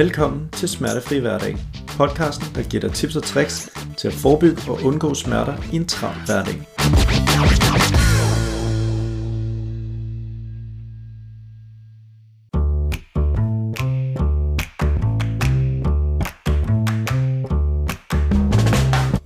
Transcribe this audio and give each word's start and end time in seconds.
Velkommen 0.00 0.48
til 0.52 0.68
Smertefri 0.68 1.18
Hverdag, 1.18 1.56
podcasten, 1.88 2.46
der 2.54 2.62
giver 2.62 2.80
dig 2.80 2.92
tips 2.92 3.16
og 3.16 3.22
tricks 3.22 3.70
til 3.98 4.08
at 4.08 4.14
forebygge 4.14 4.62
og 4.68 4.78
undgå 4.84 5.14
smerter 5.14 5.56
i 5.72 5.76
en 5.76 5.86
travl 5.86 6.16
hverdag. 6.26 6.54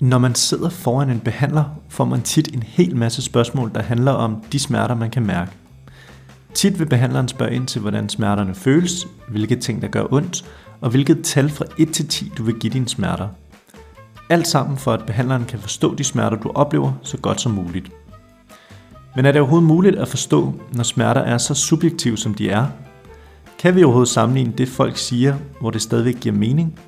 Når 0.00 0.18
man 0.18 0.34
sidder 0.34 0.68
foran 0.68 1.10
en 1.10 1.20
behandler, 1.20 1.64
får 1.88 2.04
man 2.04 2.22
tit 2.22 2.54
en 2.54 2.62
hel 2.62 2.96
masse 2.96 3.22
spørgsmål, 3.22 3.70
der 3.74 3.82
handler 3.82 4.12
om 4.12 4.44
de 4.52 4.58
smerter, 4.58 4.94
man 4.94 5.10
kan 5.10 5.26
mærke. 5.26 5.50
Tit 6.54 6.78
vil 6.78 6.86
behandleren 6.86 7.28
spørge 7.28 7.54
ind 7.54 7.66
til, 7.66 7.80
hvordan 7.80 8.08
smerterne 8.08 8.54
føles, 8.54 9.06
hvilke 9.28 9.56
ting, 9.56 9.82
der 9.82 9.88
gør 9.88 10.04
ondt, 10.10 10.44
og 10.84 10.90
hvilket 10.90 11.20
tal 11.24 11.50
fra 11.50 11.64
1 11.78 11.92
til 11.92 12.08
10, 12.08 12.32
du 12.38 12.42
vil 12.42 12.54
give 12.54 12.72
dine 12.72 12.88
smerter. 12.88 13.28
Alt 14.30 14.46
sammen 14.46 14.78
for, 14.78 14.92
at 14.92 15.06
behandleren 15.06 15.44
kan 15.44 15.58
forstå 15.58 15.94
de 15.94 16.04
smerter, 16.04 16.36
du 16.36 16.50
oplever, 16.54 16.92
så 17.02 17.18
godt 17.18 17.40
som 17.40 17.52
muligt. 17.52 17.92
Men 19.16 19.26
er 19.26 19.32
det 19.32 19.40
overhovedet 19.40 19.68
muligt 19.68 19.96
at 19.96 20.08
forstå, 20.08 20.52
når 20.72 20.82
smerter 20.82 21.20
er 21.20 21.38
så 21.38 21.54
subjektive, 21.54 22.16
som 22.16 22.34
de 22.34 22.50
er? 22.50 22.66
Kan 23.58 23.76
vi 23.76 23.84
overhovedet 23.84 24.08
sammenligne 24.08 24.52
det, 24.58 24.68
folk 24.68 24.96
siger, 24.96 25.36
hvor 25.60 25.70
det 25.70 25.82
stadigvæk 25.82 26.20
giver 26.20 26.34
mening? 26.34 26.78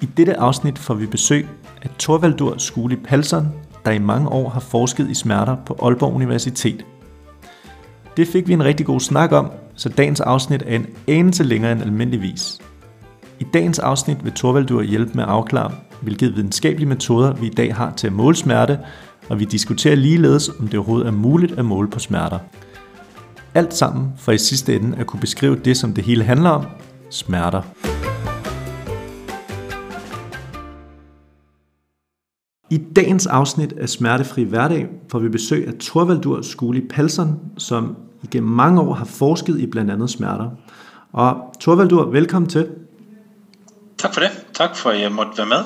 I 0.00 0.06
dette 0.16 0.36
afsnit 0.36 0.78
får 0.78 0.94
vi 0.94 1.06
besøg 1.06 1.48
af 1.82 1.90
Torvaldur 1.98 2.58
Skuli 2.58 2.96
Palsson, 2.96 3.48
der 3.84 3.90
i 3.90 3.98
mange 3.98 4.28
år 4.28 4.48
har 4.48 4.60
forsket 4.60 5.10
i 5.10 5.14
smerter 5.14 5.56
på 5.66 5.78
Aalborg 5.82 6.14
Universitet. 6.14 6.84
Det 8.16 8.28
fik 8.28 8.48
vi 8.48 8.52
en 8.52 8.64
rigtig 8.64 8.86
god 8.86 9.00
snak 9.00 9.32
om, 9.32 9.52
så 9.74 9.88
dagens 9.88 10.20
afsnit 10.20 10.62
er 10.66 10.76
en 10.76 10.86
anelse 11.08 11.44
længere 11.44 11.72
end 11.72 11.82
almindeligvis. 11.82 12.60
I 13.42 13.46
dagens 13.54 13.78
afsnit 13.78 14.24
vil 14.24 14.32
Torvaldur 14.32 14.82
hjælpe 14.82 15.12
med 15.14 15.22
at 15.22 15.28
afklare, 15.28 15.72
hvilke 16.02 16.26
videnskabelige 16.34 16.88
metoder 16.88 17.32
vi 17.32 17.46
i 17.46 17.50
dag 17.50 17.74
har 17.74 17.92
til 17.92 18.06
at 18.06 18.12
måle 18.12 18.36
smerte, 18.36 18.78
og 19.28 19.40
vi 19.40 19.44
diskuterer 19.44 19.94
ligeledes, 19.94 20.48
om 20.48 20.68
det 20.68 20.74
overhovedet 20.74 21.06
er 21.06 21.10
muligt 21.10 21.52
at 21.58 21.64
måle 21.64 21.90
på 21.90 21.98
smerter. 21.98 22.38
Alt 23.54 23.74
sammen 23.74 24.08
for 24.16 24.32
i 24.32 24.38
sidste 24.38 24.76
ende 24.76 24.96
at 24.96 25.06
kunne 25.06 25.20
beskrive 25.20 25.56
det, 25.56 25.76
som 25.76 25.92
det 25.92 26.04
hele 26.04 26.24
handler 26.24 26.50
om, 26.50 26.64
smerter. 27.10 27.62
I 32.70 32.78
dagens 32.96 33.26
afsnit 33.26 33.72
af 33.72 33.88
Smertefri 33.88 34.42
Hverdag 34.42 34.88
får 35.08 35.18
vi 35.18 35.28
besøg 35.28 35.68
af 35.68 35.72
Torvaldur 35.80 36.42
Skuli 36.42 36.80
Palsson, 36.90 37.40
som 37.58 37.96
igennem 38.22 38.50
mange 38.50 38.80
år 38.80 38.94
har 38.94 39.04
forsket 39.04 39.60
i 39.60 39.66
blandt 39.66 39.90
andet 39.90 40.10
smerter. 40.10 40.50
Og 41.12 41.36
Torvaldur, 41.60 42.10
velkommen 42.10 42.48
til. 42.48 42.66
Tak 44.02 44.14
for 44.14 44.20
det. 44.20 44.30
Tak 44.54 44.76
for, 44.76 44.90
at 44.90 45.00
jeg 45.00 45.12
måtte 45.12 45.32
være 45.38 45.46
med. 45.46 45.58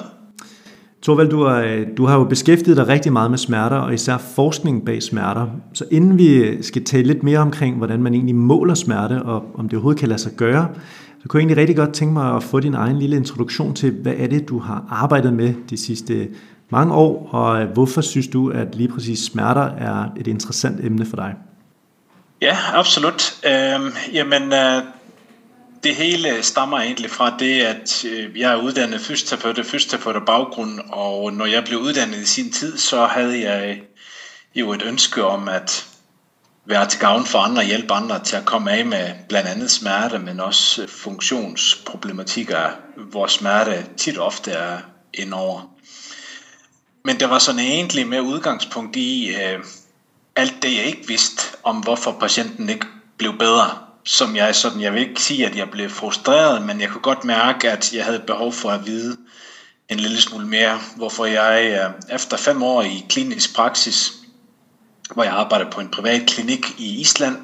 Torvaldur, 1.03 1.51
øh, 1.51 1.87
du 1.97 2.07
har 2.07 2.19
jo 2.19 2.25
beskæftiget 2.25 2.77
dig 2.77 2.89
rigtig 2.89 3.13
meget 3.13 3.31
med 3.31 3.39
smerter, 3.39 3.77
og 3.77 3.95
især 3.95 4.19
forskning 4.19 4.85
bag 4.87 5.03
smerter. 5.03 5.47
Så 5.73 5.85
inden 5.91 6.19
vi 6.19 6.63
skal 6.63 6.85
tale 6.85 7.03
lidt 7.03 7.23
mere 7.23 7.39
omkring, 7.39 7.77
hvordan 7.77 8.03
man 8.03 8.15
egentlig 8.15 8.35
måler 8.35 8.75
smerte, 8.75 9.23
og 9.23 9.45
om 9.55 9.69
det 9.69 9.77
overhovedet 9.77 10.01
kan 10.01 10.09
lade 10.09 10.19
sig 10.19 10.33
gøre, 10.37 10.69
så 11.23 11.29
kunne 11.29 11.39
jeg 11.39 11.43
egentlig 11.43 11.57
rigtig 11.57 11.77
godt 11.77 11.93
tænke 11.93 12.13
mig 12.13 12.37
at 12.37 12.43
få 12.43 12.61
din 12.61 12.75
egen 12.75 12.99
lille 12.99 13.17
introduktion 13.17 13.75
til, 13.75 13.91
hvad 13.91 14.15
er 14.17 14.27
det, 14.27 14.49
du 14.49 14.59
har 14.59 14.85
arbejdet 14.91 15.33
med 15.33 15.55
de 15.71 15.77
sidste 15.77 16.29
mange 16.71 16.95
år, 16.95 17.29
og 17.33 17.67
hvorfor 17.67 18.01
synes 18.01 18.29
du, 18.29 18.51
at 18.51 18.75
lige 18.75 18.89
præcis 18.89 19.19
smerter 19.19 19.71
er 19.79 20.05
et 20.17 20.27
interessant 20.27 20.85
emne 20.85 21.07
for 21.07 21.17
dig? 21.17 21.35
Ja, 22.43 22.57
absolut. 22.75 23.35
Øhm, 23.47 23.93
jamen, 24.13 24.43
øh, 24.53 24.83
det 25.85 25.97
hele 25.97 26.43
stammer 26.43 26.81
egentlig 26.81 27.11
fra 27.11 27.37
det, 27.39 27.63
at 27.63 28.05
øh, 28.05 28.41
jeg 28.41 28.53
er 28.53 28.63
uddannet 28.63 29.01
fysioterapeut, 29.01 29.67
fysioterapeut 29.67 30.17
af 30.17 30.27
baggrund, 30.27 30.81
og 30.89 31.33
når 31.33 31.47
jeg 31.47 31.65
blev 31.65 31.79
uddannet 31.79 32.19
i 32.19 32.27
sin 32.27 32.53
tid, 32.53 32.79
så 32.79 33.07
havde 33.07 33.51
jeg 33.51 33.81
jo 34.55 34.73
et 34.73 34.83
ønske 34.83 35.25
om 35.25 35.49
at 35.49 35.87
være 36.67 36.89
til 36.89 37.01
gavn 37.01 37.27
for 37.27 37.39
andre 37.39 37.63
og 37.63 37.67
hjælpe 37.67 37.95
andre 37.95 38.25
til 38.25 38.37
at 38.37 38.45
komme 38.45 38.73
af 38.73 38.87
med 38.87 39.15
blandt 39.29 39.49
andet 39.49 39.71
smerte, 39.71 40.19
men 40.19 40.41
også 40.41 40.83
øh, 40.83 40.89
funktionsproblematikker, 40.89 42.71
hvor 43.11 43.27
smerte 43.27 43.87
tit 43.97 44.19
ofte 44.19 44.51
er 44.51 44.79
indover. 45.15 45.71
Men 47.05 47.21
det 47.21 47.31
var 47.31 47.39
sådan 47.39 47.61
egentlig 47.61 48.07
med 48.07 48.21
udgangspunkt 48.21 48.97
i 48.97 49.29
øh, 49.29 49.65
alt 50.37 50.63
det, 50.63 50.77
jeg 50.77 50.85
ikke 50.85 51.09
vidste 51.09 51.43
om, 51.63 51.77
hvorfor 51.77 52.17
patienten 52.21 52.69
ikke 52.69 52.87
blev 53.19 53.39
bedre. 53.39 53.86
Som 54.07 54.37
jeg 54.37 54.55
sådan, 54.55 54.81
jeg 54.81 54.93
vil 54.93 55.09
ikke 55.09 55.23
sige, 55.23 55.47
at 55.47 55.57
jeg 55.57 55.71
blev 55.71 55.91
frustreret, 55.91 56.63
men 56.63 56.81
jeg 56.81 56.89
kunne 56.89 57.03
godt 57.03 57.25
mærke, 57.25 57.71
at 57.71 57.93
jeg 57.93 58.05
havde 58.05 58.23
behov 58.27 58.53
for 58.53 58.71
at 58.71 58.87
vide 58.87 59.17
en 59.89 60.01
lille 60.01 60.21
smule 60.21 60.47
mere, 60.47 60.81
hvorfor 60.97 61.25
jeg 61.25 61.81
øh, 61.81 62.15
efter 62.15 62.37
fem 62.37 62.63
år 62.63 62.83
i 62.83 63.05
klinisk 63.09 63.55
praksis, 63.55 64.13
hvor 65.15 65.25
jeg 65.25 65.33
arbejdede 65.33 65.71
på 65.71 65.81
en 65.81 65.91
privat 65.91 66.27
klinik 66.27 66.67
i 66.79 67.01
Island, 67.01 67.37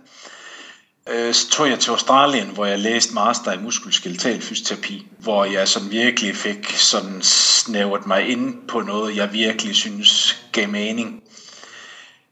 øh, 1.08 1.34
så 1.34 1.50
tog 1.50 1.68
jeg 1.68 1.78
til 1.78 1.90
Australien, 1.90 2.46
hvor 2.46 2.66
jeg 2.66 2.78
læste 2.78 3.14
master 3.14 3.52
i 3.52 3.58
muskelskeletal 3.58 4.42
fysioterapi, 4.42 5.06
hvor 5.18 5.44
jeg 5.44 5.68
sådan 5.68 5.90
virkelig 5.90 6.36
fik 6.36 6.70
sådan 6.70 7.22
snævret 7.22 8.06
mig 8.06 8.28
ind 8.28 8.68
på 8.68 8.80
noget, 8.80 9.16
jeg 9.16 9.32
virkelig 9.32 9.76
synes 9.76 10.42
gav 10.52 10.68
mening. 10.68 11.21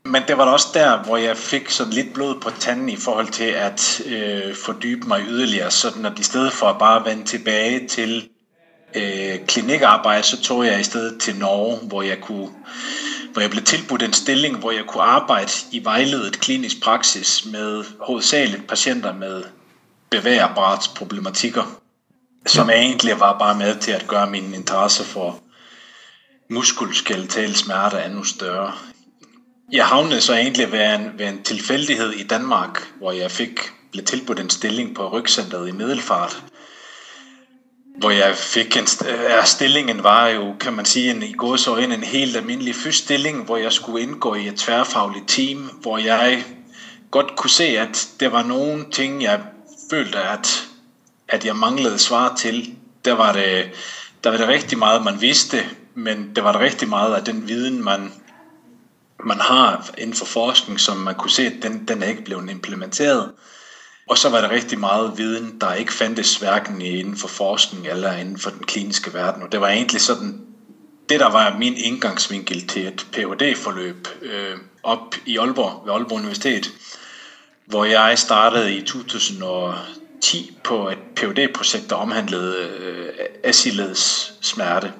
Men 0.04 0.22
det 0.28 0.38
var 0.38 0.44
da 0.44 0.50
også 0.50 0.68
der, 0.74 1.02
hvor 1.02 1.16
jeg 1.16 1.36
fik 1.36 1.70
sådan 1.70 1.92
lidt 1.92 2.14
blod 2.14 2.40
på 2.40 2.50
tanden 2.50 2.88
i 2.88 2.96
forhold 2.96 3.28
til 3.28 3.44
at 3.44 4.02
øh, 4.06 4.54
fordybe 4.54 5.08
mig 5.08 5.22
yderligere, 5.28 5.70
sådan 5.70 6.06
at 6.06 6.18
i 6.18 6.22
stedet 6.22 6.52
for 6.52 6.66
at 6.66 6.78
bare 6.78 7.04
vende 7.04 7.24
tilbage 7.24 7.88
til 7.88 8.28
øh, 8.94 9.46
klinikarbejde, 9.46 10.22
så 10.22 10.42
tog 10.42 10.66
jeg 10.66 10.80
i 10.80 10.84
stedet 10.84 11.20
til 11.20 11.36
Norge, 11.36 11.78
hvor 11.88 12.02
jeg 12.02 12.18
kunne 12.20 12.48
hvor 13.32 13.40
jeg 13.40 13.50
blev 13.50 13.64
tilbudt 13.64 14.02
en 14.02 14.12
stilling, 14.12 14.58
hvor 14.58 14.70
jeg 14.70 14.84
kunne 14.86 15.02
arbejde 15.02 15.52
i 15.70 15.84
vejledet 15.84 16.40
klinisk 16.40 16.82
praksis 16.82 17.46
med 17.46 17.84
hovedsageligt 18.00 18.68
patienter 18.68 19.14
med 19.14 19.42
bevægeapparatsproblematikker, 20.10 21.80
som 22.46 22.70
ja. 22.70 22.76
egentlig 22.76 23.20
var 23.20 23.38
bare 23.38 23.58
med 23.58 23.76
til 23.76 23.92
at 23.92 24.06
gøre 24.08 24.30
min 24.30 24.54
interesse 24.54 25.04
for 25.04 25.40
muskulskeletal 26.50 27.56
smerte 27.56 28.04
endnu 28.06 28.24
større. 28.24 28.72
Jeg 29.72 29.86
havnede 29.86 30.20
så 30.20 30.34
egentlig 30.34 30.72
ved 30.72 30.94
en, 30.94 31.19
ved 31.19 31.26
en 31.26 31.42
tilfældighed 31.42 32.12
i 32.12 32.22
Danmark, 32.22 32.92
hvor 32.98 33.12
jeg 33.12 33.31
fik 33.31 33.60
blev 33.91 34.04
tilbudt 34.04 34.41
en 34.41 34.50
stilling 34.50 34.94
på 34.94 35.08
Rygcenteret 35.08 35.69
i 35.69 35.72
Middelfart, 35.72 36.42
hvor 37.98 38.10
jeg 38.10 38.36
fik 38.36 38.76
en, 38.76 38.86
ja, 39.06 39.44
stillingen 39.44 40.03
var 40.03 40.28
jo, 40.28 40.54
kan 40.60 40.72
man 40.72 40.84
sige, 40.84 41.10
en, 41.10 41.22
i 41.22 41.32
går 41.32 41.56
så 41.56 41.76
ind 41.76 41.92
en 41.92 42.04
helt 42.04 42.36
almindelig 42.36 42.75
fysstilling, 42.75 43.44
hvor 43.44 43.56
jeg 43.56 43.72
skulle 43.72 44.03
indgå 44.03 44.34
i 44.34 44.48
et 44.48 44.56
tværfagligt 44.56 45.28
team, 45.28 45.59
hvor 45.59 45.98
jeg 45.98 46.44
godt 47.10 47.36
kunne 47.36 47.50
se, 47.50 47.64
at 47.64 48.09
der 48.20 48.28
var 48.28 48.42
nogle 48.42 48.84
ting, 48.92 49.22
jeg 49.22 49.41
følte, 49.91 50.19
at, 50.19 50.69
at 51.28 51.44
jeg 51.44 51.56
manglede 51.56 51.98
svar 51.98 52.34
til. 52.38 52.75
Der 53.04 53.12
var, 53.12 53.32
det, 53.32 53.70
der 54.25 54.30
var 54.30 54.36
det 54.36 54.48
rigtig 54.48 54.78
meget, 54.78 55.03
man 55.03 55.20
vidste, 55.20 55.64
men 55.94 56.30
det 56.36 56.44
var 56.44 56.53
der 56.53 56.60
rigtig 56.60 56.88
meget 56.88 57.14
af 57.14 57.25
den 57.25 57.48
viden, 57.48 57.84
man, 57.84 58.12
man 59.25 59.41
har 59.41 59.91
inden 59.98 60.16
for 60.16 60.25
forskning, 60.25 60.81
som 60.81 60.97
man 60.97 61.14
kunne 61.14 61.31
se, 61.31 61.47
at 61.47 61.62
den, 61.62 61.88
den 61.88 62.03
er 62.03 62.06
ikke 62.06 62.25
blevet 62.25 62.50
implementeret. 62.50 63.31
Og 64.08 64.19
så 64.19 64.28
var 64.28 64.41
der 64.41 64.50
rigtig 64.50 64.78
meget 64.78 65.12
viden, 65.16 65.60
der 65.60 65.75
ikke 65.75 65.92
fandtes 65.92 66.36
hverken 66.36 66.81
inden 66.81 67.16
for 67.16 67.28
forskning 67.28 67.86
eller 67.86 68.12
inden 68.12 68.38
for 68.38 68.50
den 68.50 68.62
kliniske 68.62 69.14
verden. 69.14 69.42
Og 69.42 69.53
det 69.53 69.60
var 69.60 69.69
egentlig 69.69 70.00
sådan, 70.00 70.41
det 71.09 71.20
der 71.20 71.30
var 71.30 71.56
min 71.59 71.76
indgangsvinkel 71.76 72.66
til 72.66 72.86
et 72.86 73.06
phd 73.12 73.56
forløb 73.56 74.09
øh, 74.22 74.56
op 74.82 75.14
i 75.26 75.36
Aalborg, 75.36 75.86
ved 75.86 75.92
Aalborg 75.92 76.19
Universitet, 76.19 76.72
hvor 77.66 77.84
jeg 77.84 78.19
startede 78.19 78.75
i 78.75 78.82
2010 78.82 80.59
på 80.64 80.89
et 80.89 80.98
phd 81.16 81.53
projekt 81.54 81.91
der 81.91 81.97
omhandlede 81.97 82.56
øh, 82.56 83.09
asileds 83.44 84.33
smerte. 84.41 84.92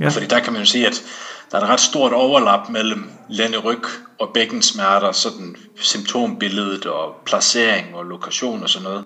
Ja. 0.00 0.08
Fordi 0.08 0.26
der 0.26 0.40
kan 0.40 0.52
man 0.52 0.62
jo 0.62 0.66
sige, 0.66 0.86
at 0.86 1.02
der 1.50 1.58
er 1.58 1.62
et 1.62 1.68
ret 1.68 1.80
stort 1.80 2.12
overlap 2.12 2.68
mellem 2.68 3.10
lænderyg 3.28 3.82
og 4.18 4.30
bækkensmerter, 4.34 5.12
sådan 5.12 5.56
symptombilledet 5.76 6.86
og 6.86 7.14
placering 7.26 7.94
og 7.94 8.04
lokation 8.04 8.62
og 8.62 8.68
sådan 8.68 8.84
noget. 8.84 9.04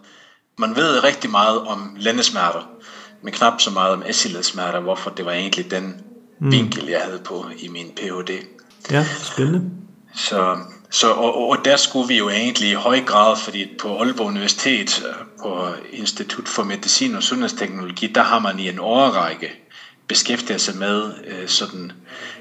Man 0.59 0.77
ved 0.77 1.05
rigtig 1.05 1.31
meget 1.31 1.61
om 1.61 1.97
lændesmerter, 1.99 2.69
men 3.23 3.33
knap 3.33 3.61
så 3.61 3.71
meget 3.71 3.93
om 3.93 4.03
asiledsmerter, 4.07 4.81
hvorfor 4.81 5.11
det 5.11 5.25
var 5.25 5.33
egentlig 5.33 5.71
den 5.71 6.05
mm. 6.41 6.53
vinkel, 6.53 6.87
jeg 6.87 7.01
havde 7.01 7.21
på 7.25 7.47
i 7.59 7.69
min 7.69 7.91
Ph.D. 7.97 8.31
Ja, 8.91 9.07
spændende. 9.23 9.71
Så, 10.15 10.57
så 10.91 11.11
og, 11.11 11.49
og 11.49 11.57
der 11.65 11.77
skulle 11.77 12.09
vi 12.09 12.19
jo 12.19 12.29
egentlig 12.29 12.71
i 12.71 12.75
høj 12.75 13.01
grad, 13.01 13.37
fordi 13.37 13.67
på 13.81 13.99
Aalborg 13.99 14.27
Universitet, 14.27 15.07
på 15.43 15.69
Institut 15.93 16.49
for 16.49 16.63
Medicin 16.63 17.15
og 17.15 17.23
Sundhedsteknologi, 17.23 18.07
der 18.07 18.23
har 18.23 18.39
man 18.39 18.59
i 18.59 18.69
en 18.69 18.79
årrække 18.79 19.62
beskæftiger 20.13 20.59
sig 20.59 20.77
med 20.77 21.13
øh, 21.27 21.49
sådan, 21.49 21.93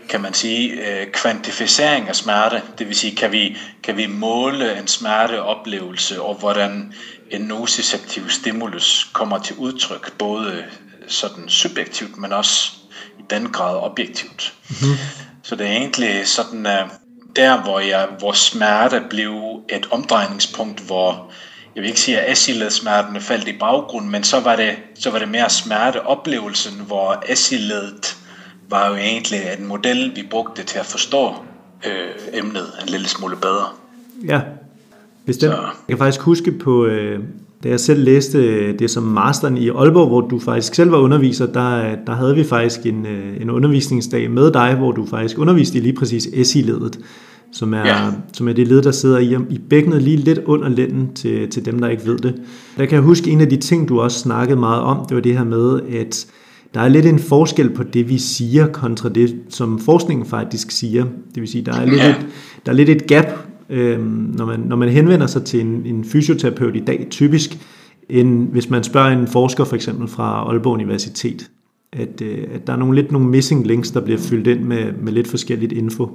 kan 0.10 0.22
man 0.22 0.34
sige, 0.34 0.72
øh, 0.72 1.12
kvantificering 1.12 2.10
af 2.10 2.16
smerte. 2.16 2.62
Det 2.78 2.88
vil 2.88 2.96
sige, 2.96 3.16
kan 3.16 3.32
vi, 3.32 3.58
kan 3.84 3.98
vi 3.98 4.08
måle 4.08 4.80
en 4.80 4.88
smerteoplevelse, 4.88 6.22
og 6.22 6.36
hvordan 6.36 6.94
en 7.30 7.42
nociceptiv 7.42 8.30
stimulus 8.30 9.10
kommer 9.14 9.40
til 9.40 9.56
udtryk, 9.56 10.14
både 10.18 10.66
sådan 11.08 11.50
subjektivt, 11.50 12.18
men 12.18 12.34
også 12.34 12.72
i 13.20 13.22
den 13.30 13.52
grad 13.52 13.76
objektivt. 13.76 14.54
Mm-hmm. 14.70 14.98
Så 15.44 15.56
det 15.56 15.68
er 15.68 15.72
egentlig 15.72 16.28
sådan, 16.28 16.66
uh, 16.66 16.92
der 17.36 17.62
hvor, 17.62 17.80
jeg, 17.80 18.08
hvor 18.20 18.32
smerte 18.32 19.04
blev 19.10 19.62
et 19.70 19.88
omdrejningspunkt, 19.92 20.80
hvor 20.80 21.32
jeg 21.76 21.82
vil 21.82 21.88
ikke 21.88 22.00
sige, 22.00 22.20
at 22.20 22.32
asiledsmertene 22.32 23.20
faldt 23.20 23.48
i 23.48 23.58
baggrund, 23.60 24.06
men 24.06 24.24
så 24.24 24.40
var 24.40 24.56
det, 24.56 24.70
så 24.96 25.12
var 25.12 25.20
det 25.20 25.30
mere 25.30 25.50
smerteoplevelsen, 25.50 26.74
hvor 26.88 27.24
asiledet 27.28 28.18
var 28.70 28.90
jo 28.90 28.96
egentlig 28.96 29.40
en 29.60 29.68
model, 29.68 30.12
vi 30.16 30.24
brugte 30.30 30.64
til 30.64 30.80
at 30.80 30.86
forstå 30.86 31.30
øh, 31.88 32.40
emnet 32.40 32.66
en 32.84 32.90
lille 32.90 33.08
smule 33.08 33.36
bedre. 33.36 33.66
Ja, 34.28 34.42
bestemt. 35.26 35.54
Så. 35.54 35.62
Jeg 35.62 35.72
kan 35.88 35.98
faktisk 35.98 36.22
huske 36.22 36.52
på, 36.52 36.86
øh, 36.86 37.20
da 37.64 37.70
jeg 37.70 37.80
selv 37.80 38.04
læste 38.04 38.72
det 38.78 38.92
som 38.92 39.04
masteren 39.04 39.58
i 39.58 39.70
Aalborg, 39.70 40.08
hvor 40.08 40.22
du 40.22 40.40
faktisk 40.40 40.76
selv 40.76 40.92
var 40.92 40.98
underviser, 40.98 41.46
der, 41.46 41.96
der 42.08 42.14
havde 42.14 42.36
vi 42.36 42.44
faktisk 42.44 42.86
en, 42.86 43.06
øh, 43.06 43.42
en 43.42 43.50
undervisningsdag 43.50 44.32
med 44.32 44.52
dig, 44.52 44.76
hvor 44.76 44.92
du 44.92 45.06
faktisk 45.06 45.38
underviste 45.38 45.78
i 45.78 45.82
lige 45.82 45.96
præcis 45.96 46.48
SI-ledet, 46.48 47.00
som 47.52 47.74
er, 47.74 47.88
ja. 47.88 48.12
som 48.34 48.48
er 48.48 48.54
det 48.54 48.68
led, 48.68 48.82
der 48.82 48.92
sidder 48.92 49.18
i, 49.18 49.36
i 49.50 49.58
bækkenet 49.70 50.02
lige 50.02 50.18
lidt 50.18 50.40
under 50.46 50.70
lænden 50.70 51.14
til, 51.14 51.50
til 51.50 51.66
dem, 51.66 51.80
der 51.80 51.88
ikke 51.88 52.06
ved 52.06 52.18
det. 52.18 52.36
Der 52.78 52.86
kan 52.86 52.96
jeg 52.96 53.02
huske 53.02 53.32
en 53.32 53.42
af 53.42 53.50
de 53.50 53.58
ting, 53.58 53.90
du 53.90 54.02
også 54.02 54.20
snakkede 54.20 54.60
meget 54.60 54.82
om, 54.82 55.06
det 55.10 55.16
var 55.16 55.22
det 55.22 55.38
her 55.38 55.44
med, 55.44 55.82
at 55.82 56.28
der 56.74 56.82
er 56.82 56.88
lidt 56.88 57.06
en 57.06 57.20
forskel 57.20 57.70
på 57.70 57.84
det, 57.84 58.10
vi 58.10 58.18
siger, 58.18 58.68
kontra 58.68 59.10
det, 59.10 59.36
som 59.50 59.80
forskningen 59.80 60.26
faktisk 60.26 60.72
siger. 60.72 61.04
Det 61.04 61.42
vil 61.42 61.48
sige, 61.48 61.66
der 61.66 61.74
er 61.74 61.86
lidt, 61.86 61.98
ja. 61.98 62.10
et, 62.10 62.28
der 62.66 62.72
er 62.72 62.76
lidt 62.76 62.90
et 62.90 63.08
gap, 63.08 63.26
øh, 63.70 64.00
når, 64.38 64.46
man, 64.46 64.60
når 64.60 64.76
man 64.76 64.90
henvender 64.90 65.28
sig 65.28 65.44
til 65.44 65.62
en, 65.62 65.86
en 65.86 66.06
fysioterapeut 66.06 66.76
i 66.76 66.80
dag, 66.80 67.08
typisk, 67.10 67.58
end 68.10 68.48
hvis 68.52 68.70
man 68.70 68.84
spørger 68.84 69.10
en 69.10 69.28
forsker 69.28 69.64
for 69.64 69.76
eksempel 69.76 70.08
fra 70.08 70.50
Aalborg 70.50 70.74
Universitet, 70.74 71.50
at, 71.94 72.22
øh, 72.22 72.48
at 72.54 72.68
der 72.68 72.74
er 72.74 72.78
nogle 72.78 72.96
lidt 72.96 73.12
nogle 73.12 73.28
missing 73.28 73.68
links, 73.68 73.92
der 73.92 74.02
bliver 74.02 74.20
fyldt 74.20 74.48
ind 74.48 74.60
med, 74.60 74.94
med 75.02 75.14
lidt 75.14 75.28
forskelligt 75.28 75.72
info. 75.72 76.10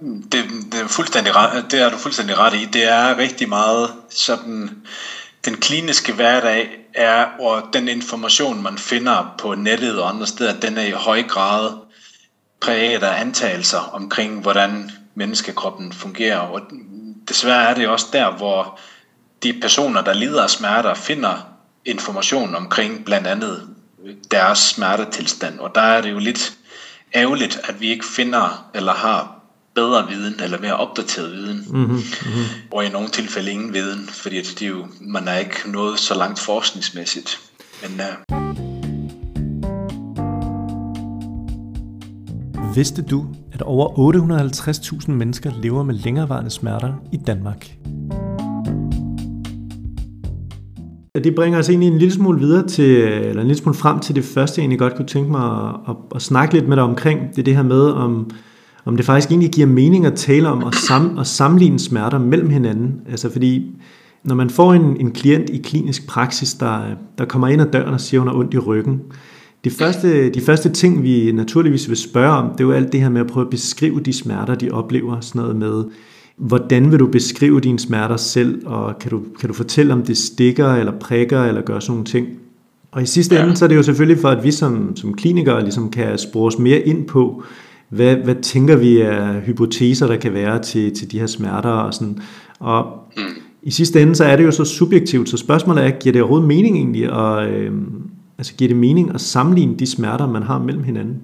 Det, 0.00 0.44
det, 0.72 0.80
er 0.80 0.86
fuldstændig 0.86 1.36
ret, 1.36 1.64
det 1.70 1.80
er 1.80 1.90
du 1.90 1.96
fuldstændig 1.96 2.38
ret 2.38 2.54
i. 2.54 2.64
Det 2.64 2.84
er 2.84 3.18
rigtig 3.18 3.48
meget 3.48 3.90
sådan 4.10 4.70
den 5.44 5.56
kliniske 5.56 6.12
hverdag 6.12 6.68
er, 6.94 7.26
og 7.40 7.62
den 7.72 7.88
information, 7.88 8.62
man 8.62 8.78
finder 8.78 9.34
på 9.38 9.54
nettet 9.54 10.00
og 10.00 10.08
andre 10.08 10.26
steder, 10.26 10.60
den 10.60 10.78
er 10.78 10.82
i 10.86 10.90
høj 10.90 11.22
grad 11.22 11.72
præget 12.60 13.02
af 13.02 13.20
antagelser 13.20 13.78
omkring, 13.78 14.40
hvordan 14.40 14.90
menneskekroppen 15.14 15.92
fungerer. 15.92 16.38
Og 16.38 16.60
desværre 17.28 17.70
er 17.70 17.74
det 17.74 17.88
også 17.88 18.06
der, 18.12 18.30
hvor 18.30 18.78
de 19.42 19.52
personer, 19.52 20.02
der 20.02 20.12
lider 20.12 20.42
af 20.42 20.50
smerter, 20.50 20.94
finder 20.94 21.48
information 21.84 22.54
omkring 22.54 23.04
blandt 23.04 23.26
andet 23.26 23.68
deres 24.30 24.58
smertetilstand. 24.58 25.58
Og 25.58 25.74
der 25.74 25.80
er 25.80 26.00
det 26.00 26.10
jo 26.10 26.18
lidt 26.18 26.52
ærgerligt, 27.14 27.60
at 27.64 27.80
vi 27.80 27.90
ikke 27.90 28.06
finder 28.06 28.70
eller 28.74 28.92
har 28.92 29.33
bedre 29.74 30.08
viden, 30.08 30.34
eller 30.42 30.60
mere 30.60 30.76
opdateret 30.76 31.32
viden, 31.32 31.66
mm-hmm, 31.70 31.94
mm-hmm. 31.94 32.44
og 32.72 32.84
i 32.84 32.88
nogle 32.88 33.08
tilfælde 33.08 33.50
ingen 33.50 33.72
viden, 33.72 34.08
fordi 34.08 34.36
det 34.36 34.62
er 34.62 34.68
jo, 34.68 34.86
man 35.00 35.28
er 35.28 35.38
ikke 35.38 35.56
nået 35.66 35.98
så 35.98 36.18
langt 36.18 36.38
forskningsmæssigt. 36.38 37.40
Men, 37.82 38.00
uh... 38.00 38.04
Vidste 42.76 43.02
du, 43.02 43.26
at 43.52 43.62
over 43.62 44.12
850.000 45.04 45.10
mennesker 45.10 45.50
lever 45.62 45.82
med 45.82 45.94
længerevarende 45.94 46.50
smerter 46.50 46.92
i 47.12 47.16
Danmark? 47.16 47.76
Det 51.24 51.34
bringer 51.34 51.58
os 51.58 51.68
egentlig 51.68 51.88
en 51.88 51.98
lille 51.98 52.14
smule 52.14 52.38
videre 52.38 52.66
til, 52.66 53.02
eller 53.02 53.42
en 53.42 53.46
lille 53.46 53.62
smule 53.62 53.76
frem 53.76 54.00
til 54.00 54.14
det 54.14 54.24
første, 54.24 54.58
jeg 54.58 54.62
egentlig 54.62 54.78
godt 54.78 54.96
kunne 54.96 55.08
tænke 55.08 55.30
mig 55.30 55.68
at, 55.68 55.74
at, 55.88 55.96
at 56.14 56.22
snakke 56.22 56.54
lidt 56.54 56.68
med 56.68 56.76
dig 56.76 56.84
omkring. 56.84 57.30
Det 57.30 57.38
er 57.38 57.42
det 57.42 57.56
her 57.56 57.62
med, 57.62 57.90
om, 57.90 58.30
om 58.84 58.96
det 58.96 59.06
faktisk 59.06 59.30
egentlig 59.30 59.50
giver 59.50 59.66
mening 59.66 60.06
at 60.06 60.14
tale 60.14 60.48
om 60.48 60.64
at, 60.64 60.74
sam, 60.74 61.18
at 61.18 61.26
sammenligne 61.26 61.78
smerter 61.78 62.18
mellem 62.18 62.50
hinanden. 62.50 63.00
Altså 63.10 63.30
fordi, 63.30 63.66
når 64.24 64.34
man 64.34 64.50
får 64.50 64.72
en, 64.74 64.96
en 65.00 65.10
klient 65.10 65.50
i 65.50 65.58
klinisk 65.58 66.06
praksis, 66.06 66.54
der, 66.54 66.80
der 67.18 67.24
kommer 67.24 67.48
ind 67.48 67.62
ad 67.62 67.66
døren 67.72 67.94
og 67.94 68.00
siger, 68.00 68.20
hun 68.20 68.28
har 68.28 68.34
ondt 68.34 68.54
i 68.54 68.58
ryggen, 68.58 69.00
de 69.64 69.70
første, 69.70 70.30
de 70.30 70.40
første 70.40 70.68
ting, 70.68 71.02
vi 71.02 71.32
naturligvis 71.32 71.88
vil 71.88 71.96
spørge 71.96 72.30
om, 72.30 72.50
det 72.50 72.60
er 72.60 72.64
jo 72.64 72.72
alt 72.72 72.92
det 72.92 73.00
her 73.00 73.08
med 73.08 73.20
at 73.20 73.26
prøve 73.26 73.44
at 73.46 73.50
beskrive 73.50 74.00
de 74.00 74.12
smerter, 74.12 74.54
de 74.54 74.70
oplever. 74.70 75.20
Sådan 75.20 75.40
noget 75.40 75.56
med, 75.56 75.84
hvordan 76.36 76.90
vil 76.90 76.98
du 76.98 77.06
beskrive 77.06 77.60
dine 77.60 77.78
smerter 77.78 78.16
selv, 78.16 78.66
og 78.66 78.98
kan 78.98 79.10
du, 79.10 79.22
kan 79.40 79.48
du 79.48 79.54
fortælle, 79.54 79.92
om 79.92 80.02
det 80.02 80.16
stikker, 80.16 80.72
eller 80.74 80.92
prikker, 81.00 81.42
eller 81.44 81.62
gør 81.62 81.78
sådan 81.78 81.92
nogle 81.92 82.04
ting. 82.04 82.26
Og 82.92 83.02
i 83.02 83.06
sidste 83.06 83.40
ende, 83.40 83.56
så 83.56 83.64
er 83.64 83.68
det 83.68 83.76
jo 83.76 83.82
selvfølgelig 83.82 84.20
for, 84.20 84.28
at 84.28 84.44
vi 84.44 84.50
som, 84.50 84.96
som 84.96 85.14
klinikere 85.14 85.62
ligesom 85.62 85.90
kan 85.90 86.18
spores 86.18 86.58
mere 86.58 86.78
ind 86.78 87.06
på, 87.06 87.42
hvad, 87.88 88.16
hvad 88.16 88.34
tænker 88.34 88.76
vi 88.76 89.00
af 89.00 89.40
hypoteser, 89.40 90.06
der 90.06 90.16
kan 90.16 90.34
være 90.34 90.62
til, 90.62 90.96
til 90.96 91.10
de 91.10 91.20
her 91.20 91.26
smerter 91.26 91.70
og 91.70 91.94
sådan. 91.94 92.22
Og 92.58 92.84
mm. 93.16 93.22
i 93.62 93.70
sidste 93.70 94.02
ende, 94.02 94.14
så 94.14 94.24
er 94.24 94.36
det 94.36 94.44
jo 94.44 94.50
så 94.50 94.64
subjektivt, 94.64 95.28
så 95.28 95.36
spørgsmålet 95.36 95.84
er, 95.84 95.90
giver 95.90 96.12
det 96.12 96.22
overhovedet 96.22 96.48
mening 96.48 96.76
egentlig, 96.76 97.10
og 97.10 97.46
øh, 97.46 97.72
altså 98.38 98.54
giver 98.54 98.68
det 98.68 98.76
mening 98.76 99.14
at 99.14 99.20
sammenligne 99.20 99.78
de 99.78 99.86
smerter, 99.86 100.26
man 100.26 100.42
har 100.42 100.58
mellem 100.58 100.84
hinanden? 100.84 101.22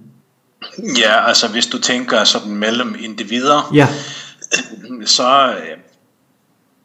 Ja, 0.98 1.28
altså 1.28 1.48
hvis 1.48 1.66
du 1.66 1.78
tænker 1.78 2.24
sådan 2.24 2.54
mellem 2.54 2.94
individer, 3.00 3.70
ja. 3.74 3.88
så 5.04 5.48
øh, 5.50 5.76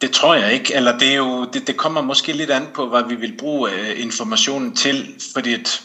det 0.01 0.11
tror 0.11 0.35
jeg 0.35 0.53
ikke, 0.53 0.75
eller 0.75 0.97
det, 0.97 1.11
er 1.11 1.15
jo, 1.15 1.45
det, 1.53 1.67
det 1.67 1.77
kommer 1.77 2.01
måske 2.01 2.33
lidt 2.33 2.51
an 2.51 2.67
på, 2.73 2.89
hvad 2.89 3.01
vi 3.09 3.15
vil 3.15 3.33
bruge 3.39 3.71
øh, 3.71 4.03
informationen 4.03 4.75
til, 4.75 5.05
fordi 5.33 5.53
at 5.53 5.81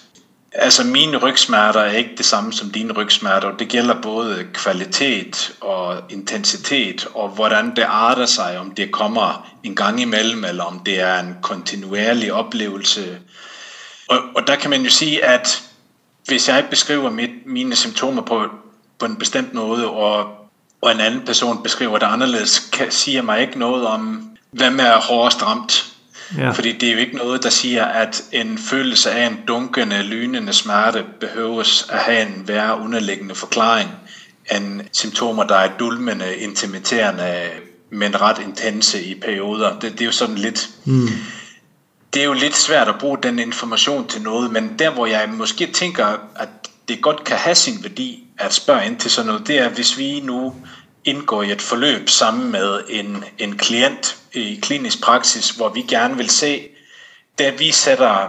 Altså 0.52 0.84
mine 0.84 1.16
rygsmerter 1.16 1.80
er 1.80 1.92
ikke 1.92 2.16
det 2.16 2.26
samme 2.26 2.52
som 2.52 2.70
dine 2.70 2.92
rygsmerter. 2.92 3.56
Det 3.56 3.68
gælder 3.68 4.02
både 4.02 4.46
kvalitet 4.54 5.56
og 5.60 6.02
intensitet 6.08 7.06
og 7.14 7.28
hvordan 7.28 7.76
det 7.76 7.82
arter 7.82 8.26
sig, 8.26 8.58
om 8.58 8.70
det 8.70 8.92
kommer 8.92 9.50
en 9.62 9.76
gang 9.76 10.00
imellem, 10.00 10.44
eller 10.44 10.64
om 10.64 10.80
det 10.86 11.00
er 11.00 11.20
en 11.20 11.36
kontinuerlig 11.42 12.32
oplevelse. 12.32 13.18
Og, 14.08 14.18
og 14.36 14.46
der 14.46 14.56
kan 14.56 14.70
man 14.70 14.82
jo 14.82 14.90
sige, 14.90 15.24
at 15.24 15.62
hvis 16.26 16.48
jeg 16.48 16.66
beskriver 16.70 17.10
mit, 17.10 17.30
mine 17.46 17.76
symptomer 17.76 18.22
på, 18.22 18.46
på 18.98 19.06
en 19.06 19.16
bestemt 19.16 19.54
måde, 19.54 19.90
og, 19.90 20.24
og 20.80 20.92
en 20.92 21.00
anden 21.00 21.26
person 21.26 21.62
beskriver 21.62 21.98
det 21.98 22.06
anderledes, 22.06 22.58
kan, 22.72 22.90
siger 22.90 23.22
mig 23.22 23.40
ikke 23.40 23.58
noget 23.58 23.86
om, 23.86 24.30
hvem 24.50 24.80
er 24.80 25.00
hårdest 25.00 25.42
ramt. 25.42 25.89
Ja. 26.38 26.50
Fordi 26.50 26.72
det 26.72 26.88
er 26.88 26.92
jo 26.92 26.98
ikke 26.98 27.16
noget, 27.16 27.42
der 27.42 27.50
siger, 27.50 27.84
at 27.84 28.22
en 28.32 28.58
følelse 28.58 29.10
af 29.10 29.26
en 29.26 29.40
dunkende, 29.48 30.02
lynende 30.02 30.52
smerte 30.52 31.04
behøves 31.20 31.86
at 31.88 31.98
have 31.98 32.22
en 32.22 32.48
værre 32.48 32.80
underliggende 32.80 33.34
forklaring 33.34 33.90
end 34.56 34.80
symptomer, 34.92 35.44
der 35.44 35.56
er 35.56 35.70
dulmende, 35.78 36.36
intimiderende, 36.36 37.48
men 37.90 38.20
ret 38.20 38.38
intense 38.38 39.02
i 39.02 39.14
perioder. 39.14 39.78
Det, 39.78 39.92
det 39.92 40.00
er 40.00 40.06
jo 40.06 40.12
sådan 40.12 40.34
lidt... 40.34 40.68
Mm. 40.84 41.08
Det 42.14 42.22
er 42.22 42.26
jo 42.26 42.32
lidt 42.32 42.56
svært 42.56 42.88
at 42.88 42.94
bruge 42.98 43.18
den 43.22 43.38
information 43.38 44.08
til 44.08 44.22
noget, 44.22 44.52
men 44.52 44.74
der 44.78 44.90
hvor 44.90 45.06
jeg 45.06 45.28
måske 45.28 45.66
tænker, 45.66 46.04
at 46.36 46.48
det 46.88 47.00
godt 47.02 47.24
kan 47.24 47.36
have 47.36 47.54
sin 47.54 47.82
værdi 47.82 48.24
at 48.38 48.52
spørge 48.52 48.86
ind 48.86 48.96
til 48.96 49.10
sådan 49.10 49.26
noget, 49.26 49.46
det 49.46 49.58
er, 49.58 49.68
hvis 49.68 49.98
vi 49.98 50.20
nu 50.20 50.54
indgå 51.04 51.42
i 51.42 51.52
et 51.52 51.62
forløb 51.62 52.08
sammen 52.08 52.52
med 52.52 52.80
en, 52.88 53.24
en 53.38 53.58
klient 53.58 54.18
i 54.32 54.58
klinisk 54.62 55.02
praksis, 55.02 55.50
hvor 55.50 55.68
vi 55.68 55.82
gerne 55.82 56.16
vil 56.16 56.30
se, 56.30 56.68
da 57.38 57.50
vi 57.50 57.72
sætter 57.72 58.28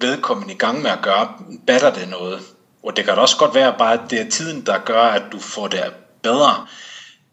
vedkommende 0.00 0.54
i 0.54 0.56
gang 0.56 0.82
med 0.82 0.90
at 0.90 1.02
gøre, 1.02 1.28
batter 1.66 1.90
det 1.90 2.08
noget. 2.08 2.40
Og 2.82 2.96
det 2.96 3.04
kan 3.04 3.14
også 3.14 3.36
godt 3.36 3.54
være 3.54 3.74
bare, 3.78 3.92
at 3.92 4.10
det 4.10 4.20
er 4.20 4.30
tiden, 4.30 4.66
der 4.66 4.78
gør, 4.78 5.02
at 5.02 5.22
du 5.32 5.38
får 5.38 5.68
det 5.68 5.84
bedre. 6.22 6.66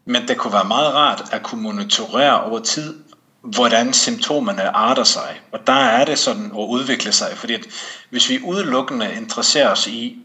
Men 0.04 0.28
det 0.28 0.36
kunne 0.36 0.52
være 0.52 0.64
meget 0.64 0.94
rart 0.94 1.22
at 1.32 1.42
kunne 1.42 1.62
monitorere 1.62 2.44
over 2.44 2.58
tid, 2.58 2.94
hvordan 3.42 3.92
symptomerne 3.92 4.76
arter 4.76 5.04
sig. 5.04 5.40
Og 5.52 5.66
der 5.66 5.72
er 5.72 6.04
det 6.04 6.18
sådan 6.18 6.46
at 6.46 6.66
udvikle 6.68 7.12
sig, 7.12 7.32
fordi 7.36 7.54
at 7.54 7.66
hvis 8.10 8.28
vi 8.28 8.40
udelukkende 8.44 9.14
interesserer 9.14 9.70
os 9.70 9.86
i, 9.86 10.18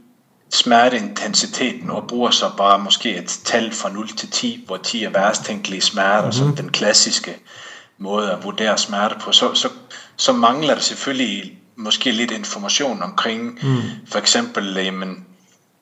smerteintensiteten 0.51 1.89
og 1.89 2.07
bruger 2.07 2.31
så 2.31 2.51
bare 2.57 2.79
måske 2.79 3.15
et 3.15 3.39
tal 3.43 3.73
fra 3.73 3.89
0 3.89 4.07
til 4.07 4.31
10, 4.31 4.63
hvor 4.67 4.77
10 4.77 5.03
er 5.03 5.09
værst 5.09 5.45
tænkelige 5.45 5.81
smerter, 5.81 6.17
mm-hmm. 6.19 6.31
som 6.31 6.55
den 6.55 6.69
klassiske 6.69 7.37
måde 7.97 8.31
at 8.31 8.43
vurdere 8.43 8.77
smerte 8.77 9.15
på, 9.21 9.31
så, 9.31 9.53
så, 9.53 9.69
så 10.17 10.33
mangler 10.33 10.73
der 10.73 10.81
selvfølgelig 10.81 11.57
måske 11.75 12.11
lidt 12.11 12.31
information 12.31 13.03
omkring, 13.03 13.59
mm. 13.61 13.81
for 14.07 14.19
eksempel, 14.19 14.73
jamen, 14.75 15.25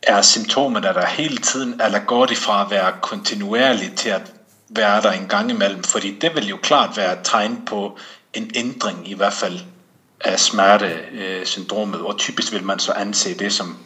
er 0.03 0.21
symptomerne 0.21 0.87
der 0.87 1.05
hele 1.05 1.37
tiden, 1.37 1.81
eller 1.85 1.99
går 1.99 2.25
de 2.25 2.35
fra 2.35 2.65
at 2.65 2.71
være 2.71 2.93
kontinuerligt 3.01 3.97
til 3.97 4.09
at 4.09 4.33
være 4.69 5.01
der 5.01 5.11
en 5.11 5.27
gang 5.27 5.49
imellem, 5.49 5.83
fordi 5.83 6.19
det 6.19 6.35
vil 6.35 6.47
jo 6.47 6.57
klart 6.57 6.97
være 6.97 7.13
et 7.13 7.19
tegn 7.23 7.61
på 7.65 7.97
en 8.33 8.51
ændring 8.55 9.09
i 9.11 9.13
hvert 9.13 9.33
fald 9.33 9.59
af 10.21 10.39
smertesyndromet, 10.39 12.01
og 12.01 12.17
typisk 12.17 12.51
vil 12.53 12.63
man 12.63 12.79
så 12.79 12.91
anse 12.91 13.37
det 13.37 13.53
som 13.53 13.77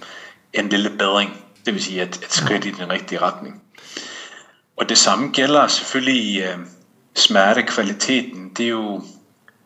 en 0.53 0.69
lille 0.69 0.89
bedring, 0.89 1.43
det 1.65 1.73
vil 1.73 1.83
sige 1.83 2.01
et, 2.01 2.15
et 2.15 2.33
skridt 2.33 2.65
i 2.65 2.71
den 2.71 2.89
rigtige 2.91 3.21
retning. 3.21 3.61
Og 4.77 4.89
det 4.89 4.97
samme 4.97 5.31
gælder 5.31 5.67
selvfølgelig 5.67 6.43
uh, 6.43 6.65
smertekvaliteten. 7.15 8.49
Det 8.57 8.65
er 8.65 8.69
jo 8.69 9.01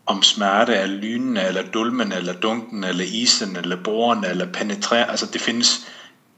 om 0.06 0.24
smerte 0.24 0.74
er 0.74 0.86
lynende, 0.86 1.48
eller 1.48 1.64
dulmen, 1.64 2.12
eller 2.12 2.34
dunken, 2.34 2.84
eller 2.84 3.06
isen, 3.06 3.56
eller 3.56 3.84
boren, 3.84 4.26
eller 4.26 4.46
penetrer. 4.54 5.06
Altså 5.06 5.26
det 5.34 5.42
findes 5.42 5.88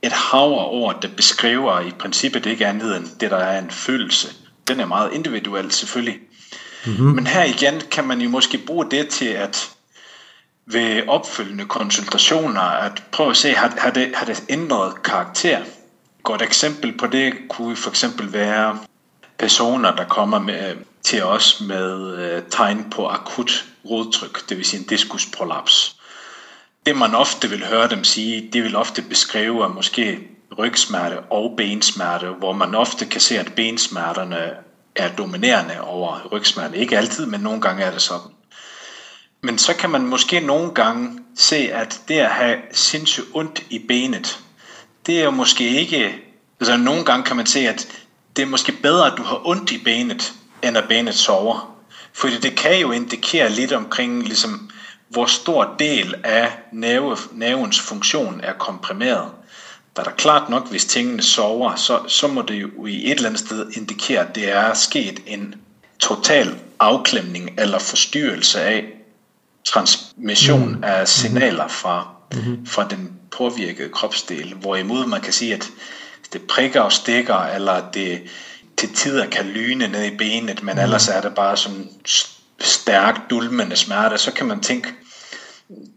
et 0.01 0.11
hav 0.11 0.51
af 0.51 0.67
ord, 0.69 1.01
der 1.01 1.07
beskriver 1.17 1.79
i 1.79 1.91
princippet 1.99 2.45
ikke 2.45 2.67
andet 2.67 2.97
end 2.97 3.07
det, 3.19 3.31
der 3.31 3.37
er 3.37 3.59
en 3.59 3.71
følelse. 3.71 4.27
Den 4.67 4.79
er 4.79 4.85
meget 4.85 5.13
individuel 5.13 5.71
selvfølgelig. 5.71 6.19
Mm-hmm. 6.85 7.05
Men 7.05 7.27
her 7.27 7.43
igen 7.43 7.81
kan 7.91 8.03
man 8.03 8.21
jo 8.21 8.29
måske 8.29 8.57
bruge 8.57 8.91
det 8.91 9.09
til 9.09 9.25
at 9.25 9.72
ved 10.65 11.07
opfølgende 11.07 11.65
konsultationer, 11.65 12.61
at 12.61 13.03
prøve 13.11 13.29
at 13.29 13.37
se, 13.37 13.53
har, 13.53 13.73
har, 13.77 13.91
det, 13.91 14.15
har 14.15 14.25
det 14.25 14.43
ændret 14.49 15.03
karakter? 15.03 15.59
Et 15.59 15.65
godt 16.23 16.41
eksempel 16.41 16.97
på 16.97 17.07
det 17.07 17.33
kunne 17.49 17.75
for 17.75 17.89
eksempel 17.89 18.33
være 18.33 18.79
personer, 19.39 19.95
der 19.95 20.05
kommer 20.05 20.39
med, 20.39 20.75
til 21.03 21.23
os 21.23 21.61
med 21.61 22.17
øh, 22.17 22.43
tegn 22.49 22.89
på 22.91 23.07
akut 23.07 23.65
rodtryk, 23.89 24.49
det 24.49 24.57
vil 24.57 24.65
sige 24.65 24.79
en 24.79 24.87
diskusprolaps. 24.87 25.95
Det 26.85 26.97
man 26.97 27.15
ofte 27.15 27.49
vil 27.49 27.65
høre 27.65 27.89
dem 27.89 28.03
sige, 28.03 28.49
det 28.53 28.63
vil 28.63 28.75
ofte 28.75 29.01
beskrive 29.01 29.69
måske 29.69 30.19
rygsmerte 30.57 31.19
og 31.19 31.53
bensmerte, 31.57 32.27
hvor 32.27 32.53
man 32.53 32.75
ofte 32.75 33.05
kan 33.05 33.21
se, 33.21 33.39
at 33.39 33.53
bensmerterne 33.55 34.51
er 34.95 35.15
dominerende 35.15 35.81
over 35.81 36.27
rygsmerterne. 36.31 36.77
Ikke 36.77 36.97
altid, 36.97 37.25
men 37.25 37.41
nogle 37.41 37.61
gange 37.61 37.83
er 37.83 37.91
det 37.91 38.01
sådan. 38.01 38.31
Men 39.45 39.57
så 39.57 39.73
kan 39.73 39.89
man 39.89 40.05
måske 40.05 40.39
nogle 40.39 40.71
gange 40.71 41.19
se, 41.35 41.55
at 41.55 42.01
det 42.07 42.19
at 42.19 42.29
have 42.29 42.57
sindssygt 42.71 43.27
ondt 43.33 43.63
i 43.69 43.79
benet, 43.79 44.39
det 45.05 45.19
er 45.19 45.23
jo 45.23 45.31
måske 45.31 45.67
ikke... 45.79 46.15
Altså 46.59 46.77
nogle 46.77 47.05
gange 47.05 47.25
kan 47.25 47.35
man 47.35 47.45
se, 47.45 47.59
at 47.59 47.87
det 48.35 48.41
er 48.41 48.45
måske 48.45 48.71
bedre, 48.71 49.11
at 49.11 49.17
du 49.17 49.23
har 49.23 49.47
ondt 49.47 49.71
i 49.71 49.77
benet, 49.77 50.33
end 50.63 50.77
at 50.77 50.87
benet 50.87 51.15
sover. 51.15 51.77
Fordi 52.13 52.39
det 52.39 52.55
kan 52.55 52.79
jo 52.79 52.91
indikere 52.91 53.49
lidt 53.49 53.71
omkring, 53.71 54.23
ligesom, 54.23 54.69
hvor 55.09 55.25
stor 55.25 55.75
del 55.79 56.15
af 56.23 56.51
nerve, 56.71 57.17
nervens 57.31 57.79
funktion 57.79 58.41
er 58.43 58.53
komprimeret. 58.53 59.31
Der 59.95 60.01
er 60.01 60.03
der 60.05 60.15
klart 60.15 60.49
nok, 60.49 60.69
hvis 60.69 60.85
tingene 60.85 61.21
sover, 61.23 61.75
så, 61.75 61.99
så 62.07 62.27
må 62.27 62.41
det 62.41 62.55
jo 62.55 62.85
i 62.85 63.05
et 63.05 63.11
eller 63.11 63.29
andet 63.29 63.39
sted 63.39 63.71
indikere, 63.71 64.27
at 64.27 64.35
det 64.35 64.51
er 64.51 64.73
sket 64.73 65.19
en 65.25 65.55
total 65.99 66.59
afklemning 66.79 67.49
eller 67.57 67.79
forstyrrelse 67.79 68.61
af 68.61 69.02
transmission 69.65 70.75
mm. 70.75 70.83
af 70.83 71.07
signaler 71.07 71.67
fra, 71.67 72.07
mm-hmm. 72.33 72.65
fra 72.65 72.87
den 72.87 73.11
påvirkede 73.37 73.89
kropsdel. 73.89 74.53
Hvorimod 74.53 75.05
man 75.05 75.21
kan 75.21 75.33
sige, 75.33 75.53
at 75.53 75.69
det 76.33 76.41
prikker 76.41 76.81
og 76.81 76.91
stikker, 76.91 77.35
eller 77.35 77.91
det 77.93 78.21
til 78.77 78.93
tider 78.93 79.25
kan 79.25 79.45
lyne 79.45 79.87
ned 79.87 80.03
i 80.03 80.17
benet, 80.17 80.63
men 80.63 80.75
mm. 80.75 80.81
ellers 80.81 81.07
er 81.07 81.21
det 81.21 81.35
bare 81.35 81.57
sådan 81.57 81.89
stærk, 82.61 83.29
dulmende 83.29 83.75
smerte, 83.75 84.17
så 84.17 84.31
kan 84.31 84.45
man 84.45 84.59
tænke, 84.59 84.89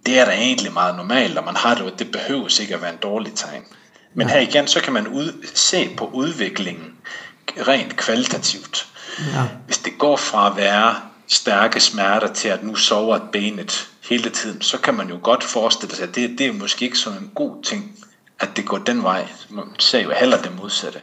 det 0.07 0.19
er 0.19 0.25
da 0.25 0.31
egentlig 0.31 0.73
meget 0.73 0.97
normalt, 0.97 1.39
og 1.39 1.45
man 1.45 1.57
har 1.57 1.75
det 1.75 1.81
jo, 1.81 1.91
det 1.99 2.13
behøves 2.13 2.61
ikke 2.61 2.75
at 2.75 2.83
være 2.83 2.93
en 2.93 2.99
dårlig 3.03 3.33
tegn. 3.35 3.63
Men 4.15 4.29
ja. 4.29 4.35
her 4.35 4.41
igen, 4.41 4.67
så 4.67 4.81
kan 4.81 4.93
man 4.93 5.09
ud, 5.09 5.47
se 5.55 5.91
på 5.97 6.11
udviklingen 6.13 6.93
rent 7.69 7.97
kvalitativt. 7.97 8.87
Ja. 9.19 9.43
Hvis 9.67 9.79
det 9.79 9.99
går 9.99 10.17
fra 10.17 10.51
at 10.51 10.57
være 10.57 10.95
stærke 11.27 11.81
smerter 11.81 12.33
til, 12.33 12.49
at 12.49 12.65
nu 12.65 12.75
sover 12.75 13.19
benet 13.33 13.89
hele 14.09 14.31
tiden, 14.31 14.61
så 14.61 14.81
kan 14.81 14.95
man 14.95 15.09
jo 15.09 15.19
godt 15.23 15.45
forestille 15.45 15.95
sig, 15.95 16.09
at 16.09 16.15
det, 16.15 16.31
det 16.39 16.47
er 16.47 16.53
måske 16.53 16.85
ikke 16.85 16.99
sådan 16.99 17.19
en 17.19 17.31
god 17.35 17.63
ting, 17.63 17.93
at 18.41 18.49
det 18.57 18.65
går 18.65 18.79
den 18.79 19.03
vej. 19.03 19.29
Man 19.51 19.65
ser 19.79 20.03
jo 20.03 20.11
heller 20.21 20.37
det 20.37 20.51
modsatte. 20.63 20.99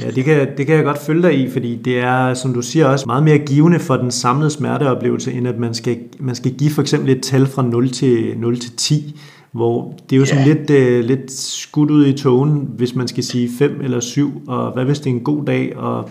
Ja, 0.00 0.10
det 0.10 0.24
kan, 0.24 0.56
det 0.56 0.66
kan 0.66 0.76
jeg 0.76 0.84
godt 0.84 0.98
følge 0.98 1.22
dig 1.22 1.38
i, 1.38 1.50
fordi 1.50 1.76
det 1.76 1.98
er, 1.98 2.34
som 2.34 2.54
du 2.54 2.62
siger, 2.62 2.86
også 2.86 3.06
meget 3.06 3.22
mere 3.22 3.38
givende 3.38 3.80
for 3.80 3.96
den 3.96 4.10
samlede 4.10 4.50
smerteoplevelse, 4.50 5.32
end 5.32 5.48
at 5.48 5.58
man 5.58 5.74
skal, 5.74 5.98
man 6.18 6.34
skal 6.34 6.54
give 6.54 6.70
for 6.70 6.82
eksempel 6.82 7.10
et 7.10 7.22
tal 7.22 7.46
fra 7.46 7.62
0 7.62 7.90
til, 7.90 8.38
0 8.38 8.60
til 8.60 8.76
10, 8.76 9.20
hvor 9.52 9.94
det 10.10 10.16
er 10.16 10.20
jo 10.20 10.26
sådan 10.26 10.48
yeah. 10.48 10.58
lidt, 10.58 10.70
uh, 10.70 11.08
lidt 11.08 11.32
skudt 11.32 11.90
ud 11.90 12.06
i 12.06 12.12
togen, 12.12 12.68
hvis 12.76 12.94
man 12.94 13.08
skal 13.08 13.24
sige 13.24 13.50
5 13.58 13.80
eller 13.80 14.00
7, 14.00 14.42
og 14.46 14.72
hvad 14.72 14.84
hvis 14.84 14.98
det 14.98 15.10
er 15.10 15.14
en 15.14 15.24
god 15.24 15.44
dag, 15.44 15.76
og 15.76 16.10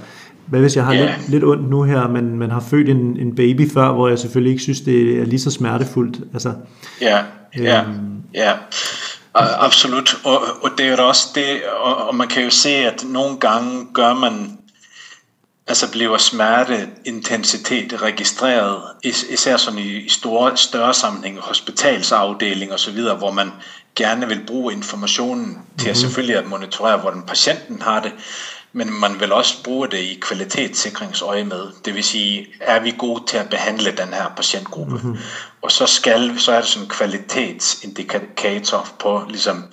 hvad 0.53 0.61
hvis 0.61 0.75
jeg 0.75 0.85
har 0.85 0.93
yeah. 0.93 1.19
lidt, 1.19 1.29
lidt 1.29 1.43
ondt 1.43 1.69
nu 1.69 1.83
her, 1.83 2.07
men 2.07 2.37
man 2.37 2.51
har 2.51 2.59
født 2.69 2.89
en, 2.89 3.17
en 3.19 3.35
baby 3.35 3.71
før, 3.71 3.91
hvor 3.91 4.07
jeg 4.07 4.19
selvfølgelig 4.19 4.51
ikke 4.51 4.63
synes, 4.63 4.81
det 4.81 5.19
er 5.19 5.25
lige 5.25 5.39
så 5.39 5.51
smertefuldt. 5.51 6.17
Altså, 6.33 6.53
ja, 7.01 7.19
ja, 7.57 7.83
øhm, 7.83 8.21
ja. 8.33 8.51
Absolut, 9.35 10.15
og, 10.23 10.41
og 10.61 10.69
det 10.77 10.87
er 10.87 11.01
også 11.01 11.27
det, 11.35 11.61
og, 11.81 12.07
og 12.07 12.15
man 12.15 12.27
kan 12.27 12.43
jo 12.43 12.49
se, 12.49 12.69
at 12.69 13.03
nogle 13.07 13.37
gange 13.37 13.87
gør 13.93 14.13
man, 14.13 14.57
altså 15.67 15.91
bliver 15.91 16.17
smerteintensitet 16.17 18.01
registreret, 18.01 18.81
is, 19.03 19.23
især 19.23 19.57
sådan 19.57 19.79
i, 19.79 19.97
i 19.97 20.09
store, 20.09 20.57
større 20.57 20.93
sammenhæng, 20.93 21.37
hospitalsafdeling 21.39 22.71
og 22.71 22.79
så 22.79 22.91
videre, 22.91 23.15
hvor 23.15 23.31
man 23.31 23.51
gerne 23.95 24.27
vil 24.27 24.41
bruge 24.47 24.73
informationen 24.73 25.57
til 25.77 25.89
at 25.89 25.95
mhm. 25.95 26.01
selvfølgelig 26.01 26.37
at 26.37 26.47
monitorere, 26.47 26.97
hvordan 26.97 27.21
patienten 27.21 27.81
har 27.81 28.01
det, 28.01 28.11
men 28.73 28.99
man 28.99 29.19
vil 29.19 29.31
også 29.31 29.63
bruge 29.63 29.87
det 29.87 29.97
i 29.97 30.19
kvalitetssikringsøje 30.21 31.43
med. 31.43 31.67
Det 31.85 31.95
vil 31.95 32.03
sige, 32.03 32.47
er 32.61 32.79
vi 32.79 32.95
gode 32.97 33.23
til 33.27 33.37
at 33.37 33.49
behandle 33.49 33.91
den 33.91 34.13
her 34.13 34.33
patientgruppe? 34.35 34.93
Mm-hmm. 34.93 35.17
Og 35.61 35.71
så 35.71 35.85
skal 35.85 36.39
så 36.39 36.51
er 36.51 36.59
det 36.59 36.69
sådan 36.69 36.85
en 36.85 36.89
kvalitetsindikator 36.89 38.87
på, 38.99 39.25
ligesom, 39.29 39.65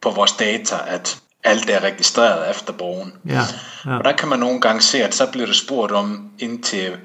på 0.00 0.10
vores 0.10 0.32
data, 0.32 0.76
at 0.86 1.18
alt 1.44 1.70
er 1.70 1.80
registreret 1.80 2.50
efter 2.50 2.72
borgen. 2.72 3.12
Ja, 3.28 3.42
ja. 3.86 3.98
Og 3.98 4.04
der 4.04 4.12
kan 4.12 4.28
man 4.28 4.38
nogle 4.38 4.60
gange 4.60 4.82
se, 4.82 5.04
at 5.04 5.14
så 5.14 5.26
bliver 5.26 5.46
det 5.46 5.56
spurgt 5.56 5.92
om 5.92 6.30
indtil 6.38 6.96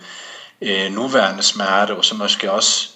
øh, 0.62 0.92
nuværende 0.92 1.44
smerte, 1.44 1.96
og 1.96 2.06
så 2.06 2.16
måske 2.16 2.52
også 2.52 2.90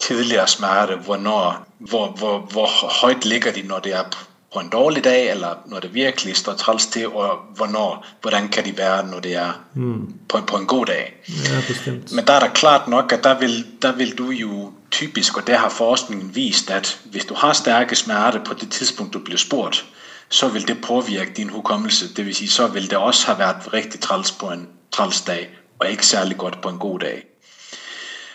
tidligere 0.00 0.48
smerte, 0.48 0.96
hvornår, 0.96 1.66
hvor, 1.78 2.06
hvor, 2.06 2.38
hvor 2.38 2.66
højt 3.00 3.24
ligger 3.24 3.52
de, 3.52 3.62
når 3.62 3.78
det 3.78 3.94
er 3.94 4.04
på 4.52 4.60
en 4.60 4.68
dårlig 4.68 5.04
dag, 5.04 5.30
eller 5.30 5.54
når 5.66 5.80
det 5.80 5.94
virkelig 5.94 6.36
står 6.36 6.52
træls 6.52 6.86
til, 6.86 7.08
og 7.08 7.38
hvornår, 7.54 8.06
hvordan 8.20 8.48
kan 8.48 8.64
de 8.64 8.78
være, 8.78 9.06
når 9.06 9.20
det 9.20 9.34
er 9.34 9.52
mm. 9.74 10.14
på, 10.28 10.40
på 10.46 10.56
en 10.56 10.66
god 10.66 10.86
dag. 10.86 11.14
Ja, 11.28 11.62
bestemt. 11.68 12.12
Men 12.12 12.26
der 12.26 12.32
er 12.32 12.40
der 12.40 12.48
klart 12.48 12.88
nok, 12.88 13.12
at 13.12 13.24
der 13.24 13.38
vil, 13.38 13.66
der 13.82 13.92
vil 13.92 14.18
du 14.18 14.30
jo 14.30 14.72
typisk, 14.90 15.36
og 15.36 15.46
der 15.46 15.58
har 15.58 15.68
forskningen 15.68 16.34
vist, 16.34 16.70
at 16.70 17.00
hvis 17.04 17.24
du 17.24 17.34
har 17.34 17.52
stærke 17.52 17.96
smerte 17.96 18.40
på 18.46 18.54
det 18.54 18.70
tidspunkt, 18.70 19.14
du 19.14 19.18
bliver 19.18 19.38
spurgt, 19.38 19.84
så 20.28 20.48
vil 20.48 20.68
det 20.68 20.76
påvirke 20.82 21.32
din 21.36 21.48
hukommelse. 21.48 22.14
Det 22.14 22.26
vil 22.26 22.34
sige, 22.34 22.48
så 22.48 22.66
vil 22.66 22.90
det 22.90 22.98
også 22.98 23.26
have 23.26 23.38
været 23.38 23.72
rigtig 23.72 24.00
træls 24.00 24.32
på 24.32 24.46
en 24.46 24.68
træls 24.92 25.20
dag, 25.20 25.50
og 25.78 25.90
ikke 25.90 26.06
særlig 26.06 26.36
godt 26.36 26.60
på 26.60 26.68
en 26.68 26.78
god 26.78 26.98
dag. 26.98 27.24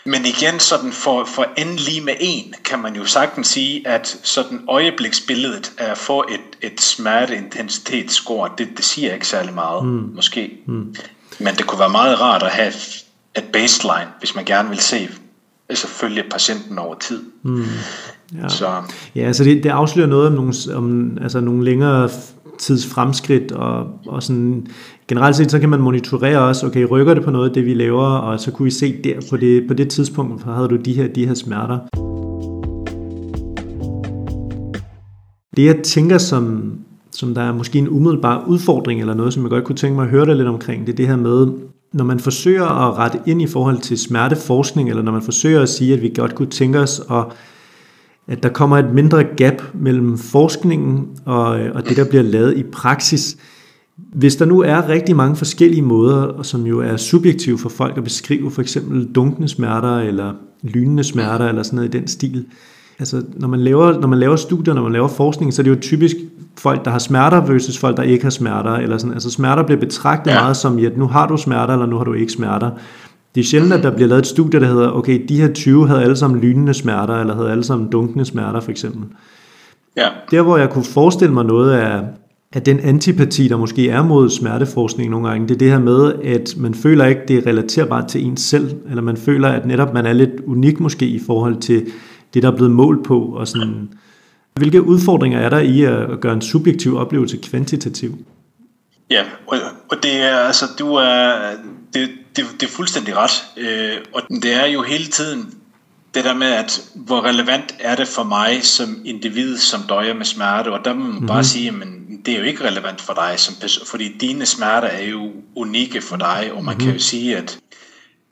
Men 0.07 0.25
igen, 0.25 0.59
sådan 0.59 0.91
for, 0.91 1.25
for 1.25 1.45
endelig 1.57 2.03
med 2.03 2.13
en, 2.19 2.53
kan 2.65 2.79
man 2.79 2.95
jo 2.95 3.05
sagtens 3.05 3.47
sige, 3.47 3.87
at 3.87 4.19
sådan 4.23 4.61
øjebliksbilledet 4.69 5.71
er 5.77 5.95
få 5.95 6.25
et, 6.29 6.71
et 6.71 6.81
smerteintensitetscore, 6.81 8.49
det, 8.57 8.67
det 8.77 8.85
siger 8.85 9.13
ikke 9.13 9.27
særlig 9.27 9.53
meget, 9.53 9.85
mm. 9.85 10.09
måske. 10.15 10.51
Mm. 10.65 10.95
Men 11.39 11.55
det 11.55 11.67
kunne 11.67 11.79
være 11.79 11.89
meget 11.89 12.21
rart 12.21 12.43
at 12.43 12.51
have 12.51 12.73
et 13.37 13.43
baseline, 13.53 14.07
hvis 14.19 14.35
man 14.35 14.45
gerne 14.45 14.69
vil 14.69 14.79
se, 14.79 15.09
altså 15.69 15.87
følge 15.87 16.23
patienten 16.31 16.79
over 16.79 16.95
tid. 16.95 17.23
Mm. 17.43 17.65
Ja. 18.41 18.47
Så. 18.49 18.83
ja, 19.15 19.21
altså 19.21 19.43
det, 19.43 19.63
det 19.63 19.69
afslører 19.69 20.07
noget 20.07 20.27
om 20.27 20.33
nogle, 20.33 20.53
om, 20.75 21.17
altså 21.21 21.39
nogle 21.39 21.65
længere 21.65 22.09
tids 22.59 22.87
fremskridt, 22.87 23.51
og, 23.51 23.87
og 24.07 24.23
sådan, 24.23 24.67
generelt 25.07 25.35
set 25.35 25.51
så 25.51 25.59
kan 25.59 25.69
man 25.69 25.81
monitorere 25.81 26.39
også, 26.39 26.67
okay, 26.67 26.87
rykker 26.91 27.13
det 27.13 27.23
på 27.23 27.31
noget 27.31 27.47
af 27.47 27.53
det, 27.53 27.65
vi 27.65 27.73
laver, 27.73 28.05
og 28.05 28.39
så 28.39 28.51
kunne 28.51 28.63
vi 28.63 28.71
se 28.71 28.95
der 29.03 29.13
på 29.29 29.37
det, 29.37 29.67
på 29.67 29.73
det 29.73 29.89
tidspunkt, 29.89 30.41
for 30.41 30.51
havde 30.51 30.67
du 30.67 30.75
de 30.75 30.93
her, 30.93 31.07
de 31.07 31.27
her 31.27 31.33
smerter. 31.33 31.79
Det 35.57 35.65
jeg 35.65 35.75
tænker, 35.83 36.17
som, 36.17 36.73
som 37.11 37.33
der 37.33 37.41
er 37.41 37.53
måske 37.53 37.79
en 37.79 37.89
umiddelbar 37.89 38.45
udfordring, 38.47 38.99
eller 38.99 39.13
noget, 39.13 39.33
som 39.33 39.43
jeg 39.43 39.49
godt 39.49 39.63
kunne 39.63 39.75
tænke 39.75 39.95
mig 39.95 40.03
at 40.03 40.09
høre 40.09 40.25
dig 40.25 40.35
lidt 40.35 40.47
omkring, 40.47 40.87
det 40.87 40.93
er 40.93 40.97
det 40.97 41.07
her 41.07 41.15
med, 41.15 41.47
når 41.93 42.03
man 42.03 42.19
forsøger 42.19 42.65
at 42.65 42.97
rette 42.97 43.19
ind 43.25 43.41
i 43.41 43.47
forhold 43.47 43.77
til 43.77 43.97
smerteforskning, 43.97 44.89
eller 44.89 45.03
når 45.03 45.11
man 45.11 45.21
forsøger 45.21 45.61
at 45.61 45.69
sige, 45.69 45.93
at 45.93 46.01
vi 46.01 46.11
godt 46.15 46.35
kunne 46.35 46.49
tænke 46.49 46.79
os 46.79 47.01
at 47.11 47.25
at 48.27 48.43
der 48.43 48.49
kommer 48.49 48.77
et 48.77 48.93
mindre 48.93 49.23
gap 49.23 49.61
mellem 49.73 50.17
forskningen 50.17 51.07
og, 51.25 51.47
og 51.47 51.89
det, 51.89 51.97
der 51.97 52.09
bliver 52.09 52.23
lavet 52.23 52.57
i 52.57 52.63
praksis. 52.63 53.37
Hvis 53.97 54.35
der 54.35 54.45
nu 54.45 54.61
er 54.61 54.89
rigtig 54.89 55.15
mange 55.15 55.35
forskellige 55.35 55.81
måder, 55.81 56.43
som 56.43 56.65
jo 56.65 56.79
er 56.79 56.97
subjektive 56.97 57.57
for 57.57 57.69
folk 57.69 57.97
at 57.97 58.03
beskrive, 58.03 58.51
for 58.51 58.61
eksempel 58.61 59.05
dunkende 59.15 59.47
smerter 59.47 59.97
eller 59.97 60.33
lynende 60.61 61.03
smerter 61.03 61.47
eller 61.47 61.63
sådan 61.63 61.75
noget 61.75 61.95
i 61.95 61.97
den 61.97 62.07
stil. 62.07 62.45
Altså, 62.99 63.23
når 63.35 63.47
man, 63.47 63.59
laver, 63.59 63.99
når 63.99 64.07
man 64.07 64.19
laver 64.19 64.35
studier, 64.35 64.73
når 64.73 64.83
man 64.83 64.91
laver 64.91 65.07
forskning, 65.07 65.53
så 65.53 65.61
er 65.61 65.63
det 65.63 65.69
jo 65.69 65.79
typisk 65.81 66.15
folk, 66.57 66.85
der 66.85 66.91
har 66.91 66.99
smerter 66.99 67.45
versus 67.45 67.77
folk, 67.77 67.97
der 67.97 68.03
ikke 68.03 68.23
har 68.23 68.29
smerter. 68.29 68.71
Eller 68.71 68.97
sådan. 68.97 69.13
Altså 69.13 69.29
smerter 69.29 69.63
bliver 69.63 69.79
betragtet 69.79 70.31
ja. 70.31 70.41
meget 70.41 70.57
som, 70.57 70.77
at 70.77 70.97
nu 70.97 71.07
har 71.07 71.27
du 71.27 71.37
smerter, 71.37 71.73
eller 71.73 71.85
nu 71.85 71.97
har 71.97 72.03
du 72.03 72.13
ikke 72.13 72.31
smerter. 72.31 72.71
Det 73.35 73.41
er 73.41 73.45
sjældent, 73.45 73.73
at 73.73 73.83
der 73.83 73.95
bliver 73.95 74.07
lavet 74.07 74.19
et 74.21 74.27
studie, 74.27 74.59
der 74.59 74.67
hedder, 74.67 74.91
okay, 74.91 75.25
de 75.29 75.41
her 75.41 75.53
20 75.53 75.87
havde 75.87 76.03
alle 76.03 76.15
sammen 76.15 76.41
lynende 76.41 76.73
smerter, 76.73 77.13
eller 77.13 77.35
havde 77.35 77.51
alle 77.51 77.63
sammen 77.63 77.89
dunkende 77.89 78.25
smerter, 78.25 78.59
for 78.59 78.71
eksempel. 78.71 79.03
Ja. 79.97 80.07
Der, 80.31 80.41
hvor 80.41 80.57
jeg 80.57 80.69
kunne 80.69 80.85
forestille 80.85 81.33
mig 81.33 81.45
noget 81.45 81.71
af, 81.71 82.01
at 82.53 82.65
den 82.65 82.79
antipati, 82.79 83.47
der 83.47 83.57
måske 83.57 83.89
er 83.89 84.03
mod 84.03 84.29
smerteforskning 84.29 85.11
nogle 85.11 85.29
gange, 85.29 85.47
det 85.47 85.53
er 85.53 85.59
det 85.59 85.71
her 85.71 85.79
med, 85.79 86.13
at 86.23 86.53
man 86.57 86.73
føler 86.73 87.05
ikke, 87.05 87.21
det 87.27 87.37
er 87.37 87.47
relaterbart 87.47 88.07
til 88.07 88.25
ens 88.25 88.41
selv, 88.41 88.75
eller 88.89 89.01
man 89.01 89.17
føler, 89.17 89.49
at 89.49 89.65
netop 89.65 89.93
man 89.93 90.05
er 90.05 90.13
lidt 90.13 90.31
unik 90.47 90.79
måske 90.79 91.07
i 91.07 91.19
forhold 91.25 91.57
til 91.57 91.85
det, 92.33 92.43
der 92.43 92.51
er 92.51 92.55
blevet 92.55 92.71
målt 92.71 93.03
på. 93.03 93.19
Og 93.19 93.47
sådan. 93.47 93.89
Hvilke 94.55 94.81
udfordringer 94.81 95.39
er 95.39 95.49
der 95.49 95.59
i 95.59 95.83
at 95.83 96.19
gøre 96.21 96.33
en 96.33 96.41
subjektiv 96.41 96.97
oplevelse 96.97 97.37
kvantitativ? 97.37 98.17
Ja, 99.11 99.23
og, 99.47 99.57
og 99.89 99.97
det 100.03 100.21
er 100.21 100.37
altså, 100.37 100.65
du 100.79 100.93
er, 100.93 101.31
det, 101.93 102.09
det, 102.37 102.45
det 102.59 102.63
er 102.67 102.71
fuldstændig 102.71 103.15
ret. 103.15 103.43
Øh, 103.57 103.97
og 104.13 104.21
det 104.29 104.53
er 104.53 104.65
jo 104.65 104.83
hele 104.83 105.07
tiden 105.07 105.57
det 106.13 106.25
der 106.25 106.33
med, 106.33 106.47
at 106.47 106.81
hvor 106.95 107.21
relevant 107.21 107.75
er 107.79 107.95
det 107.95 108.07
for 108.07 108.23
mig 108.23 108.63
som 108.63 109.01
individ, 109.05 109.57
som 109.57 109.81
døjer 109.89 110.13
med 110.13 110.25
smerte, 110.25 110.71
og 110.71 110.85
der 110.85 110.93
må 110.93 111.03
man 111.03 111.11
mm-hmm. 111.11 111.27
bare 111.27 111.43
sige, 111.43 111.71
men 111.71 112.21
det 112.25 112.33
er 112.33 112.37
jo 112.37 112.43
ikke 112.43 112.63
relevant 112.63 113.01
for 113.01 113.13
dig, 113.13 113.33
som 113.37 113.55
fordi 113.85 114.17
dine 114.17 114.45
smerter 114.45 114.87
er 114.87 115.03
jo 115.03 115.31
unikke 115.55 116.01
for 116.01 116.15
dig, 116.15 116.51
og 116.53 116.63
man 116.63 116.73
mm-hmm. 116.73 116.85
kan 116.85 116.93
jo 116.93 116.99
sige, 116.99 117.37
at 117.37 117.59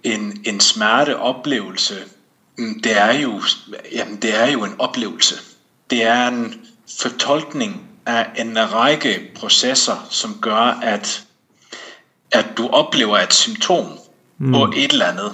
en, 0.04 0.42
en 0.44 0.60
smerteoplevelse, 0.60 1.96
mm, 2.58 2.82
det 2.84 2.98
er 2.98 3.14
jo, 3.14 3.42
jamen 3.92 4.16
det 4.16 4.36
er 4.36 4.52
jo 4.52 4.64
en 4.64 4.76
oplevelse. 4.80 5.36
Det 5.90 6.04
er 6.04 6.28
en 6.28 6.62
fortolkning 7.00 7.82
af 8.06 8.28
en 8.38 8.74
række 8.74 9.32
processer, 9.36 10.08
som 10.10 10.38
gør, 10.42 10.80
at, 10.82 11.25
at 12.36 12.58
du 12.58 12.68
oplever 12.68 13.18
et 13.18 13.34
symptom 13.34 13.86
mm. 14.38 14.52
på 14.54 14.74
et 14.76 14.92
eller 14.92 15.06
andet, 15.06 15.32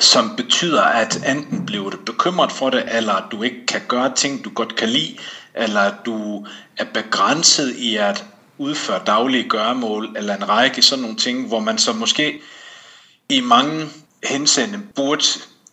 som 0.00 0.36
betyder, 0.36 0.82
at 0.82 1.28
enten 1.28 1.66
bliver 1.66 1.90
du 1.90 1.96
bekymret 2.06 2.52
for 2.52 2.70
det, 2.70 2.84
eller 2.96 3.12
at 3.12 3.24
du 3.32 3.42
ikke 3.42 3.66
kan 3.66 3.80
gøre 3.88 4.14
ting, 4.14 4.44
du 4.44 4.50
godt 4.50 4.76
kan 4.76 4.88
lide, 4.88 5.16
eller 5.54 5.80
at 5.80 5.94
du 6.06 6.46
er 6.76 6.84
begrænset 6.94 7.76
i 7.76 7.96
at 7.96 8.24
udføre 8.58 9.00
daglige 9.06 9.48
gøremål, 9.48 10.14
eller 10.16 10.36
en 10.36 10.48
række 10.48 10.82
sådan 10.82 11.02
nogle 11.02 11.16
ting, 11.16 11.48
hvor 11.48 11.60
man 11.60 11.78
så 11.78 11.92
måske 11.92 12.40
i 13.28 13.40
mange 13.40 13.86
henseende 14.24 14.80
burde 14.94 15.24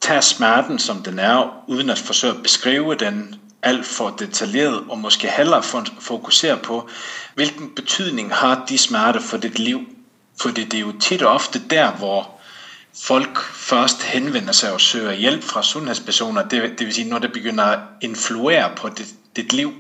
tage 0.02 0.22
smerten, 0.22 0.80
som 0.80 1.04
den 1.04 1.20
er, 1.20 1.64
uden 1.68 1.90
at 1.90 2.00
forsøge 2.00 2.34
at 2.34 2.44
beskrive 2.44 2.96
den 2.96 3.36
alt 3.64 3.86
for 3.86 4.10
detaljeret, 4.10 4.84
og 4.90 5.00
måske 5.00 5.32
hellere 5.38 5.64
fokusere 6.00 6.58
på, 6.58 6.90
hvilken 7.36 7.70
betydning 7.76 8.34
har 8.34 8.66
de 8.70 8.78
smerte 8.78 9.22
for 9.22 9.38
dit 9.38 9.60
liv. 9.60 9.80
For 10.42 10.50
det 10.50 10.74
er 10.74 10.80
jo 10.80 10.92
tit 11.00 11.22
og 11.22 11.34
ofte 11.34 11.62
der, 11.70 11.92
hvor 11.92 12.30
folk 13.06 13.40
først 13.54 14.04
henvender 14.04 14.52
sig 14.52 14.74
og 14.74 14.82
søger 14.82 15.14
hjælp 15.14 15.44
fra 15.44 15.64
sundhedspersoner, 15.64 16.42
det, 16.42 16.62
det 16.80 16.86
vil 16.86 16.94
sige, 16.94 17.10
når 17.10 17.20
det 17.20 17.34
begynder 17.34 17.64
at 17.64 17.80
influere 18.02 18.70
på 18.78 18.90
dit, 18.90 19.14
dit 19.36 19.54
liv. 19.54 19.72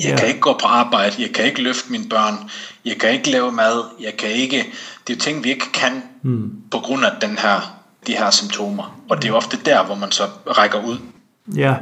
Jeg 0.00 0.08
yeah. 0.08 0.18
kan 0.18 0.28
ikke 0.28 0.40
gå 0.40 0.52
på 0.52 0.66
arbejde, 0.66 1.22
jeg 1.22 1.30
kan 1.34 1.44
ikke 1.44 1.62
løfte 1.62 1.92
mine 1.92 2.04
børn, 2.10 2.34
jeg 2.84 2.96
kan 3.00 3.12
ikke 3.12 3.30
lave 3.30 3.52
mad, 3.52 3.84
jeg 4.00 4.12
kan 4.18 4.30
ikke... 4.30 4.56
Det 5.06 5.12
er 5.12 5.16
jo 5.16 5.20
ting, 5.20 5.44
vi 5.44 5.50
ikke 5.50 5.72
kan 5.72 5.92
mm. 6.22 6.50
på 6.70 6.78
grund 6.78 7.04
af 7.04 7.10
den 7.20 7.38
her, 7.38 7.80
de 8.06 8.12
her 8.12 8.30
symptomer. 8.30 9.00
Og 9.08 9.16
det 9.16 9.24
er 9.24 9.28
jo 9.28 9.36
ofte 9.36 9.58
der, 9.64 9.84
hvor 9.84 9.94
man 9.94 10.10
så 10.10 10.22
rækker 10.46 10.84
ud. 10.84 10.96
Ja, 11.56 11.74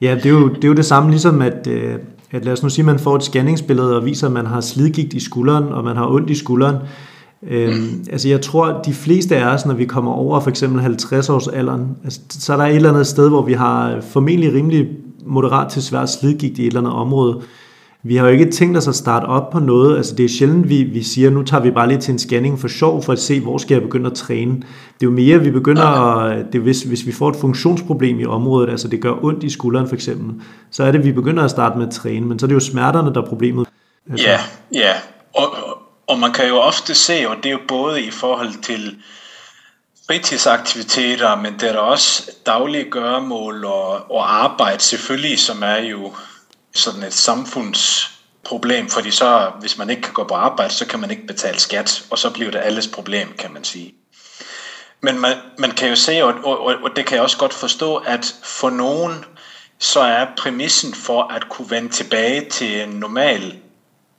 ja 0.00 0.14
det, 0.14 0.26
er 0.26 0.30
jo, 0.30 0.48
det 0.48 0.64
er 0.64 0.68
jo 0.68 0.74
det 0.74 0.86
samme 0.86 1.10
ligesom, 1.10 1.42
at, 1.42 1.66
øh, 1.66 1.98
at 2.30 2.44
lad 2.44 2.52
os 2.52 2.62
nu 2.62 2.68
sige, 2.68 2.82
at 2.82 2.86
man 2.86 2.98
får 2.98 3.16
et 3.16 3.24
scanningsbillede 3.24 3.96
og 3.96 4.04
viser, 4.04 4.26
at 4.26 4.32
man 4.32 4.46
har 4.46 4.60
slidgigt 4.60 5.14
i 5.14 5.20
skulderen, 5.20 5.64
og 5.64 5.84
man 5.84 5.96
har 5.96 6.06
ondt 6.06 6.30
i 6.30 6.34
skulderen 6.34 6.76
Øhm, 7.42 8.04
altså 8.12 8.28
jeg 8.28 8.40
tror, 8.40 8.66
at 8.66 8.86
de 8.86 8.92
fleste 8.92 9.36
af 9.36 9.54
os, 9.54 9.66
når 9.66 9.74
vi 9.74 9.84
kommer 9.84 10.12
over 10.12 10.40
for 10.40 10.50
eksempel 10.50 10.80
50 10.80 11.28
års 11.28 11.48
alderen, 11.48 11.96
altså, 12.04 12.20
så 12.30 12.52
er 12.52 12.56
der 12.56 12.64
et 12.64 12.76
eller 12.76 12.90
andet 12.90 13.06
sted, 13.06 13.28
hvor 13.28 13.42
vi 13.42 13.52
har 13.52 14.00
formentlig 14.00 14.52
rimelig 14.52 14.88
moderat 15.26 15.68
til 15.68 15.82
svært 15.82 16.10
slidgigt 16.10 16.58
i 16.58 16.62
et 16.62 16.66
eller 16.66 16.80
andet 16.80 16.92
område. 16.92 17.40
Vi 18.02 18.16
har 18.16 18.26
jo 18.26 18.32
ikke 18.32 18.50
tænkt 18.50 18.76
os 18.76 18.88
at 18.88 18.94
starte 18.94 19.24
op 19.24 19.50
på 19.50 19.58
noget. 19.58 19.96
Altså 19.96 20.14
det 20.14 20.24
er 20.24 20.28
sjældent, 20.28 20.68
vi, 20.68 20.82
vi 20.82 21.02
siger, 21.02 21.30
nu 21.30 21.42
tager 21.42 21.62
vi 21.62 21.70
bare 21.70 21.88
lige 21.88 21.98
til 21.98 22.12
en 22.12 22.18
scanning 22.18 22.58
for 22.58 22.68
sjov, 22.68 23.02
for 23.02 23.12
at 23.12 23.18
se, 23.18 23.40
hvor 23.40 23.58
skal 23.58 23.74
jeg 23.74 23.82
begynde 23.82 24.06
at 24.06 24.12
træne. 24.12 24.54
Det 24.54 24.62
er 25.02 25.06
jo 25.06 25.10
mere, 25.10 25.40
vi 25.40 25.50
begynder 25.50 25.82
at, 25.82 26.46
det 26.52 26.58
er, 26.58 26.62
hvis, 26.62 26.82
hvis 26.82 27.06
vi 27.06 27.12
får 27.12 27.28
et 27.28 27.36
funktionsproblem 27.36 28.20
i 28.20 28.24
området, 28.24 28.70
altså 28.70 28.88
det 28.88 29.00
gør 29.00 29.24
ondt 29.24 29.44
i 29.44 29.50
skulderen 29.50 29.88
for 29.88 29.94
eksempel, 29.94 30.34
så 30.70 30.84
er 30.84 30.92
det, 30.92 31.04
vi 31.04 31.12
begynder 31.12 31.44
at 31.44 31.50
starte 31.50 31.78
med 31.78 31.86
at 31.86 31.92
træne, 31.92 32.26
men 32.26 32.38
så 32.38 32.46
er 32.46 32.48
det 32.48 32.54
jo 32.54 32.60
smerterne, 32.60 33.14
der 33.14 33.22
er 33.22 33.26
problemet. 33.26 33.68
Altså. 34.10 34.28
Ja, 34.28 34.38
ja. 34.72 34.92
Og, 35.34 35.42
og 35.42 35.87
man 36.16 36.32
kan 36.32 36.48
jo 36.48 36.58
ofte 36.60 36.94
se, 36.94 37.28
og 37.28 37.36
det 37.36 37.46
er 37.46 37.50
jo 37.50 37.60
både 37.68 38.02
i 38.02 38.10
forhold 38.10 38.62
til 38.62 39.02
fritidsaktiviteter, 40.06 41.36
men 41.36 41.52
det 41.60 41.68
er 41.68 41.72
der 41.72 41.78
også 41.78 42.30
daglige 42.46 42.90
gøremål 42.90 43.64
og, 43.64 44.10
og 44.10 44.44
arbejde 44.44 44.82
selvfølgelig, 44.82 45.38
som 45.38 45.62
er 45.62 45.76
jo 45.76 46.14
sådan 46.74 47.02
et 47.02 47.14
samfundsproblem, 47.14 48.88
fordi 48.88 49.10
så, 49.10 49.50
hvis 49.60 49.78
man 49.78 49.90
ikke 49.90 50.02
kan 50.02 50.12
gå 50.12 50.24
på 50.24 50.34
arbejde, 50.34 50.74
så 50.74 50.86
kan 50.86 51.00
man 51.00 51.10
ikke 51.10 51.26
betale 51.26 51.60
skat, 51.60 52.02
og 52.10 52.18
så 52.18 52.30
bliver 52.30 52.50
det 52.50 52.58
alles 52.58 52.86
problem, 52.86 53.32
kan 53.38 53.52
man 53.52 53.64
sige. 53.64 53.94
Men 55.00 55.18
man, 55.18 55.36
man 55.58 55.70
kan 55.70 55.88
jo 55.88 55.96
se, 55.96 56.24
og, 56.24 56.34
og, 56.44 56.74
og 56.82 56.96
det 56.96 57.06
kan 57.06 57.14
jeg 57.14 57.22
også 57.22 57.38
godt 57.38 57.54
forstå, 57.54 57.96
at 57.96 58.34
for 58.42 58.70
nogen, 58.70 59.24
så 59.78 60.00
er 60.00 60.26
præmissen 60.36 60.94
for 60.94 61.22
at 61.22 61.48
kunne 61.48 61.70
vende 61.70 61.88
tilbage 61.88 62.50
til 62.50 62.82
en 62.82 62.88
normal 62.88 63.58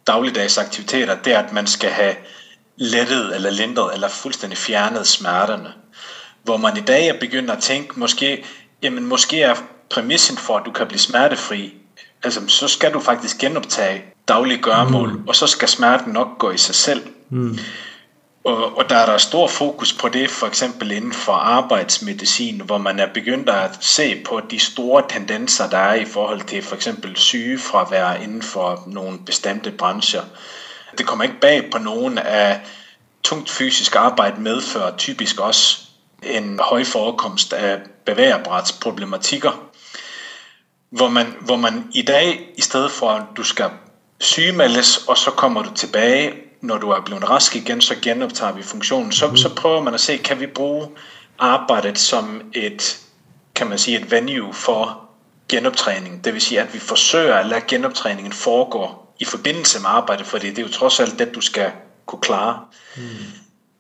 dagligdags 0.10 0.58
aktiviteter, 0.58 1.16
det 1.16 1.34
er, 1.34 1.40
at 1.40 1.54
man 1.54 1.68
skal 1.68 1.90
have 1.90 2.16
lettet 2.78 3.36
eller 3.36 3.50
lindret 3.50 3.94
eller 3.94 4.08
fuldstændig 4.10 4.58
fjernet 4.58 5.08
smerterne. 5.08 5.74
Hvor 6.44 6.58
man 6.58 6.78
i 6.78 6.82
dag 6.82 7.08
er 7.08 7.20
begyndt 7.20 7.52
at 7.52 7.60
tænke, 7.60 8.00
måske, 8.00 8.46
jamen 8.84 9.06
måske 9.06 9.42
er 9.42 9.56
præmissen 9.90 10.38
for, 10.38 10.58
at 10.58 10.66
du 10.66 10.72
kan 10.72 10.88
blive 10.88 11.00
smertefri, 11.00 11.74
altså 12.24 12.42
så 12.48 12.68
skal 12.68 12.94
du 12.94 13.00
faktisk 13.00 13.38
genoptage 13.38 14.04
daglige 14.28 14.62
gørmål, 14.62 15.12
mm. 15.14 15.28
og 15.28 15.36
så 15.36 15.48
skal 15.48 15.68
smerten 15.68 16.14
nok 16.14 16.38
gå 16.38 16.52
i 16.52 16.58
sig 16.58 16.76
selv. 16.76 17.02
Mm. 17.30 17.60
Og, 18.50 18.78
og 18.78 18.90
der 18.90 18.96
er 18.96 19.06
der 19.06 19.18
stor 19.18 19.48
fokus 19.48 19.94
på 19.94 20.08
det, 20.08 20.30
for 20.32 20.48
eksempel 20.48 20.92
inden 20.92 21.14
for 21.14 21.34
arbejdsmedicin, 21.34 22.62
hvor 22.62 22.78
man 22.78 23.00
er 23.00 23.06
begyndt 23.06 23.50
at 23.50 23.78
se 23.80 24.16
på 24.16 24.40
de 24.40 24.60
store 24.60 25.04
tendenser, 25.10 25.68
der 25.68 25.78
er 25.78 25.94
i 25.94 26.06
forhold 26.06 26.42
til 26.42 26.62
for 26.62 26.76
eksempel 26.76 27.18
sygefravær 27.18 28.14
inden 28.14 28.42
for 28.42 28.84
nogle 28.86 29.20
bestemte 29.20 29.72
brancher. 29.72 30.24
Det 30.98 31.06
kommer 31.06 31.24
ikke 31.24 31.40
bag 31.42 31.72
på 31.72 31.78
nogen 31.78 32.18
af 32.18 32.60
tungt 33.24 33.50
fysisk 33.50 33.96
arbejde 33.96 34.42
medfører 34.42 34.92
typisk 34.98 35.40
også 35.40 35.80
en 36.24 36.60
høj 36.64 36.84
forekomst 36.84 37.54
af 37.54 37.80
bevægerbrætsproblematikker, 38.06 39.52
hvor 40.90 41.08
man, 41.08 41.36
hvor 41.42 41.56
man 41.56 41.88
i 41.94 42.02
dag, 42.02 42.40
i 42.58 42.62
stedet 42.62 42.92
for 42.92 43.10
at 43.12 43.24
du 43.38 43.44
skal 43.44 43.70
sygemeldes, 44.20 44.98
og 44.98 45.18
så 45.18 45.32
kommer 45.32 45.62
du 45.62 45.70
tilbage 45.70 46.49
når 46.62 46.78
du 46.78 46.90
er 46.90 47.02
blevet 47.02 47.30
rask 47.30 47.56
igen, 47.56 47.82
så 47.82 47.96
genoptager 48.02 48.54
vi 48.54 48.64
funktionen. 48.64 49.12
Så, 49.12 49.28
mm. 49.28 49.38
så 49.38 49.56
prøver 49.56 49.82
man 49.82 49.94
at 49.94 50.02
se, 50.02 50.18
kan 50.18 50.40
vi 50.40 50.48
bruge 50.48 50.88
arbejdet 51.40 52.00
som 52.00 52.42
et, 52.54 53.00
kan 53.56 53.68
man 53.68 53.78
sige, 53.78 54.00
et 54.00 54.12
venue 54.12 54.54
for 54.54 55.10
genoptræning. 55.50 56.24
Det 56.24 56.34
vil 56.34 56.42
sige, 56.42 56.62
at 56.62 56.74
vi 56.74 56.80
forsøger 56.80 57.36
at 57.36 57.46
lade 57.46 57.62
genoptræningen 57.68 58.34
foregå 58.34 58.88
i 59.20 59.26
forbindelse 59.26 59.80
med 59.80 59.90
arbejdet, 59.90 60.26
fordi 60.26 60.50
det 60.50 60.60
er 60.60 60.64
jo 60.64 60.74
trods 60.74 61.00
alt 61.00 61.20
det, 61.20 61.36
du 61.36 61.42
skal 61.42 61.72
kunne 62.06 62.22
klare. 62.22 62.60
Mm. 62.98 63.02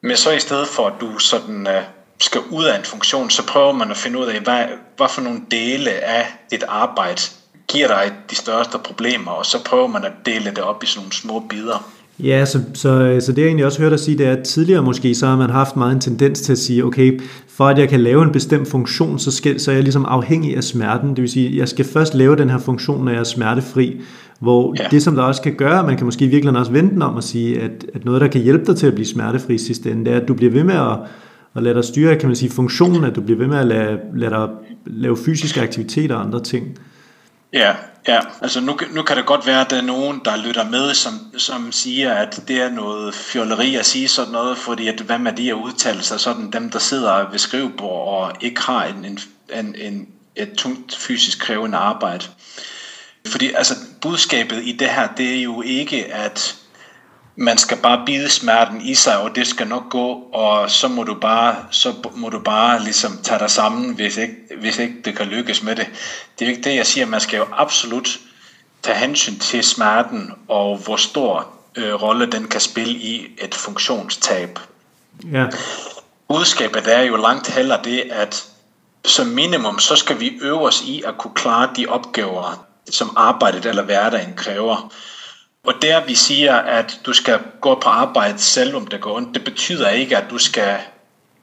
Men 0.01 0.17
så 0.17 0.31
i 0.31 0.39
stedet 0.39 0.67
for, 0.67 0.87
at 0.87 0.93
du 1.01 1.17
sådan 1.17 1.67
uh, 1.67 1.83
skal 2.19 2.41
ud 2.41 2.65
af 2.65 2.77
en 2.77 2.85
funktion, 2.85 3.29
så 3.29 3.45
prøver 3.47 3.71
man 3.71 3.91
at 3.91 3.97
finde 3.97 4.19
ud 4.19 4.25
af, 4.25 4.39
hvad, 4.39 4.65
hvad 4.97 5.09
for 5.09 5.21
nogle 5.21 5.41
dele 5.51 5.91
af 5.91 6.27
dit 6.51 6.63
arbejde 6.67 7.21
giver 7.67 7.87
dig 7.87 8.13
de 8.29 8.35
største 8.35 8.77
problemer, 8.77 9.31
og 9.31 9.45
så 9.45 9.63
prøver 9.63 9.87
man 9.87 10.05
at 10.05 10.11
dele 10.25 10.49
det 10.49 10.57
op 10.59 10.83
i 10.83 10.85
sådan 10.85 10.99
nogle 10.99 11.13
små 11.13 11.39
bidder. 11.39 11.91
Ja, 12.23 12.45
så, 12.45 12.59
så, 12.73 13.17
så 13.19 13.31
det 13.31 13.37
jeg 13.41 13.47
egentlig 13.47 13.65
også 13.65 13.81
hørt 13.81 13.91
dig 13.91 13.99
sige, 13.99 14.17
det 14.17 14.27
er, 14.27 14.31
at 14.31 14.43
tidligere 14.43 14.83
måske, 14.83 15.15
så 15.15 15.27
har 15.27 15.37
man 15.37 15.49
haft 15.49 15.75
meget 15.75 15.93
en 15.93 16.01
tendens 16.01 16.41
til 16.41 16.51
at 16.51 16.57
sige, 16.57 16.85
okay, 16.85 17.21
for 17.47 17.67
at 17.67 17.77
jeg 17.77 17.89
kan 17.89 17.99
lave 17.99 18.23
en 18.23 18.31
bestemt 18.31 18.67
funktion, 18.67 19.19
så, 19.19 19.31
skal, 19.31 19.59
så 19.59 19.71
er 19.71 19.75
jeg 19.75 19.83
ligesom 19.83 20.05
afhængig 20.05 20.57
af 20.57 20.63
smerten. 20.63 21.09
Det 21.09 21.21
vil 21.21 21.29
sige, 21.29 21.57
jeg 21.57 21.67
skal 21.67 21.85
først 21.85 22.13
lave 22.13 22.35
den 22.35 22.49
her 22.49 22.57
funktion, 22.57 23.05
når 23.05 23.11
jeg 23.11 23.19
er 23.19 23.23
smertefri. 23.23 24.01
Hvor 24.39 24.75
ja. 24.79 24.87
det, 24.91 25.03
som 25.03 25.15
der 25.15 25.23
også 25.23 25.41
kan 25.41 25.53
gøre, 25.53 25.83
man 25.83 25.97
kan 25.97 26.05
måske 26.05 26.27
virkelig 26.27 26.57
også 26.57 26.71
vente 26.71 26.93
den 26.93 27.01
om 27.01 27.17
at 27.17 27.23
sige, 27.23 27.61
at, 27.61 27.85
at 27.93 28.05
noget, 28.05 28.21
der 28.21 28.27
kan 28.27 28.41
hjælpe 28.41 28.65
dig 28.65 28.75
til 28.75 28.87
at 28.87 28.93
blive 28.93 29.05
smertefri 29.05 29.53
i 29.53 29.57
sidste 29.57 29.91
ende, 29.91 30.05
det 30.05 30.13
er, 30.13 30.21
at 30.21 30.27
du 30.27 30.33
bliver 30.33 30.51
ved 30.51 30.63
med 30.63 30.75
at, 30.75 30.97
at 31.55 31.63
lade 31.63 31.75
dig 31.75 31.83
styre, 31.83 32.15
kan 32.15 32.29
man 32.29 32.35
sige, 32.35 32.51
funktionen, 32.51 33.03
at 33.03 33.15
du 33.15 33.21
bliver 33.21 33.37
ved 33.37 33.47
med 33.47 33.57
at 33.57 33.67
lade, 33.67 33.99
lade 34.15 34.31
dig 34.31 34.49
lave 34.85 35.17
fysiske 35.17 35.61
aktiviteter 35.61 36.15
og 36.15 36.21
andre 36.21 36.43
ting. 36.43 36.77
Ja, 37.53 37.71
ja. 38.07 38.19
Altså 38.41 38.59
nu, 38.59 38.79
nu 38.91 39.01
kan 39.01 39.17
det 39.17 39.25
godt 39.25 39.45
være, 39.45 39.61
at 39.61 39.69
der 39.69 39.77
er 39.77 39.81
nogen, 39.81 40.21
der 40.25 40.37
lytter 40.37 40.63
med, 40.63 40.93
som, 40.93 41.19
som 41.37 41.71
siger, 41.71 42.13
at 42.13 42.43
det 42.47 42.61
er 42.61 42.69
noget 42.69 43.13
fjolleri 43.13 43.75
at 43.75 43.85
sige 43.85 44.07
sådan 44.07 44.31
noget, 44.31 44.57
fordi 44.57 44.87
at, 44.87 44.99
hvad 44.99 45.19
med 45.19 45.33
de 45.33 45.43
her 45.43 45.53
udtalelser, 45.53 46.17
sådan 46.17 46.51
dem, 46.51 46.69
der 46.69 46.79
sidder 46.79 47.29
ved 47.29 47.39
skrivebord 47.39 48.07
og 48.07 48.33
ikke 48.41 48.61
har 48.61 48.85
en, 48.85 49.05
en, 49.05 49.19
en, 49.53 49.75
en, 49.77 50.07
et 50.35 50.53
tungt 50.57 50.95
fysisk 50.95 51.39
krævende 51.39 51.77
arbejde. 51.77 52.25
Fordi 53.27 53.51
altså, 53.51 53.75
budskabet 54.01 54.61
i 54.63 54.71
det 54.71 54.89
her, 54.89 55.07
det 55.17 55.37
er 55.37 55.41
jo 55.41 55.61
ikke, 55.61 56.13
at 56.13 56.58
man 57.41 57.57
skal 57.57 57.77
bare 57.77 58.03
bide 58.05 58.29
smerten 58.29 58.81
i 58.81 58.95
sig, 58.95 59.17
og 59.17 59.35
det 59.35 59.47
skal 59.47 59.67
nok 59.67 59.89
gå, 59.89 60.11
og 60.33 60.71
så 60.71 60.87
må 60.87 61.03
du 61.03 61.13
bare, 61.13 61.55
så 61.71 61.93
må 62.15 62.29
du 62.29 62.39
bare 62.39 62.83
ligesom 62.83 63.19
tage 63.23 63.39
dig 63.39 63.49
sammen, 63.49 63.95
hvis 63.95 64.17
ikke, 64.17 64.35
hvis 64.57 64.77
ikke 64.77 64.95
det 65.05 65.17
kan 65.17 65.25
lykkes 65.25 65.63
med 65.63 65.75
det. 65.75 65.85
Det 66.39 66.45
er 66.45 66.49
jo 66.49 66.55
ikke 66.55 66.69
det, 66.69 66.75
jeg 66.75 66.87
siger. 66.87 67.05
Man 67.05 67.19
skal 67.19 67.37
jo 67.37 67.45
absolut 67.51 68.19
tage 68.83 68.97
hensyn 68.97 69.39
til 69.39 69.63
smerten, 69.63 70.31
og 70.47 70.77
hvor 70.77 70.95
stor 70.95 71.47
øh, 71.75 71.93
rolle 71.93 72.25
den 72.25 72.47
kan 72.47 72.61
spille 72.61 72.93
i 72.93 73.27
et 73.37 73.55
funktionstab. 73.55 74.59
Ja. 75.31 75.45
Budskabet 76.27 76.95
er 76.95 77.01
jo 77.01 77.15
langt 77.15 77.47
heller 77.47 77.81
det, 77.81 78.03
at 78.11 78.45
som 79.05 79.27
minimum, 79.27 79.79
så 79.79 79.95
skal 79.95 80.19
vi 80.19 80.39
øve 80.41 80.61
os 80.61 80.81
i 80.81 81.03
at 81.07 81.17
kunne 81.17 81.33
klare 81.35 81.69
de 81.75 81.85
opgaver, 81.87 82.65
som 82.89 83.13
arbejdet 83.15 83.65
eller 83.65 83.83
hverdagen 83.83 84.33
kræver. 84.35 84.93
Og 85.63 85.73
der 85.81 86.05
vi 86.05 86.15
siger, 86.15 86.55
at 86.55 86.99
du 87.05 87.13
skal 87.13 87.39
gå 87.61 87.75
på 87.75 87.89
arbejde 87.89 88.39
selv 88.39 88.75
om 88.75 88.87
det 88.87 89.01
går 89.01 89.15
ondt, 89.15 89.33
det 89.33 89.43
betyder 89.43 89.89
ikke, 89.89 90.17
at 90.17 90.29
du 90.29 90.37
skal 90.37 90.77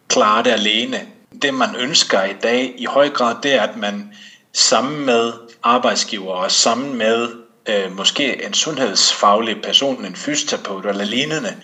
klare 0.09 0.43
det 0.43 0.51
alene. 0.51 1.07
Det 1.43 1.55
man 1.55 1.77
ønsker 1.77 2.25
i 2.25 2.33
dag 2.43 2.75
i 2.79 2.85
høj 2.85 3.09
grad, 3.11 3.37
det 3.43 3.55
er, 3.55 3.63
at 3.63 3.77
man 3.77 4.13
sammen 4.53 5.07
med 5.07 5.33
arbejdsgiver 5.63 6.33
og 6.35 6.51
sammen 6.51 6.95
med 6.95 7.29
øh, 7.69 7.97
måske 7.97 8.45
en 8.47 8.55
sundhedsfaglig 8.55 9.63
person, 9.63 10.05
en 10.05 10.17
fysioterapeut 10.17 10.87
eller 10.87 11.05
lignende, 11.05 11.57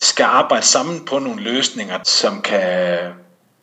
skal 0.00 0.24
arbejde 0.24 0.66
sammen 0.66 1.04
på 1.04 1.18
nogle 1.18 1.42
løsninger, 1.42 1.98
som 2.04 2.42
kan 2.42 2.98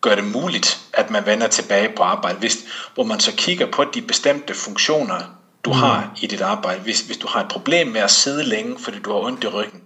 gøre 0.01 0.15
det 0.15 0.23
muligt, 0.23 0.79
at 0.93 1.09
man 1.09 1.25
vender 1.25 1.47
tilbage 1.47 1.89
på 1.89 2.03
arbejde, 2.03 2.37
hvis, 2.37 2.57
hvor 2.93 3.03
man 3.03 3.19
så 3.19 3.31
kigger 3.35 3.65
på 3.65 3.83
de 3.83 4.01
bestemte 4.01 4.53
funktioner, 4.53 5.34
du 5.65 5.73
mm. 5.73 5.79
har 5.79 6.11
i 6.21 6.27
dit 6.27 6.41
arbejde. 6.41 6.81
Hvis, 6.81 7.01
hvis 7.01 7.17
du 7.17 7.27
har 7.27 7.41
et 7.41 7.47
problem 7.49 7.87
med 7.87 8.01
at 8.01 8.11
sidde 8.11 8.43
længe, 8.43 8.75
fordi 8.79 8.99
du 8.99 9.11
har 9.11 9.19
ondt 9.19 9.43
i 9.43 9.47
ryggen, 9.47 9.81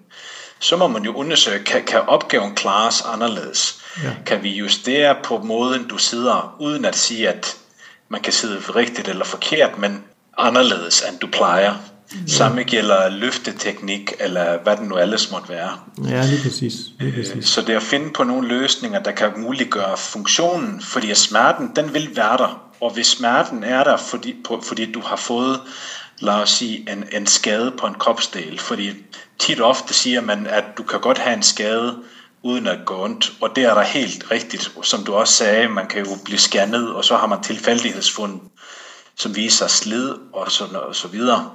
så 0.59 0.77
må 0.77 0.87
man 0.87 1.03
jo 1.03 1.13
undersøge, 1.13 1.63
kan, 1.63 1.85
kan 1.85 2.01
opgaven 2.01 2.55
klares 2.55 3.01
anderledes? 3.01 3.81
Ja. 4.03 4.09
Kan 4.25 4.43
vi 4.43 4.49
justere 4.49 5.15
på 5.23 5.37
måden, 5.37 5.87
du 5.87 5.97
sidder, 5.97 6.55
uden 6.59 6.85
at 6.85 6.95
sige, 6.95 7.29
at 7.29 7.57
man 8.09 8.21
kan 8.21 8.33
sidde 8.33 8.59
rigtigt 8.59 9.07
eller 9.07 9.25
forkert, 9.25 9.77
men 9.77 10.03
anderledes, 10.37 11.03
end 11.09 11.19
du 11.19 11.27
plejer? 11.27 11.75
Ja. 12.11 12.17
Samme 12.27 12.63
gælder 12.63 13.09
løfteteknik, 13.09 14.13
eller 14.19 14.63
hvad 14.63 14.77
det 14.77 14.85
nu 14.85 14.97
alles 14.97 15.31
måtte 15.31 15.49
være. 15.49 15.79
Ja, 16.09 16.25
lige 16.25 16.43
præcis. 16.43 16.73
lige 16.99 17.11
præcis. 17.11 17.35
Øh, 17.35 17.43
så 17.43 17.61
det 17.61 17.69
er 17.69 17.77
at 17.77 17.83
finde 17.83 18.09
på 18.13 18.23
nogle 18.23 18.47
løsninger, 18.47 18.99
der 18.99 19.11
kan 19.11 19.31
muliggøre 19.37 19.97
funktionen, 19.97 20.81
fordi 20.81 21.15
smerten, 21.15 21.71
den 21.75 21.93
vil 21.93 22.15
være 22.15 22.37
der. 22.37 22.69
Og 22.81 22.93
hvis 22.93 23.07
smerten 23.07 23.63
er 23.63 23.83
der, 23.83 23.97
fordi, 23.97 24.35
på, 24.43 24.61
fordi 24.63 24.91
du 24.91 25.01
har 25.01 25.15
fået, 25.15 25.61
lad 26.19 26.33
os 26.33 26.49
sige, 26.49 26.91
en, 26.91 27.03
en 27.11 27.27
skade 27.27 27.71
på 27.79 27.87
en 27.87 27.93
kropsdel, 27.93 28.59
fordi 28.59 28.91
tit 29.39 29.61
ofte 29.61 29.93
siger 29.93 30.21
man, 30.21 30.47
at 30.47 30.63
du 30.77 30.83
kan 30.83 30.99
godt 30.99 31.17
have 31.17 31.35
en 31.35 31.43
skade, 31.43 31.95
uden 32.43 32.67
at 32.67 32.79
gå 32.85 33.03
ondt, 33.03 33.33
og 33.41 33.55
det 33.55 33.63
er 33.63 33.73
der 33.73 33.81
helt 33.81 34.31
rigtigt, 34.31 34.71
som 34.83 35.03
du 35.03 35.13
også 35.13 35.33
sagde, 35.33 35.69
man 35.69 35.87
kan 35.87 36.05
jo 36.05 36.17
blive 36.25 36.39
scannet, 36.39 36.91
og 36.93 37.05
så 37.05 37.17
har 37.17 37.27
man 37.27 37.43
tilfældighedsfund, 37.43 38.39
som 39.15 39.35
viser 39.35 39.67
slid 39.67 40.09
og 40.33 40.51
så, 40.51 40.63
og 40.63 40.95
så 40.95 41.07
videre. 41.07 41.51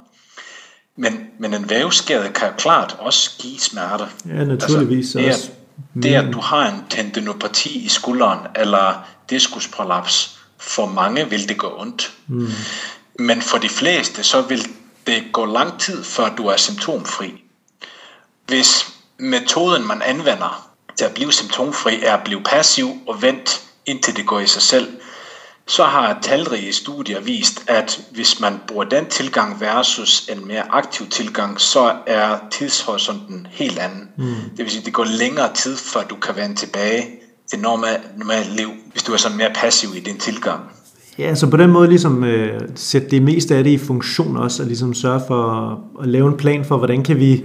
Men, 0.97 1.27
men 1.39 1.53
en 1.53 1.69
vævskade 1.69 2.31
kan 2.35 2.49
klart 2.57 2.95
også 2.99 3.31
give 3.39 3.59
smerte. 3.59 4.07
Ja, 4.25 4.43
naturligvis 4.43 5.15
altså, 5.15 5.19
det, 5.19 5.33
også. 5.33 5.49
Det, 6.03 6.13
at 6.13 6.33
du 6.33 6.39
har 6.39 6.69
en 6.69 6.83
tendinopati 6.89 7.85
i 7.85 7.89
skulderen, 7.89 8.39
eller 8.55 9.07
diskusprolaps, 9.29 10.39
for 10.57 10.85
mange 10.85 11.29
vil 11.29 11.49
det 11.49 11.57
gå 11.57 11.75
ondt. 11.77 12.13
Mm. 12.27 12.47
Men 13.19 13.41
for 13.41 13.57
de 13.57 13.69
fleste, 13.69 14.23
så 14.23 14.41
vil 14.41 14.67
det 15.07 15.23
gå 15.33 15.45
lang 15.45 15.79
tid, 15.79 16.03
før 16.03 16.35
du 16.35 16.47
er 16.47 16.57
symptomfri. 16.57 17.43
Hvis 18.47 18.87
metoden, 19.17 19.87
man 19.87 20.01
anvender 20.01 20.71
til 20.95 21.05
at 21.05 21.13
blive 21.13 21.31
symptomfri, 21.31 22.03
er 22.03 22.17
at 22.17 22.23
blive 22.23 22.41
passiv 22.43 22.97
og 23.07 23.21
vent, 23.21 23.63
indtil 23.85 24.15
det 24.15 24.25
går 24.25 24.39
i 24.39 24.47
sig 24.47 24.61
selv, 24.61 24.87
så 25.67 25.83
har 25.83 26.19
talrige 26.21 26.73
studier 26.73 27.21
vist, 27.21 27.63
at 27.67 28.01
hvis 28.11 28.39
man 28.39 28.53
bruger 28.67 28.83
den 28.83 29.05
tilgang 29.05 29.61
versus 29.61 30.29
en 30.29 30.47
mere 30.47 30.63
aktiv 30.71 31.07
tilgang, 31.09 31.61
så 31.61 31.93
er 32.07 32.37
tidshorisonten 32.51 33.47
helt 33.51 33.79
anden. 33.79 34.09
Mm. 34.17 34.25
Det 34.25 34.57
vil 34.57 34.69
sige, 34.69 34.79
at 34.79 34.85
det 34.85 34.93
går 34.93 35.05
længere 35.19 35.53
tid, 35.53 35.77
før 35.77 36.03
du 36.03 36.15
kan 36.15 36.35
vende 36.35 36.55
tilbage 36.55 37.05
til 37.49 37.59
normalt 37.59 38.17
normal 38.17 38.45
liv, 38.55 38.69
hvis 38.91 39.03
du 39.03 39.13
er 39.13 39.17
sådan 39.17 39.37
mere 39.37 39.51
passiv 39.55 39.89
i 39.95 39.99
din 39.99 40.17
tilgang. 40.17 40.59
Ja, 41.17 41.35
så 41.35 41.49
på 41.49 41.57
den 41.57 41.69
måde 41.69 41.89
ligesom 41.89 42.23
øh, 42.23 42.61
sætte 42.75 43.09
det 43.09 43.21
meste 43.21 43.55
af 43.55 43.63
det 43.63 43.71
i 43.71 43.77
funktion 43.77 44.37
også, 44.37 44.63
og 44.63 44.67
ligesom 44.67 44.93
sørge 44.93 45.21
for 45.27 45.51
at, 45.51 46.03
at 46.03 46.09
lave 46.09 46.27
en 46.27 46.37
plan 46.37 46.65
for, 46.65 46.77
hvordan 46.77 47.03
kan 47.03 47.19
vi 47.19 47.43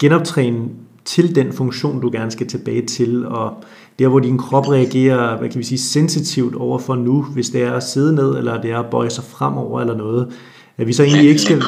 genoptræne 0.00 0.68
til 1.04 1.34
den 1.34 1.52
funktion, 1.52 2.00
du 2.00 2.10
gerne 2.12 2.30
skal 2.30 2.46
tilbage 2.46 2.86
til, 2.86 3.26
og 3.26 3.64
der 3.98 4.08
hvor 4.08 4.20
din 4.20 4.38
krop 4.38 4.68
reagerer, 4.68 5.38
hvad 5.38 5.48
kan 5.48 5.58
vi 5.58 5.64
sige, 5.64 5.78
sensitivt 5.78 6.54
over 6.54 6.78
for 6.78 6.94
nu, 6.94 7.22
hvis 7.22 7.50
det 7.50 7.62
er 7.62 7.72
at 7.72 7.82
sidde 7.82 8.14
ned, 8.14 8.38
eller 8.38 8.60
det 8.60 8.70
er 8.70 8.78
at 8.78 8.90
bøje 8.90 9.10
sig 9.10 9.24
fremover 9.24 9.80
eller 9.80 9.96
noget, 9.96 10.32
at 10.78 10.86
vi 10.86 10.92
så 10.92 11.02
egentlig 11.02 11.28
ikke 11.28 11.40
skal, 11.40 11.62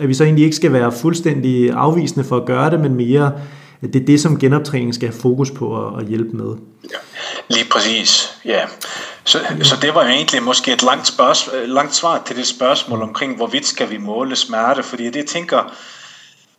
at 0.00 0.08
vi 0.08 0.14
så 0.14 0.24
egentlig 0.24 0.44
ikke 0.44 0.56
skal 0.56 0.72
være 0.72 0.92
fuldstændig 0.92 1.70
afvisende 1.70 2.24
for 2.24 2.36
at 2.36 2.46
gøre 2.46 2.70
det, 2.70 2.80
men 2.80 2.94
mere, 2.94 3.32
at 3.82 3.92
det 3.92 4.02
er 4.02 4.06
det, 4.06 4.20
som 4.20 4.38
genoptræning 4.38 4.94
skal 4.94 5.08
have 5.08 5.20
fokus 5.20 5.50
på 5.50 5.86
at, 5.86 6.00
at 6.02 6.08
hjælpe 6.08 6.36
med. 6.36 6.56
Ja, 6.84 6.96
lige 7.54 7.70
præcis, 7.70 8.38
ja. 8.44 8.60
Så, 9.24 9.38
ja. 9.58 9.64
så 9.64 9.76
det 9.82 9.94
var 9.94 10.02
jo 10.02 10.08
egentlig 10.08 10.42
måske 10.42 10.72
et 10.72 10.82
langt, 10.82 11.06
spørgsmål, 11.06 11.68
langt 11.68 11.94
svar 11.94 12.22
til 12.26 12.36
det 12.36 12.46
spørgsmål 12.46 13.02
omkring, 13.02 13.36
hvorvidt 13.36 13.66
skal 13.66 13.90
vi 13.90 13.98
måle 13.98 14.36
smerte, 14.36 14.82
fordi 14.82 15.10
det 15.10 15.26
tænker, 15.26 15.72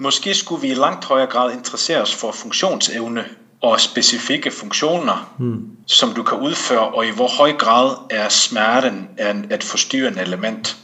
måske 0.01 0.33
skulle 0.33 0.61
vi 0.61 0.67
i 0.71 0.73
langt 0.73 1.05
højere 1.05 1.27
grad 1.27 1.53
interessere 1.53 2.01
os 2.01 2.15
for 2.15 2.31
funktionsevne 2.31 3.25
og 3.61 3.81
specifikke 3.81 4.51
funktioner, 4.51 5.33
mm. 5.39 5.69
som 5.87 6.13
du 6.13 6.23
kan 6.23 6.37
udføre, 6.37 6.87
og 6.87 7.05
i 7.05 7.09
hvor 7.09 7.27
høj 7.27 7.53
grad 7.53 7.95
er 8.09 8.29
smerten 8.29 9.09
et 9.51 9.63
forstyrrende 9.63 10.21
element. 10.21 10.77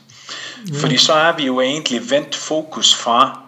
Mm. 0.68 0.76
Fordi 0.76 0.98
så 0.98 1.14
er 1.14 1.36
vi 1.36 1.46
jo 1.46 1.62
egentlig 1.62 2.12
vendt 2.12 2.36
fokus 2.36 2.96
fra 2.96 3.40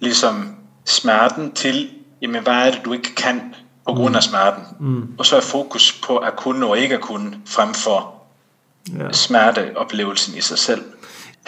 ligesom 0.00 0.56
smerten 0.84 1.52
til, 1.52 1.90
jamen 2.22 2.42
hvad 2.42 2.54
er 2.54 2.70
det, 2.70 2.80
du 2.84 2.92
ikke 2.92 3.14
kan 3.14 3.54
på 3.86 3.94
grund 3.94 4.16
af 4.16 4.22
smerten. 4.22 4.62
Mm. 4.80 5.14
Og 5.18 5.26
så 5.26 5.36
er 5.36 5.40
fokus 5.40 6.00
på 6.06 6.16
at 6.16 6.36
kunne 6.36 6.66
og 6.66 6.78
ikke 6.78 6.94
at 6.94 7.00
kunne, 7.00 7.40
frem 7.46 7.74
for 7.74 8.14
ja. 8.98 9.12
smerteoplevelsen 9.12 10.36
i 10.36 10.40
sig 10.40 10.58
selv. 10.58 10.82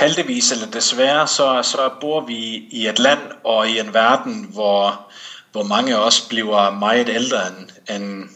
Heldigvis 0.00 0.52
eller 0.52 0.66
desværre, 0.66 1.26
så, 1.26 1.60
så 1.62 1.90
bor 2.00 2.20
vi 2.20 2.34
i 2.70 2.86
et 2.86 2.98
land 2.98 3.20
og 3.44 3.68
i 3.68 3.78
en 3.78 3.94
verden, 3.94 4.46
hvor 4.52 5.10
hvor 5.52 5.62
mange 5.62 5.98
også 5.98 6.28
bliver 6.28 6.70
meget 6.70 7.08
ældre 7.08 7.38
end, 7.48 7.96
end, 7.96 8.28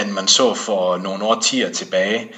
end 0.00 0.10
man 0.10 0.28
så 0.28 0.54
for 0.54 0.96
nogle 0.96 1.24
årtier 1.24 1.72
tilbage. 1.72 2.32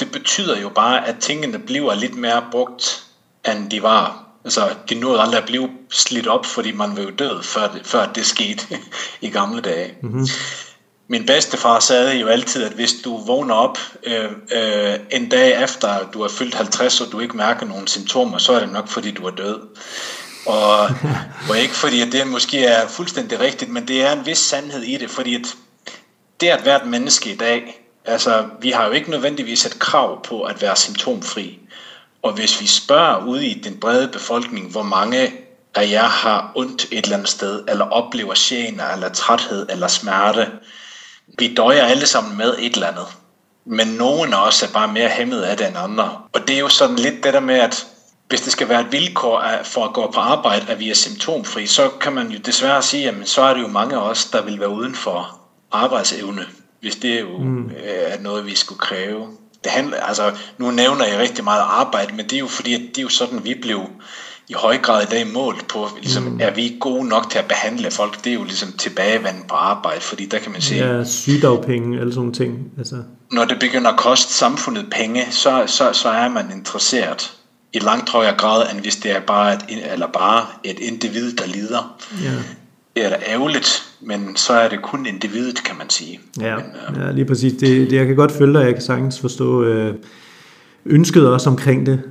Det 0.00 0.12
betyder 0.12 0.60
jo 0.60 0.68
bare, 0.68 1.08
at 1.08 1.16
tingene 1.20 1.58
bliver 1.58 1.94
lidt 1.94 2.14
mere 2.16 2.44
brugt, 2.50 3.06
end 3.48 3.70
de 3.70 3.82
var. 3.82 4.24
Altså, 4.44 4.74
de 4.88 4.94
nåede 4.94 5.20
aldrig 5.20 5.38
at 5.38 5.46
blive 5.46 5.70
slidt 5.90 6.26
op, 6.26 6.46
fordi 6.46 6.72
man 6.72 6.96
var 6.96 7.02
jo 7.02 7.10
død, 7.10 7.42
før 7.42 7.68
det, 7.68 7.86
før 7.86 8.12
det 8.12 8.26
skete 8.26 8.66
i 9.20 9.30
gamle 9.30 9.60
dage. 9.60 9.94
Mm-hmm. 10.02 10.26
Min 11.08 11.26
bedstefar 11.26 11.80
sagde 11.80 12.18
jo 12.18 12.26
altid, 12.26 12.64
at 12.64 12.72
hvis 12.72 12.92
du 13.04 13.24
vågner 13.26 13.54
op 13.54 13.78
øh, 14.02 14.30
øh, 14.52 14.94
en 15.10 15.28
dag 15.28 15.62
efter 15.62 16.10
du 16.14 16.22
er 16.22 16.28
fyldt 16.28 16.54
50, 16.54 17.00
og 17.00 17.12
du 17.12 17.20
ikke 17.20 17.36
mærker 17.36 17.66
nogen 17.66 17.86
symptomer, 17.86 18.38
så 18.38 18.52
er 18.52 18.60
det 18.60 18.72
nok 18.72 18.88
fordi 18.88 19.10
du 19.10 19.26
er 19.26 19.30
død. 19.30 19.60
Og, 20.46 20.80
og 21.48 21.58
ikke 21.58 21.74
fordi, 21.74 22.00
at 22.00 22.12
det 22.12 22.26
måske 22.26 22.64
er 22.64 22.88
fuldstændig 22.88 23.40
rigtigt, 23.40 23.70
men 23.70 23.88
det 23.88 24.02
er 24.02 24.12
en 24.12 24.26
vis 24.26 24.38
sandhed 24.38 24.82
i 24.82 24.96
det, 24.96 25.10
fordi 25.10 25.34
at 25.34 25.56
det 26.40 26.48
at 26.48 26.64
være 26.64 26.82
et 26.82 26.88
menneske 26.88 27.32
i 27.32 27.36
dag, 27.36 27.84
altså 28.04 28.46
vi 28.60 28.70
har 28.70 28.86
jo 28.86 28.92
ikke 28.92 29.10
nødvendigvis 29.10 29.66
et 29.66 29.78
krav 29.78 30.22
på 30.24 30.42
at 30.42 30.62
være 30.62 30.76
symptomfri. 30.76 31.58
Og 32.22 32.32
hvis 32.32 32.60
vi 32.60 32.66
spørger 32.66 33.26
ude 33.26 33.46
i 33.46 33.60
den 33.60 33.80
brede 33.80 34.08
befolkning, 34.08 34.70
hvor 34.70 34.82
mange 34.82 35.32
af 35.74 35.90
jer 35.90 36.08
har 36.08 36.52
ondt 36.54 36.86
et 36.90 37.04
eller 37.04 37.16
andet 37.16 37.28
sted, 37.28 37.64
eller 37.68 37.84
oplever 37.84 38.34
gener, 38.36 38.92
eller 38.92 39.08
træthed, 39.08 39.66
eller 39.70 39.88
smerte, 39.88 40.50
vi 41.38 41.54
døjer 41.54 41.84
alle 41.84 42.06
sammen 42.06 42.36
med 42.36 42.56
et 42.58 42.74
eller 42.74 42.86
andet. 42.86 43.06
Men 43.64 43.86
nogen 43.86 44.34
af 44.34 44.46
os 44.46 44.62
er 44.62 44.72
bare 44.72 44.88
mere 44.88 45.08
hæmmet 45.08 45.42
af 45.42 45.56
det 45.56 45.68
end 45.68 45.78
andre. 45.78 46.18
Og 46.32 46.48
det 46.48 46.56
er 46.56 46.60
jo 46.60 46.68
sådan 46.68 46.96
lidt 46.96 47.24
det 47.24 47.34
der 47.34 47.40
med, 47.40 47.54
at 47.54 47.86
hvis 48.28 48.40
det 48.40 48.52
skal 48.52 48.68
være 48.68 48.80
et 48.80 48.92
vilkår 48.92 49.42
for 49.62 49.84
at 49.84 49.92
gå 49.92 50.10
på 50.10 50.20
arbejde, 50.20 50.66
at 50.68 50.78
vi 50.78 50.90
er 50.90 50.94
symptomfri, 50.94 51.66
så 51.66 51.88
kan 52.00 52.12
man 52.12 52.28
jo 52.28 52.38
desværre 52.38 52.82
sige, 52.82 53.08
at 53.08 53.14
så 53.24 53.42
er 53.42 53.54
det 53.54 53.62
jo 53.62 53.68
mange 53.68 53.96
af 53.96 54.00
os, 54.00 54.24
der 54.24 54.42
vil 54.42 54.60
være 54.60 54.68
uden 54.68 54.94
for 54.94 55.40
arbejdsevne, 55.72 56.46
hvis 56.80 56.96
det 56.96 57.14
er 57.14 57.20
jo 57.20 57.38
mm. 57.38 57.66
Øh, 57.66 57.72
er 57.84 58.20
noget, 58.20 58.46
vi 58.46 58.54
skulle 58.54 58.78
kræve. 58.78 59.28
Det 59.64 59.72
handler, 59.72 60.00
altså, 60.00 60.32
nu 60.58 60.70
nævner 60.70 61.04
jeg 61.04 61.18
rigtig 61.18 61.44
meget 61.44 61.60
arbejde, 61.60 62.14
men 62.14 62.24
det 62.24 62.32
er 62.32 62.40
jo 62.40 62.46
fordi, 62.46 62.74
at 62.74 62.80
det 62.80 62.98
er 62.98 63.02
jo 63.02 63.08
sådan, 63.08 63.44
vi 63.44 63.54
blev 63.54 63.86
i 64.48 64.52
høj 64.52 64.78
grad 64.78 65.02
i 65.02 65.06
dag 65.06 65.26
målt 65.34 65.68
på, 65.68 65.86
ligesom, 66.00 66.22
mm. 66.22 66.40
er 66.40 66.54
vi 66.54 66.76
gode 66.80 67.08
nok 67.08 67.30
til 67.30 67.38
at 67.38 67.44
behandle 67.44 67.90
folk? 67.90 68.24
Det 68.24 68.30
er 68.30 68.34
jo 68.34 68.44
ligesom 68.44 68.72
tilbagevand 68.72 69.36
på 69.48 69.54
arbejde, 69.54 70.00
fordi 70.00 70.26
der 70.26 70.38
kan 70.38 70.52
man 70.52 70.60
se... 70.60 70.74
Ja, 70.74 71.04
sygdagpenge, 71.04 72.00
alle 72.00 72.14
sådan 72.14 72.32
ting. 72.32 72.70
Altså. 72.78 72.96
Når 73.32 73.44
det 73.44 73.56
begynder 73.60 73.90
at 73.90 73.98
koste 73.98 74.32
samfundet 74.32 74.86
penge, 74.90 75.26
så, 75.30 75.62
så, 75.66 75.92
så 75.92 76.08
er 76.08 76.28
man 76.28 76.44
interesseret 76.54 77.32
i 77.72 77.78
langt 77.78 78.10
højere 78.10 78.36
grad, 78.36 78.72
end 78.72 78.80
hvis 78.80 78.96
det 78.96 79.10
er 79.10 79.20
bare 79.20 79.54
et, 79.54 79.92
eller 79.92 80.06
bare 80.06 80.46
et 80.64 80.78
individ, 80.78 81.32
der 81.32 81.46
lider. 81.46 81.96
Ja. 82.24 82.30
Det 82.96 83.04
er 83.04 83.08
da 83.08 83.16
ærgerligt, 83.28 83.82
men 84.00 84.36
så 84.36 84.52
er 84.52 84.68
det 84.68 84.82
kun 84.82 85.06
individet, 85.06 85.64
kan 85.64 85.78
man 85.78 85.90
sige. 85.90 86.20
Ja, 86.40 86.56
men, 86.56 86.64
øh, 86.96 87.06
ja 87.06 87.12
lige 87.12 87.24
præcis. 87.24 87.52
Det, 87.52 87.90
det, 87.90 87.96
jeg 87.96 88.06
kan 88.06 88.16
godt 88.16 88.32
følge 88.32 88.58
dig, 88.58 88.64
jeg 88.64 88.74
kan 88.74 88.82
sagtens 88.82 89.20
forstå 89.20 89.62
øh, 89.64 89.94
ønsket 90.86 91.28
også 91.28 91.50
omkring 91.50 91.86
det. 91.86 92.02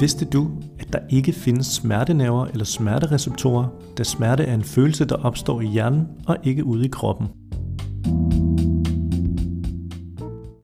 Vidste 0.00 0.24
du, 0.24 0.48
at 0.78 0.92
der 0.92 0.98
ikke 1.10 1.32
findes 1.32 1.66
smertenerver 1.66 2.46
eller 2.46 2.64
smertereceptorer, 2.64 3.66
da 3.98 4.02
smerte 4.04 4.42
er 4.42 4.54
en 4.54 4.62
følelse, 4.62 5.04
der 5.04 5.14
opstår 5.14 5.60
i 5.60 5.66
hjernen 5.66 6.06
og 6.26 6.36
ikke 6.44 6.64
ude 6.64 6.84
i 6.84 6.88
kroppen. 6.88 7.26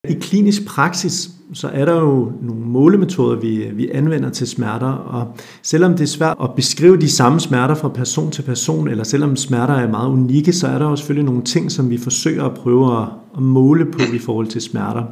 I 0.09 0.15
klinisk 0.21 0.67
praksis 0.67 1.31
så 1.53 1.69
er 1.69 1.85
der 1.85 2.01
jo 2.01 2.33
nogle 2.43 2.63
målemetoder, 2.65 3.41
vi, 3.41 3.71
vi 3.73 3.91
anvender 3.91 4.31
til 4.31 4.47
smerter, 4.47 4.87
og 4.87 5.37
selvom 5.63 5.93
det 5.93 6.01
er 6.01 6.07
svært 6.07 6.37
at 6.43 6.51
beskrive 6.57 7.01
de 7.01 7.11
samme 7.11 7.41
smerter 7.41 7.75
fra 7.75 7.89
person 7.89 8.31
til 8.31 8.43
person, 8.43 8.89
eller 8.89 9.05
selvom 9.05 9.37
smerter 9.37 9.75
er 9.75 9.91
meget 9.91 10.09
unikke, 10.09 10.53
så 10.53 10.67
er 10.67 10.79
der 10.79 10.89
jo 10.89 10.97
selvfølgelig 10.97 11.25
nogle 11.25 11.43
ting, 11.43 11.73
som 11.73 11.91
vi 11.91 11.99
forsøger 11.99 12.45
at 12.45 12.55
prøve 12.55 13.03
at, 13.03 13.09
at 13.37 13.43
måle 13.43 13.85
på 13.85 13.99
i 14.15 14.19
forhold 14.19 14.47
til 14.47 14.61
smerter. 14.61 15.05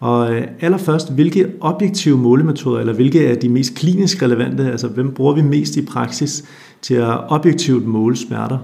Og 0.00 0.32
øh, 0.32 0.48
allerførst, 0.60 1.12
hvilke 1.12 1.52
objektive 1.60 2.18
målemetoder, 2.18 2.80
eller 2.80 2.92
hvilke 2.92 3.26
er 3.26 3.34
de 3.34 3.48
mest 3.48 3.74
klinisk 3.74 4.22
relevante, 4.22 4.70
altså 4.70 4.88
hvem 4.88 5.14
bruger 5.14 5.34
vi 5.34 5.42
mest 5.42 5.76
i 5.76 5.86
praksis 5.86 6.44
til 6.82 6.94
at 6.94 7.30
objektivt 7.30 7.86
måle 7.86 8.16
smerter? 8.16 8.58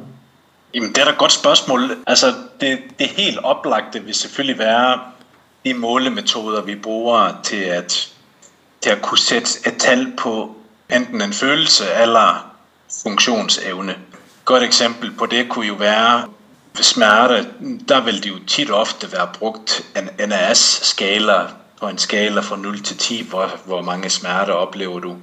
Jamen, 0.75 0.89
det 0.89 0.99
er 0.99 1.05
da 1.05 1.11
et 1.11 1.19
godt 1.19 1.33
spørgsmål. 1.33 1.81
Altså, 2.07 2.27
det, 2.61 2.79
det 2.99 3.07
helt 3.07 3.39
oplagte 3.39 4.01
vil 4.05 4.15
selvfølgelig 4.15 4.59
være 4.59 4.99
de 5.65 5.75
målemetoder, 5.75 6.63
vi 6.63 6.75
bruger 6.75 7.41
til 7.43 7.57
at, 7.57 8.13
til 8.81 8.91
at 8.91 9.03
kunne 9.03 9.19
sætte 9.19 9.49
et 9.67 9.77
tal 9.79 10.13
på 10.19 10.57
enten 10.91 11.23
en 11.23 11.33
følelse 11.33 11.85
eller 12.03 12.53
funktionsevne. 13.03 13.93
Et 13.93 13.97
godt 14.45 14.63
eksempel 14.63 15.11
på 15.19 15.27
det 15.27 15.49
kunne 15.49 15.67
jo 15.67 15.75
være 15.75 16.23
smerte. 16.85 17.47
Der 17.89 18.01
vil 18.01 18.23
det 18.23 18.31
jo 18.31 18.39
tit 18.47 18.71
ofte 18.71 19.13
være 19.13 19.29
brugt 19.39 19.83
en 19.97 20.29
NAS-skala 20.29 21.47
på 21.81 21.89
en 21.89 21.99
skala 21.99 22.41
fra 22.41 22.57
0 22.57 22.83
til 22.83 22.97
10, 22.97 23.27
hvor, 23.29 23.51
hvor 23.65 23.83
mange 23.83 24.11
smerter 24.11 24.53
oplever 24.53 25.01
du. 25.01 25.17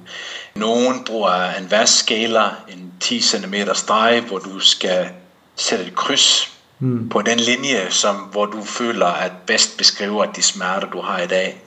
Nogen 0.54 1.04
bruger 1.04 1.50
en 1.50 1.70
VAS-skala, 1.70 2.44
en 2.68 2.92
10 3.00 3.20
cm 3.20 3.54
streg, 3.74 4.20
hvor 4.20 4.38
du 4.38 4.60
skal 4.60 5.08
sætte 5.56 5.84
et 5.84 5.94
kryds 5.94 6.52
mm. 6.78 7.08
på 7.08 7.22
den 7.22 7.40
linje, 7.40 7.86
som, 7.90 8.16
hvor 8.16 8.46
du 8.46 8.64
føler, 8.64 9.06
at 9.06 9.32
bedst 9.46 9.76
beskriver 9.76 10.24
de 10.24 10.42
smerter, 10.42 10.90
du 10.90 11.00
har 11.00 11.18
i 11.18 11.26
dag. 11.26 11.60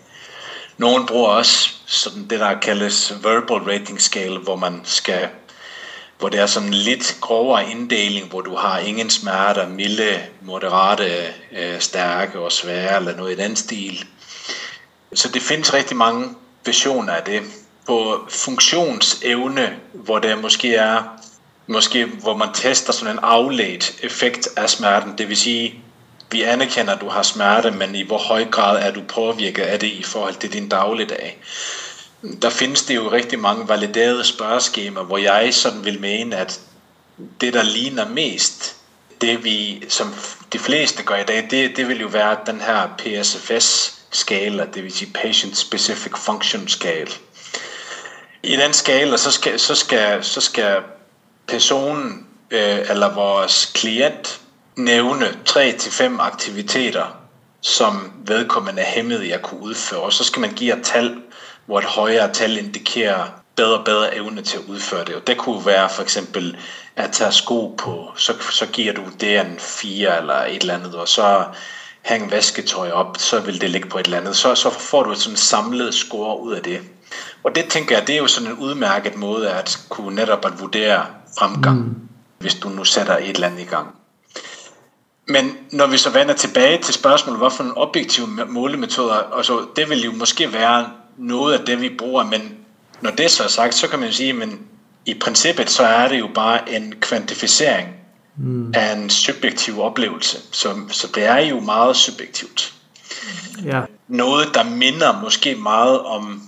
Nogen 0.77 1.05
bruger 1.05 1.29
også 1.29 1.69
sådan 1.85 2.27
det, 2.27 2.39
der 2.39 2.59
kaldes 2.59 3.13
verbal 3.23 3.57
rating 3.57 4.01
scale, 4.01 4.39
hvor 4.39 4.55
man 4.55 4.81
skal 4.83 5.27
hvor 6.19 6.29
det 6.29 6.39
er 6.39 6.45
sådan 6.45 6.73
lidt 6.73 7.17
grovere 7.21 7.69
inddeling, 7.69 8.29
hvor 8.29 8.41
du 8.41 8.55
har 8.55 8.79
ingen 8.79 9.09
smerter, 9.09 9.67
milde, 9.67 10.23
moderate, 10.41 11.33
øh, 11.51 11.79
stærke 11.79 12.39
og 12.39 12.51
svære, 12.51 12.97
eller 12.97 13.15
noget 13.15 13.39
i 13.39 13.43
den 13.43 13.55
stil. 13.55 14.05
Så 15.13 15.29
det 15.29 15.41
findes 15.41 15.73
rigtig 15.73 15.97
mange 15.97 16.29
versioner 16.65 17.13
af 17.13 17.23
det. 17.23 17.41
På 17.85 18.25
funktionsevne, 18.29 19.75
hvor 19.93 20.19
der 20.19 20.35
måske 20.35 20.75
er 20.75 21.03
måske 21.67 22.05
hvor 22.05 22.35
man 22.35 22.53
tester 22.53 22.93
sådan 22.93 23.13
en 23.13 23.19
afledt 23.23 23.95
effekt 24.03 24.47
af 24.55 24.69
smerten. 24.69 25.17
Det 25.17 25.29
vil 25.29 25.37
sige, 25.37 25.83
vi 26.31 26.41
anerkender, 26.41 26.93
at 26.95 27.01
du 27.01 27.09
har 27.09 27.23
smerte, 27.23 27.71
men 27.71 27.95
i 27.95 28.01
hvor 28.01 28.17
høj 28.17 28.45
grad 28.45 28.87
er 28.87 28.91
du 28.91 29.01
påvirket 29.07 29.63
af 29.63 29.79
det 29.79 29.87
i 29.87 30.03
forhold 30.03 30.35
til 30.35 30.53
din 30.53 30.69
dagligdag. 30.69 31.37
Der 32.41 32.49
findes 32.49 32.83
det 32.83 32.95
jo 32.95 33.11
rigtig 33.11 33.39
mange 33.39 33.67
validerede 33.67 34.23
spørgeskemaer, 34.23 35.03
hvor 35.03 35.17
jeg 35.17 35.53
sådan 35.53 35.85
vil 35.85 35.99
mene, 35.99 36.35
at 36.35 36.59
det, 37.41 37.53
der 37.53 37.63
ligner 37.63 38.09
mest, 38.09 38.75
det 39.21 39.43
vi, 39.43 39.83
som 39.89 40.13
de 40.53 40.59
fleste 40.59 41.03
gør 41.03 41.15
i 41.15 41.23
dag, 41.23 41.47
det, 41.49 41.77
det 41.77 41.87
vil 41.87 42.01
jo 42.01 42.07
være 42.07 42.37
den 42.45 42.61
her 42.61 42.87
PSFS-skala, 42.97 44.65
det 44.73 44.83
vil 44.83 44.91
sige 44.91 45.11
Patient 45.13 45.57
Specific 45.57 46.11
Function 46.17 46.67
Scale. 46.67 47.11
I 48.43 48.55
den 48.55 48.73
skala, 48.73 49.17
så 49.17 49.31
skal, 49.31 49.59
så 49.59 49.75
skal, 49.75 50.23
så 50.23 50.41
skal 50.41 50.77
personen 51.47 52.27
øh, 52.51 52.89
eller 52.89 53.13
vores 53.13 53.71
klient 53.73 54.41
nævne 54.75 55.25
3-5 55.49 56.21
aktiviteter, 56.21 57.05
som 57.61 58.11
vedkommende 58.25 58.81
er 58.81 58.85
hæmmet 58.85 59.23
i 59.23 59.31
at 59.31 59.41
kunne 59.41 59.61
udføre. 59.61 59.99
Og 59.99 60.13
så 60.13 60.23
skal 60.23 60.39
man 60.39 60.53
give 60.53 60.77
et 60.79 60.85
tal, 60.85 61.17
hvor 61.67 61.79
et 61.79 61.85
højere 61.85 62.33
tal 62.33 62.57
indikerer 62.57 63.23
bedre 63.55 63.77
og 63.77 63.85
bedre 63.85 64.15
evne 64.15 64.41
til 64.41 64.57
at 64.57 64.63
udføre 64.67 65.05
det. 65.05 65.15
Og 65.15 65.27
det 65.27 65.37
kunne 65.37 65.65
være 65.65 65.89
for 65.89 66.03
eksempel 66.03 66.57
at 66.95 67.11
tage 67.11 67.31
sko 67.31 67.75
på, 67.77 68.11
så, 68.15 68.33
så 68.51 68.65
giver 68.65 68.93
du 68.93 69.01
det 69.19 69.39
en 69.39 69.55
4 69.59 70.17
eller 70.17 70.33
et 70.33 70.61
eller 70.61 70.73
andet, 70.73 70.95
og 70.95 71.07
så 71.07 71.43
hænge 72.05 72.31
vasketøj 72.31 72.91
op, 72.91 73.15
så 73.17 73.39
vil 73.39 73.61
det 73.61 73.69
ligge 73.69 73.89
på 73.89 73.97
et 73.97 74.05
eller 74.05 74.17
andet. 74.17 74.35
Så, 74.35 74.55
så 74.55 74.69
får 74.69 75.03
du 75.03 75.11
et 75.11 75.17
sådan 75.17 75.37
samlet 75.37 75.93
score 75.93 76.41
ud 76.41 76.53
af 76.53 76.63
det. 76.63 76.81
Og 77.43 77.55
det 77.55 77.65
tænker 77.69 77.97
jeg, 77.97 78.07
det 78.07 78.15
er 78.15 78.19
jo 78.19 78.27
sådan 78.27 78.49
en 78.49 78.57
udmærket 78.57 79.15
måde 79.15 79.49
at 79.49 79.79
kunne 79.89 80.15
netop 80.15 80.45
at 80.45 80.59
vurdere 80.59 81.05
fremgang, 81.39 81.79
mm. 81.79 81.95
hvis 82.39 82.55
du 82.55 82.69
nu 82.69 82.83
sætter 82.83 83.17
et 83.17 83.29
eller 83.29 83.47
andet 83.47 83.61
i 83.61 83.65
gang. 83.65 83.87
Men 85.27 85.57
når 85.71 85.87
vi 85.87 85.97
så 85.97 86.09
vender 86.09 86.33
tilbage 86.33 86.81
til 86.81 86.93
spørgsmålet, 86.93 87.39
hvorfor 87.39 87.63
en 87.63 87.71
objektiv 87.75 88.27
målemetoder, 88.47 89.35
altså 89.37 89.65
det 89.75 89.89
vil 89.89 90.03
jo 90.03 90.11
måske 90.11 90.53
være 90.53 90.89
noget 91.17 91.59
af 91.59 91.65
det, 91.65 91.81
vi 91.81 91.89
bruger, 91.97 92.23
men 92.23 92.57
når 93.01 93.11
det 93.11 93.31
så 93.31 93.43
er 93.43 93.47
sagt, 93.47 93.75
så 93.75 93.87
kan 93.87 93.99
man 93.99 94.13
sige, 94.13 94.33
men 94.33 94.59
i 95.05 95.13
princippet 95.13 95.69
så 95.69 95.83
er 95.83 96.07
det 96.07 96.19
jo 96.19 96.29
bare 96.35 96.71
en 96.71 96.93
kvantificering 97.01 97.87
mm. 98.37 98.73
af 98.75 98.93
en 98.93 99.09
subjektiv 99.09 99.81
oplevelse. 99.81 100.37
Så, 100.51 100.75
så 100.91 101.07
det 101.15 101.25
er 101.25 101.37
jo 101.37 101.59
meget 101.59 101.95
subjektivt. 101.95 102.73
Ja. 103.65 103.81
Noget, 104.07 104.47
der 104.53 104.63
minder 104.63 105.21
måske 105.21 105.55
meget 105.55 105.99
om, 105.99 106.41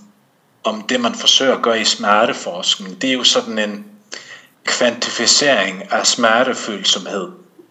om 0.64 0.82
det, 0.82 1.00
man 1.00 1.14
forsøger 1.14 1.56
at 1.56 1.62
gøre 1.62 1.80
i 1.80 1.84
smerteforskning, 1.84 3.02
det 3.02 3.10
er 3.10 3.14
jo 3.14 3.24
sådan 3.24 3.58
en 3.58 3.84
kvantificering 4.64 5.92
af 5.92 6.06
smertefølsomhed. 6.06 7.28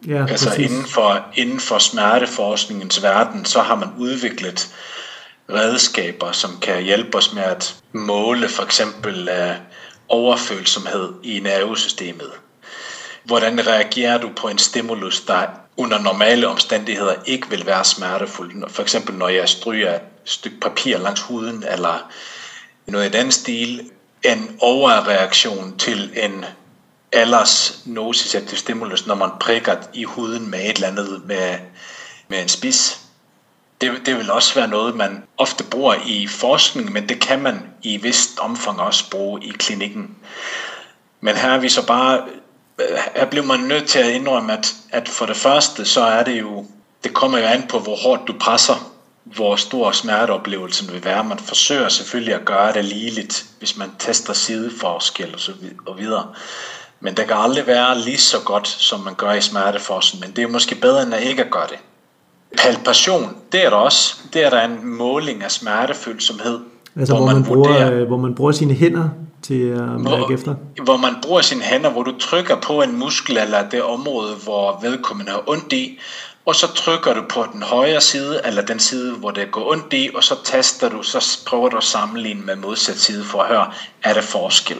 Ja, 0.07 0.25
altså 0.29 0.53
inden 0.53 0.85
for, 0.85 1.25
inden 1.35 1.59
for 1.59 1.77
smerteforskningens 1.77 3.03
verden, 3.03 3.45
så 3.45 3.61
har 3.61 3.75
man 3.75 3.89
udviklet 3.97 4.69
redskaber, 5.53 6.31
som 6.31 6.59
kan 6.61 6.83
hjælpe 6.83 7.17
os 7.17 7.33
med 7.33 7.43
at 7.43 7.75
måle 7.93 8.49
for 8.49 8.63
eksempel 8.63 9.29
øh, 9.29 9.55
overfølsomhed 10.07 11.13
i 11.23 11.39
nervesystemet. 11.39 12.31
Hvordan 13.23 13.67
reagerer 13.67 14.17
du 14.17 14.29
på 14.35 14.47
en 14.47 14.57
stimulus, 14.57 15.21
der 15.21 15.47
under 15.77 15.99
normale 15.99 16.47
omstændigheder 16.47 17.13
ikke 17.25 17.49
vil 17.49 17.65
være 17.65 17.85
smertefuld? 17.85 18.69
For 18.69 18.81
eksempel 18.81 19.15
når 19.15 19.27
jeg 19.29 19.49
stryger 19.49 19.95
et 19.95 20.01
stykke 20.25 20.59
papir 20.59 20.97
langs 20.97 21.21
huden, 21.21 21.63
eller 21.71 22.11
noget 22.85 23.15
i 23.15 23.17
den 23.17 23.31
stil. 23.31 23.91
En 24.23 24.57
overreaktion 24.59 25.77
til 25.77 26.11
en 26.15 26.45
alders 27.11 27.81
nociceptiv 27.85 28.57
stimulus, 28.57 29.07
når 29.07 29.15
man 29.15 29.29
prikker 29.39 29.75
i 29.93 30.03
huden 30.03 30.49
med 30.49 30.59
et 30.59 30.75
eller 30.75 30.87
andet 30.87 31.21
med, 31.25 31.57
med 32.27 32.41
en 32.41 32.49
spids. 32.49 32.98
Det, 33.81 33.91
det 34.05 34.17
vil 34.17 34.31
også 34.31 34.55
være 34.55 34.67
noget, 34.67 34.95
man 34.95 35.23
ofte 35.37 35.63
bruger 35.63 35.95
i 36.05 36.27
forskning, 36.27 36.91
men 36.91 37.09
det 37.09 37.19
kan 37.19 37.41
man 37.41 37.61
i 37.81 37.97
vist 37.97 38.39
omfang 38.39 38.79
også 38.79 39.09
bruge 39.09 39.43
i 39.43 39.49
klinikken. 39.49 40.15
Men 41.21 41.35
her 41.35 41.49
er 41.49 41.57
vi 41.57 41.69
så 41.69 41.85
bare, 41.85 42.21
øh, 42.79 42.97
her 43.15 43.25
bliver 43.25 43.45
man 43.45 43.59
nødt 43.59 43.87
til 43.87 43.99
at 43.99 44.09
indrømme, 44.09 44.53
at, 44.53 44.75
at 44.89 45.09
for 45.09 45.25
det 45.25 45.37
første, 45.37 45.85
så 45.85 46.01
er 46.01 46.23
det 46.23 46.39
jo, 46.39 46.65
det 47.03 47.13
kommer 47.13 47.37
jo 47.37 47.45
an 47.45 47.67
på, 47.69 47.79
hvor 47.79 47.95
hårdt 47.95 48.27
du 48.27 48.33
presser, 48.39 48.93
hvor 49.23 49.55
stor 49.55 49.91
smerteoplevelsen 49.91 50.93
vil 50.93 51.05
være. 51.05 51.23
Man 51.23 51.39
forsøger 51.39 51.89
selvfølgelig 51.89 52.33
at 52.33 52.45
gøre 52.45 52.73
det 52.73 52.85
ligeligt, 52.85 53.45
hvis 53.59 53.77
man 53.77 53.91
tester 53.99 54.33
sideforskel 54.33 55.33
og 55.33 55.39
så 55.39 55.51
videre. 55.97 56.33
Men 56.99 57.17
det 57.17 57.27
kan 57.27 57.37
aldrig 57.37 57.67
være 57.67 57.99
lige 57.99 58.17
så 58.17 58.39
godt, 58.45 58.67
som 58.67 58.99
man 58.99 59.15
gør 59.15 59.33
i 59.33 59.41
smerteforskning, 59.41 60.25
men 60.25 60.35
det 60.35 60.43
er 60.43 60.47
måske 60.47 60.75
bedre 60.75 61.03
end 61.03 61.13
at 61.13 61.23
ikke 61.23 61.43
at 61.43 61.51
gøre 61.51 61.67
det. 61.67 61.77
Palpation, 62.57 63.35
det 63.51 63.65
er 63.65 63.69
der 63.69 63.77
også. 63.77 64.15
Det 64.33 64.45
er 64.45 64.49
der 64.49 64.61
en 64.61 64.85
måling 64.85 65.43
af 65.43 65.51
smertefølsomhed. 65.51 66.59
Altså 66.95 67.13
hvor, 67.13 67.25
hvor, 67.25 67.33
man, 67.33 67.43
bruger, 67.43 67.69
vurderer, 67.69 68.05
hvor 68.05 68.17
man 68.17 68.35
bruger 68.35 68.51
sine 68.51 68.73
hænder 68.73 69.09
til 69.41 69.69
at 69.69 70.01
mærke 70.01 70.33
efter? 70.33 70.55
Hvor 70.83 70.97
man 70.97 71.13
bruger 71.23 71.41
sine 71.41 71.61
hænder, 71.61 71.89
hvor 71.89 72.03
du 72.03 72.17
trykker 72.19 72.55
på 72.55 72.81
en 72.81 72.99
muskel 72.99 73.37
eller 73.37 73.69
det 73.69 73.83
område, 73.83 74.35
hvor 74.43 74.79
vedkommende 74.81 75.31
har 75.31 75.43
ondt 75.47 75.73
i, 75.73 75.99
og 76.45 76.55
så 76.55 76.73
trykker 76.73 77.13
du 77.13 77.21
på 77.29 77.45
den 77.53 77.63
højre 77.63 78.01
side, 78.01 78.41
eller 78.45 78.61
den 78.61 78.79
side, 78.79 79.13
hvor 79.13 79.31
det 79.31 79.51
går 79.51 79.71
ondt 79.71 79.93
i, 79.93 80.09
og 80.15 80.23
så 80.23 80.35
taster 80.43 80.89
du, 80.89 81.03
så 81.03 81.39
prøver 81.47 81.69
du 81.69 81.77
at 81.77 81.83
sammenligne 81.83 82.41
med 82.41 82.55
modsat 82.55 82.99
side 82.99 83.23
for 83.23 83.41
at 83.41 83.47
høre, 83.47 83.71
er 84.03 84.13
der 84.13 84.21
forskel? 84.21 84.77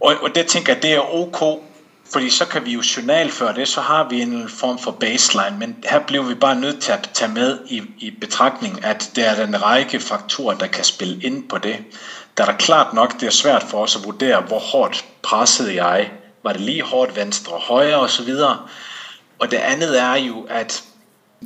Og, 0.00 0.14
og 0.22 0.34
det 0.34 0.46
tænker 0.46 0.72
jeg, 0.72 0.82
det 0.82 0.92
er 0.92 1.14
ok, 1.14 1.62
fordi 2.12 2.30
så 2.30 2.46
kan 2.46 2.64
vi 2.64 2.72
jo 2.72 2.82
journalføre 2.96 3.54
det, 3.54 3.68
så 3.68 3.80
har 3.80 4.08
vi 4.08 4.20
en 4.20 4.48
form 4.48 4.78
for 4.78 4.90
baseline, 4.90 5.56
men 5.58 5.76
her 5.90 5.98
bliver 5.98 6.24
vi 6.24 6.34
bare 6.34 6.56
nødt 6.56 6.80
til 6.80 6.92
at 6.92 7.10
tage 7.14 7.32
med 7.32 7.58
i, 7.66 7.82
i 7.98 8.10
betragtning, 8.10 8.84
at 8.84 9.10
der 9.16 9.24
er 9.30 9.46
en 9.46 9.62
række 9.62 10.00
faktorer, 10.00 10.58
der 10.58 10.66
kan 10.66 10.84
spille 10.84 11.22
ind 11.22 11.48
på 11.48 11.58
det. 11.58 11.76
Der 12.36 12.42
er 12.42 12.46
der 12.50 12.56
klart 12.56 12.94
nok, 12.94 13.20
det 13.20 13.26
er 13.26 13.30
svært 13.30 13.62
for 13.62 13.82
os 13.82 13.96
at 13.96 14.04
vurdere, 14.04 14.40
hvor 14.40 14.58
hårdt 14.58 15.04
pressede 15.22 15.84
jeg, 15.84 16.10
var 16.42 16.52
det 16.52 16.60
lige 16.60 16.82
hårdt 16.82 17.16
venstre 17.16 17.52
og 17.52 17.60
højre 17.60 17.96
osv., 17.96 18.34
og 19.38 19.50
det 19.50 19.56
andet 19.56 20.00
er 20.00 20.14
jo, 20.14 20.46
at 20.50 20.84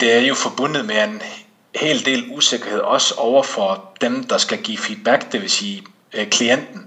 det 0.00 0.12
er 0.12 0.20
jo 0.20 0.35
forbundet 0.35 0.85
med 0.85 1.05
en 1.05 1.22
hel 1.74 2.05
del 2.05 2.24
usikkerhed, 2.31 2.81
også 2.81 3.14
over 3.14 3.42
for 3.42 3.92
dem, 4.00 4.24
der 4.24 4.38
skal 4.38 4.62
give 4.62 4.79
feedback, 4.79 5.33
det 5.33 5.42
vil 5.42 5.50
sige 5.50 5.83
øh, 6.14 6.26
klienten. 6.26 6.86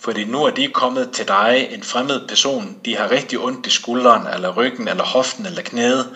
Fordi 0.00 0.24
nu 0.24 0.44
er 0.44 0.50
de 0.50 0.68
kommet 0.68 1.10
til 1.10 1.28
dig, 1.28 1.68
en 1.70 1.82
fremmed 1.82 2.28
person, 2.28 2.76
de 2.84 2.96
har 2.96 3.10
rigtig 3.10 3.38
ondt 3.38 3.66
i 3.66 3.70
skulderen, 3.70 4.26
eller 4.34 4.52
ryggen, 4.52 4.88
eller 4.88 5.04
hoften, 5.04 5.46
eller 5.46 5.62
knæet, 5.62 6.08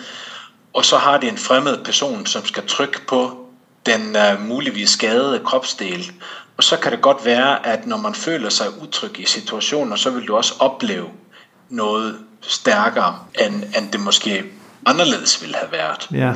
og 0.72 0.84
så 0.84 0.96
har 0.96 1.18
de 1.18 1.28
en 1.28 1.38
fremmed 1.38 1.84
person, 1.84 2.26
som 2.26 2.46
skal 2.46 2.66
trykke 2.66 3.06
på 3.06 3.46
den 3.86 4.16
uh, 4.16 4.40
muligvis 4.40 4.90
skadede 4.90 5.40
kropsdel. 5.44 6.12
Og 6.56 6.64
så 6.64 6.76
kan 6.76 6.92
det 6.92 7.00
godt 7.00 7.24
være, 7.24 7.66
at 7.66 7.86
når 7.86 7.96
man 7.96 8.14
føler 8.14 8.48
sig 8.48 8.66
utryg 8.82 9.20
i 9.20 9.26
situationer, 9.26 9.96
så 9.96 10.10
vil 10.10 10.28
du 10.28 10.36
også 10.36 10.54
opleve 10.58 11.08
noget 11.68 12.18
stærkere, 12.40 13.18
end, 13.40 13.64
end 13.76 13.92
det 13.92 14.00
måske 14.00 14.44
anderledes 14.86 15.42
ville 15.42 15.56
have 15.56 15.72
været. 15.72 16.08
Ja. 16.12 16.34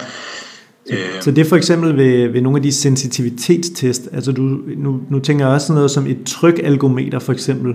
Så, 0.89 0.95
øh, 0.95 1.23
så 1.23 1.31
det 1.31 1.39
er 1.39 1.49
for 1.49 1.57
eksempel 1.57 1.97
ved, 1.97 2.29
ved 2.29 2.41
nogle 2.41 2.59
af 2.59 2.63
de 2.63 2.73
sensitivitetstest, 2.73 4.09
altså 4.13 4.33
du, 4.33 4.43
nu, 4.77 5.01
nu 5.11 5.19
tænker 5.19 5.45
jeg 5.45 5.55
også 5.55 5.67
sådan 5.67 5.75
noget 5.75 5.91
som 5.91 6.07
et 6.07 6.19
trykalgometer 6.27 7.19
for 7.19 7.33
eksempel, 7.33 7.75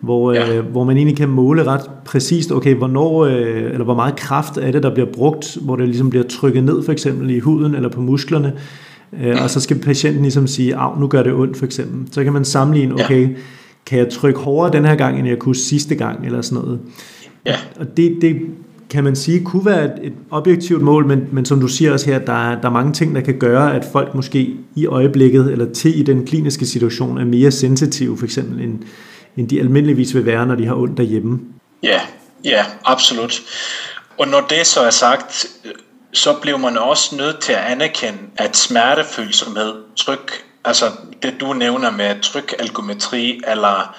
hvor, 0.00 0.32
ja. 0.32 0.56
øh, 0.56 0.66
hvor 0.66 0.84
man 0.84 0.96
egentlig 0.96 1.16
kan 1.16 1.28
måle 1.28 1.64
ret 1.64 1.90
præcist, 2.04 2.52
okay, 2.52 2.74
hvornår, 2.74 3.24
øh, 3.24 3.72
eller 3.72 3.84
hvor 3.84 3.94
meget 3.94 4.16
kraft 4.16 4.56
er 4.56 4.70
det, 4.70 4.82
der 4.82 4.94
bliver 4.94 5.08
brugt, 5.12 5.58
hvor 5.62 5.76
det 5.76 5.88
ligesom 5.88 6.10
bliver 6.10 6.24
trykket 6.24 6.64
ned 6.64 6.82
for 6.82 6.92
eksempel 6.92 7.30
i 7.30 7.38
huden 7.38 7.74
eller 7.74 7.88
på 7.88 8.00
musklerne, 8.00 8.52
øh, 9.22 9.36
og 9.42 9.50
så 9.50 9.60
skal 9.60 9.78
patienten 9.78 10.22
ligesom 10.22 10.46
sige, 10.46 10.76
af, 10.76 11.00
nu 11.00 11.06
gør 11.06 11.22
det 11.22 11.32
ondt 11.32 11.56
for 11.56 11.66
eksempel. 11.66 12.12
Så 12.12 12.24
kan 12.24 12.32
man 12.32 12.44
sammenligne, 12.44 12.94
okay, 12.94 13.22
ja. 13.22 13.34
kan 13.86 13.98
jeg 13.98 14.08
trykke 14.08 14.40
hårdere 14.40 14.72
den 14.72 14.84
her 14.84 14.94
gang, 14.94 15.18
end 15.18 15.28
jeg 15.28 15.38
kunne 15.38 15.56
sidste 15.56 15.94
gang, 15.94 16.26
eller 16.26 16.40
sådan 16.40 16.64
noget. 16.64 16.80
Ja. 17.46 17.54
Og 17.80 17.96
det, 17.96 18.18
det 18.20 18.36
kan 18.92 19.04
man 19.04 19.16
sige, 19.16 19.44
kunne 19.44 19.64
være 19.64 19.84
et, 19.84 19.94
et 20.02 20.12
objektivt 20.30 20.82
mål, 20.82 21.06
men, 21.06 21.28
men 21.32 21.44
som 21.44 21.60
du 21.60 21.68
siger 21.68 21.92
også 21.92 22.10
her, 22.10 22.18
der 22.18 22.50
er, 22.50 22.60
der 22.60 22.68
er 22.68 22.72
mange 22.72 22.92
ting, 22.92 23.14
der 23.14 23.20
kan 23.20 23.38
gøre, 23.38 23.74
at 23.74 23.84
folk 23.92 24.14
måske 24.14 24.56
i 24.76 24.86
øjeblikket, 24.86 25.52
eller 25.52 25.72
til 25.72 26.00
i 26.00 26.02
den 26.02 26.26
kliniske 26.26 26.66
situation, 26.66 27.18
er 27.18 27.24
mere 27.24 27.50
sensitive, 27.50 28.18
for 28.18 28.24
eksempel, 28.24 28.64
end, 28.64 28.78
end 29.36 29.48
de 29.48 29.60
almindeligvis 29.60 30.14
vil 30.14 30.26
være, 30.26 30.46
når 30.46 30.54
de 30.54 30.66
har 30.66 30.74
ondt 30.74 30.96
derhjemme. 30.96 31.40
Ja, 31.82 32.00
ja, 32.44 32.64
absolut. 32.84 33.42
Og 34.18 34.28
når 34.28 34.40
det 34.50 34.66
så 34.66 34.80
er 34.80 34.90
sagt, 34.90 35.46
så 36.12 36.36
bliver 36.42 36.58
man 36.58 36.78
også 36.78 37.16
nødt 37.16 37.40
til 37.40 37.52
at 37.52 37.64
anerkende, 37.64 38.18
at 38.36 38.56
smertefølsomhed, 38.56 39.74
tryk, 39.96 40.32
altså 40.64 40.84
det 41.22 41.34
du 41.40 41.52
nævner 41.52 41.90
med 41.90 42.20
trykalgometri, 42.22 43.40
eller 43.48 43.96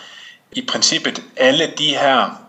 i 0.51 0.65
princippet 0.67 1.23
alle 1.37 1.63
de 1.77 1.87
her 1.87 2.42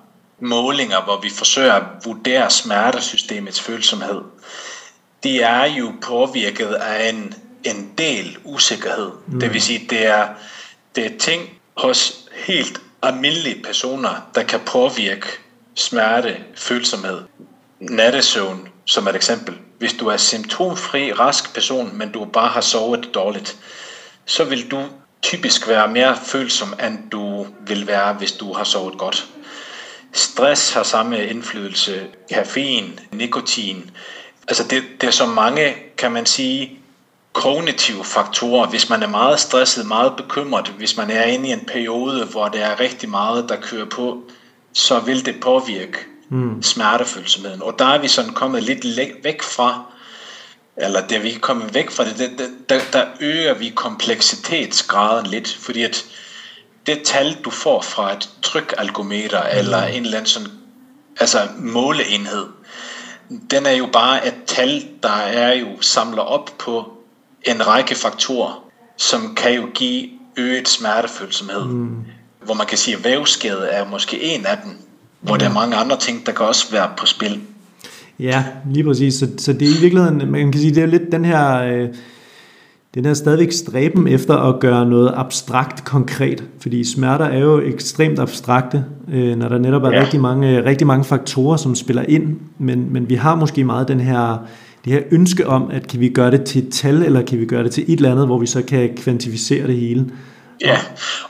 målinger, 0.44 1.02
hvor 1.02 1.20
vi 1.20 1.30
forsøger 1.30 1.72
at 1.72 1.82
vurdere 2.04 2.50
smertesystemets 2.50 3.60
følsomhed, 3.60 4.20
de 5.22 5.40
er 5.40 5.64
jo 5.64 5.92
påvirket 6.02 6.74
af 6.74 7.08
en, 7.08 7.34
en 7.64 7.92
del 7.98 8.38
usikkerhed. 8.44 9.10
Mm. 9.26 9.40
Det 9.40 9.52
vil 9.52 9.62
sige, 9.62 9.86
det 9.90 10.06
er, 10.06 10.28
det 10.96 11.06
er 11.06 11.18
ting 11.18 11.50
hos 11.76 12.14
helt 12.46 12.80
almindelige 13.02 13.62
personer, 13.62 14.28
der 14.34 14.42
kan 14.42 14.60
påvirke 14.60 15.26
smerte, 15.74 16.36
følsomhed. 16.56 17.20
Nattesøvn, 17.80 18.68
som 18.84 19.08
et 19.08 19.16
eksempel. 19.16 19.54
Hvis 19.78 19.92
du 19.92 20.08
er 20.08 20.16
symptomfri, 20.16 21.12
rask 21.12 21.54
person, 21.54 21.90
men 21.98 22.12
du 22.12 22.24
bare 22.24 22.48
har 22.48 22.60
sovet 22.60 23.10
dårligt, 23.14 23.56
så 24.26 24.44
vil 24.44 24.70
du 24.70 24.82
typisk 25.22 25.68
være 25.68 25.88
mere 25.88 26.16
følsom, 26.24 26.74
end 26.86 27.10
du 27.10 27.46
vil 27.66 27.86
være, 27.86 28.12
hvis 28.12 28.32
du 28.32 28.52
har 28.52 28.64
sovet 28.64 28.98
godt. 28.98 29.28
Stress 30.14 30.72
har 30.72 30.82
samme 30.82 31.26
indflydelse. 31.26 32.06
Kaffein, 32.32 33.00
nikotin. 33.12 33.90
Altså 34.48 34.64
det, 34.64 34.82
det 35.00 35.06
er 35.06 35.10
så 35.10 35.26
mange, 35.26 35.74
kan 35.98 36.12
man 36.12 36.26
sige, 36.26 36.78
kognitive 37.32 38.04
faktorer. 38.04 38.66
Hvis 38.66 38.90
man 38.90 39.02
er 39.02 39.08
meget 39.08 39.40
stresset, 39.40 39.86
meget 39.86 40.16
bekymret, 40.16 40.68
hvis 40.68 40.96
man 40.96 41.10
er 41.10 41.24
inde 41.24 41.48
i 41.48 41.52
en 41.52 41.64
periode, 41.66 42.24
hvor 42.24 42.48
der 42.48 42.66
er 42.66 42.80
rigtig 42.80 43.08
meget, 43.08 43.48
der 43.48 43.56
kører 43.56 43.86
på, 43.86 44.22
så 44.72 45.00
vil 45.00 45.26
det 45.26 45.40
påvirke 45.40 45.98
mm. 46.28 46.62
smertefølsomheden. 46.62 47.62
Og 47.62 47.78
der 47.78 47.84
er 47.84 47.98
vi 47.98 48.08
sådan 48.08 48.32
kommet 48.32 48.62
lidt 48.62 49.24
væk 49.24 49.42
fra, 49.42 49.82
eller 50.76 51.06
det 51.06 51.22
vi 51.22 51.34
er 51.34 51.38
kommet 51.38 51.74
væk 51.74 51.90
fra 51.90 52.04
det, 52.04 52.18
det 52.18 52.50
der, 52.68 52.80
der 52.92 53.04
øger 53.20 53.54
vi 53.54 53.72
kompleksitetsgraden 53.74 55.26
lidt, 55.26 55.58
fordi 55.60 55.82
at 55.82 56.04
det 56.86 57.02
tal, 57.04 57.36
du 57.44 57.50
får 57.50 57.82
fra 57.82 58.12
et 58.12 58.28
trykalgometer 58.42 59.42
mm. 59.42 59.58
eller 59.58 59.82
en 59.82 60.04
eller 60.04 60.16
anden 60.16 60.28
sådan, 60.28 60.48
altså 61.20 61.38
måleenhed, 61.58 62.46
den 63.50 63.66
er 63.66 63.72
jo 63.72 63.88
bare 63.92 64.26
et 64.26 64.34
tal, 64.46 64.84
der 65.02 65.16
er 65.26 65.54
jo 65.54 65.66
samler 65.80 66.22
op 66.22 66.50
på 66.58 66.92
en 67.42 67.66
række 67.66 67.94
faktorer, 67.94 68.64
som 68.96 69.34
kan 69.36 69.54
jo 69.54 69.66
give 69.74 70.08
øget 70.36 70.68
smertefølsomhed. 70.68 71.64
Mm. 71.64 71.96
Hvor 72.44 72.54
man 72.54 72.66
kan 72.66 72.78
sige, 72.78 72.96
at 72.96 73.04
vævskade 73.04 73.68
er 73.68 73.88
måske 73.88 74.22
en 74.22 74.46
af 74.46 74.58
dem, 74.64 74.72
hvor 75.20 75.34
mm. 75.34 75.38
der 75.38 75.48
er 75.48 75.52
mange 75.52 75.76
andre 75.76 75.98
ting, 75.98 76.26
der 76.26 76.32
kan 76.32 76.46
også 76.46 76.72
være 76.72 76.90
på 76.96 77.06
spil. 77.06 77.40
Ja, 78.18 78.44
lige 78.70 78.84
præcis. 78.84 79.14
Så, 79.14 79.28
så 79.38 79.52
det 79.52 79.68
er 79.68 79.76
i 79.78 79.80
virkeligheden, 79.80 80.30
man 80.30 80.52
kan 80.52 80.60
sige, 80.60 80.74
det 80.74 80.82
er 80.82 80.86
lidt 80.86 81.12
den 81.12 81.24
her... 81.24 81.62
Øh, 81.62 81.88
den 82.94 83.06
er 83.06 83.14
stadigvæk 83.14 83.52
stræben 83.52 84.08
efter 84.08 84.36
at 84.36 84.60
gøre 84.60 84.86
noget 84.86 85.12
abstrakt 85.16 85.84
konkret, 85.84 86.44
fordi 86.60 86.84
smerter 86.84 87.24
er 87.24 87.38
jo 87.38 87.60
ekstremt 87.60 88.18
abstrakte, 88.18 88.84
øh, 89.12 89.36
når 89.36 89.48
der 89.48 89.58
netop 89.58 89.82
er 89.82 89.90
ja. 89.90 90.00
rigtig, 90.00 90.20
mange, 90.20 90.64
rigtig 90.64 90.86
mange 90.86 91.04
faktorer, 91.04 91.56
som 91.56 91.74
spiller 91.74 92.04
ind, 92.08 92.40
men, 92.58 92.92
men 92.92 93.08
vi 93.08 93.14
har 93.14 93.34
måske 93.34 93.64
meget 93.64 93.88
den 93.88 94.00
her, 94.00 94.38
det 94.84 94.92
her 94.92 95.02
ønske 95.10 95.46
om, 95.46 95.70
at 95.70 95.88
kan 95.88 96.00
vi 96.00 96.08
gøre 96.08 96.30
det 96.30 96.44
til 96.44 96.66
et 96.66 96.72
tal, 96.72 97.02
eller 97.02 97.22
kan 97.22 97.40
vi 97.40 97.46
gøre 97.46 97.64
det 97.64 97.72
til 97.72 97.84
et 97.92 97.96
eller 97.96 98.10
andet, 98.10 98.26
hvor 98.26 98.38
vi 98.38 98.46
så 98.46 98.62
kan 98.62 98.96
kvantificere 98.96 99.66
det 99.66 99.76
hele. 99.76 100.06
Ja, 100.60 100.78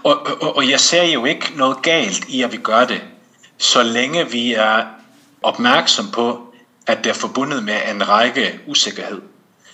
og, 0.03 0.27
og, 0.41 0.57
og 0.57 0.71
jeg 0.71 0.81
ser 0.81 1.13
jo 1.15 1.25
ikke 1.25 1.53
noget 1.57 1.83
galt 1.83 2.25
i, 2.29 2.43
at 2.43 2.53
vi 2.53 2.57
gør 2.57 2.85
det, 2.85 3.03
så 3.59 3.83
længe 3.83 4.19
vi 4.33 4.55
er 4.55 4.83
opmærksom 5.43 6.07
på, 6.13 6.41
at 6.87 6.99
det 7.05 7.11
er 7.11 7.15
forbundet 7.15 7.65
med 7.65 7.75
en 7.95 8.09
række 8.09 8.61
usikkerhed 8.67 9.21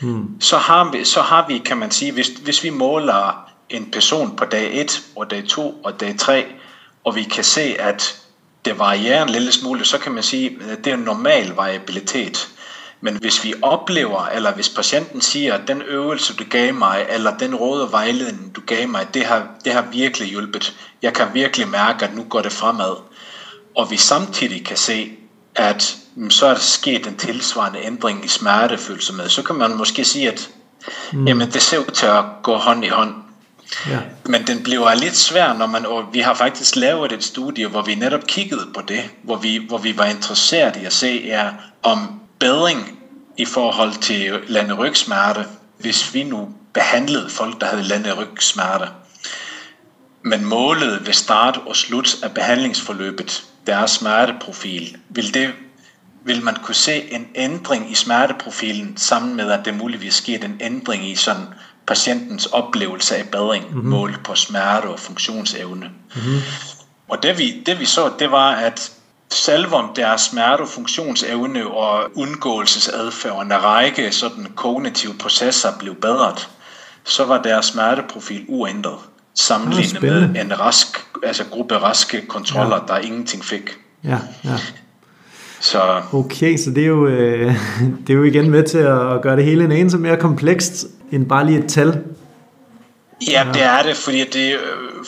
mm. 0.01 0.41
Så, 0.41 0.57
har 0.57 0.91
vi, 0.93 1.05
så 1.05 1.23
har 1.23 1.45
vi, 1.49 1.59
kan 1.59 1.77
man 1.77 1.91
sige, 1.91 2.13
hvis, 2.13 2.29
hvis 2.29 2.65
vi 2.65 2.71
måler 2.71 3.51
en 3.69 3.91
person 3.91 4.37
på 4.37 4.45
dag 4.45 4.81
1 4.81 5.03
og 5.17 5.31
dag 5.31 5.49
2 5.49 5.81
og 5.85 6.01
dag 6.01 6.19
3, 6.19 6.45
og 7.05 7.17
vi 7.17 7.23
kan 7.23 7.45
se, 7.45 7.77
at 7.79 8.21
det 8.65 8.79
varierer 8.79 9.23
en 9.23 9.31
lille 9.31 9.53
smule, 9.53 9.85
så 9.85 9.99
kan 9.99 10.13
man 10.13 10.23
sige, 10.23 10.59
at 10.71 10.85
det 10.85 10.91
er 10.91 10.95
en 10.95 11.03
normal 11.03 11.49
variabilitet. 11.57 12.49
Men 13.01 13.17
hvis 13.17 13.45
vi 13.45 13.55
oplever, 13.63 14.27
eller 14.27 14.55
hvis 14.55 14.69
patienten 14.69 15.21
siger, 15.21 15.55
at 15.55 15.69
den 15.69 15.83
øvelse, 15.83 16.37
du 16.37 16.45
gav 16.51 16.75
mig, 16.75 17.07
eller 17.09 17.37
den 17.37 17.55
råd 17.55 17.83
og 17.83 17.93
vejledning, 17.93 18.57
du 18.57 18.61
gav 18.67 18.89
mig, 18.89 19.15
det 19.15 19.25
har, 19.25 19.47
det 19.65 19.73
har 19.73 19.83
virkelig 19.93 20.29
hjulpet. 20.29 20.77
Jeg 21.03 21.15
kan 21.15 21.27
virkelig 21.33 21.69
mærke, 21.69 22.05
at 22.05 22.15
nu 22.15 22.25
går 22.25 22.41
det 22.41 22.53
fremad. 22.53 22.97
Og 23.77 23.91
vi 23.91 23.97
samtidig 23.97 24.67
kan 24.67 24.77
se, 24.77 25.13
at 25.55 25.97
mm, 26.15 26.31
så 26.31 26.47
er 26.47 26.55
der 26.55 26.61
sket 26.61 27.07
en 27.07 27.17
tilsvarende 27.17 27.85
ændring 27.85 28.25
i 28.25 28.29
smertefølsomhed, 28.29 29.29
så 29.29 29.43
kan 29.43 29.57
man 29.57 29.77
måske 29.77 30.05
sige, 30.05 30.33
at 30.33 30.51
mm. 31.13 31.29
jamen, 31.29 31.51
det 31.51 31.63
ser 31.63 31.79
ud 31.79 31.91
til 31.95 32.07
at 32.07 32.25
gå 32.43 32.57
hånd 32.57 32.85
i 32.85 32.89
hånd. 32.89 33.15
Ja. 33.89 33.99
Men 34.25 34.47
den 34.47 34.63
bliver 34.63 34.95
lidt 34.95 35.17
svær, 35.17 35.53
når 35.53 35.67
man, 35.67 35.87
og 35.87 36.05
vi 36.13 36.21
har 36.21 36.35
faktisk 36.35 36.77
lavet 36.77 37.13
et 37.13 37.25
studie, 37.25 37.67
hvor 37.67 37.83
vi 37.83 37.95
netop 37.95 38.27
kiggede 38.27 38.67
på 38.75 38.81
det, 38.89 39.11
hvor 39.23 39.37
vi, 39.37 39.67
hvor 39.69 39.79
vi 39.79 39.99
var 39.99 40.05
interesseret 40.05 40.77
i 40.77 40.85
at 40.85 40.93
se, 40.93 41.23
ja, 41.27 41.49
om 41.83 42.21
bedring 42.39 42.99
i 43.37 43.45
forhold 43.45 43.95
til 44.01 44.41
landerygsmerte, 44.49 45.45
hvis 45.79 46.15
vi 46.15 46.23
nu 46.23 46.49
behandlede 46.75 47.31
folk, 47.31 47.61
der 47.61 47.67
havde 47.67 47.83
landerygsmerte. 47.83 48.89
Men 50.23 50.45
målet 50.45 51.07
ved 51.07 51.13
start 51.13 51.61
og 51.67 51.77
slut 51.77 52.17
af 52.23 52.35
behandlingsforløbet, 52.35 53.45
deres 53.67 53.91
smerteprofil, 53.91 54.97
vil, 55.09 55.35
det, 55.35 55.53
vil 56.25 56.45
man 56.45 56.57
kunne 56.63 56.75
se 56.75 57.13
en 57.13 57.29
ændring 57.35 57.91
i 57.91 57.95
smerteprofilen, 57.95 58.97
sammen 58.97 59.37
med 59.37 59.51
at 59.51 59.65
det 59.65 59.75
muligvis 59.75 60.15
sker 60.15 60.45
en 60.45 60.57
ændring 60.61 61.11
i 61.11 61.15
sådan 61.15 61.47
patientens 61.87 62.47
oplevelse 62.47 63.17
af 63.17 63.29
bedring, 63.29 63.65
mm-hmm. 63.65 63.89
målt 63.89 64.25
på 64.25 64.35
smerte 64.35 64.87
og 64.87 65.01
funktionsevne. 65.01 65.91
Mm-hmm. 66.15 66.41
Og 67.09 67.23
det 67.23 67.39
vi, 67.39 67.63
det 67.67 67.81
vi 67.81 67.85
så, 67.85 68.13
det 68.19 68.31
var, 68.31 68.51
at 68.51 68.93
om 69.73 69.93
deres 69.97 70.21
smerte, 70.21 70.67
funktionsevne 70.67 71.67
og 71.67 72.11
undgåelsesadfærd 72.17 73.33
og 73.33 73.43
en 73.43 73.65
række 73.65 74.13
sådan 74.13 74.47
kognitive 74.57 75.15
processer 75.15 75.79
blev 75.79 75.95
bedret, 75.95 76.49
så 77.05 77.25
var 77.25 77.43
deres 77.43 77.67
smerteprofil 77.67 78.45
uændret 78.49 78.99
sammenlignet 79.35 80.03
med 80.03 80.41
en 80.41 80.61
rask, 80.61 81.07
altså 81.23 81.45
gruppe 81.51 81.77
raske 81.77 82.27
kontroller, 82.27 82.77
ja. 82.89 82.95
der 82.95 83.01
ingenting 83.01 83.45
fik. 83.45 83.71
Ja, 84.05 84.19
ja. 84.45 84.57
Så. 85.61 86.03
Okay, 86.13 86.57
så 86.57 86.71
det 86.71 86.83
er, 86.83 86.87
jo, 86.87 87.07
øh, 87.07 87.55
det 88.07 88.11
er 88.11 88.15
jo 88.15 88.23
igen 88.23 88.51
med 88.51 88.63
til 88.63 88.79
at 88.79 89.23
gøre 89.23 89.37
det 89.37 89.45
hele 89.45 89.65
en 89.65 89.73
eneste 89.73 89.99
mere 89.99 90.17
komplekst 90.17 90.87
end 91.13 91.27
bare 91.27 91.47
lige 91.47 91.59
et 91.59 91.69
tal. 91.69 92.05
Ja, 93.29 93.47
ja. 93.47 93.53
det 93.53 93.63
er 93.63 93.83
det, 93.83 93.97
fordi, 93.97 94.25
det, 94.25 94.59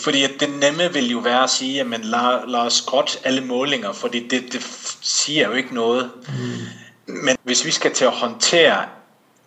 fordi 0.04 0.22
det 0.40 0.48
nemme 0.60 0.92
vil 0.92 1.10
jo 1.10 1.18
være 1.18 1.42
at 1.42 1.50
sige, 1.50 1.80
at 1.80 1.86
lad, 1.86 2.48
lad 2.48 2.60
os 2.60 2.72
skråt 2.72 3.18
alle 3.24 3.40
målinger, 3.40 3.92
fordi 3.92 4.28
det, 4.28 4.42
det 4.52 4.66
siger 5.00 5.48
jo 5.48 5.52
ikke 5.52 5.74
noget. 5.74 6.10
Mm. 6.28 7.14
Men 7.14 7.36
hvis 7.42 7.64
vi 7.64 7.70
skal 7.70 7.92
til 7.94 8.04
at 8.04 8.10
håndtere 8.10 8.76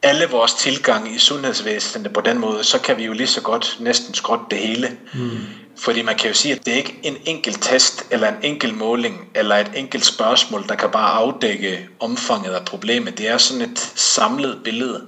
alle 0.05 0.25
vores 0.29 0.53
tilgang 0.53 1.15
i 1.15 1.19
sundhedsvæsenet 1.19 2.13
på 2.13 2.21
den 2.21 2.39
måde, 2.39 2.63
så 2.63 2.79
kan 2.79 2.97
vi 2.97 3.05
jo 3.05 3.13
lige 3.13 3.27
så 3.27 3.41
godt 3.41 3.77
næsten 3.79 4.13
skråt 4.13 4.39
det 4.51 4.59
hele. 4.59 4.97
Mm. 5.13 5.37
Fordi 5.77 6.01
man 6.01 6.15
kan 6.15 6.27
jo 6.27 6.33
sige, 6.33 6.55
at 6.55 6.65
det 6.65 6.73
er 6.73 6.77
ikke 6.77 6.99
en 7.03 7.17
enkelt 7.25 7.61
test, 7.61 8.05
eller 8.11 8.27
en 8.27 8.35
enkelt 8.41 8.77
måling, 8.77 9.29
eller 9.35 9.55
et 9.55 9.71
enkelt 9.75 10.05
spørgsmål, 10.05 10.67
der 10.67 10.75
kan 10.75 10.89
bare 10.89 11.11
afdække 11.11 11.87
omfanget 11.99 12.51
af 12.51 12.65
problemet. 12.65 13.17
Det 13.17 13.27
er 13.27 13.37
sådan 13.37 13.71
et 13.71 13.79
samlet 13.95 14.59
billede. 14.63 15.01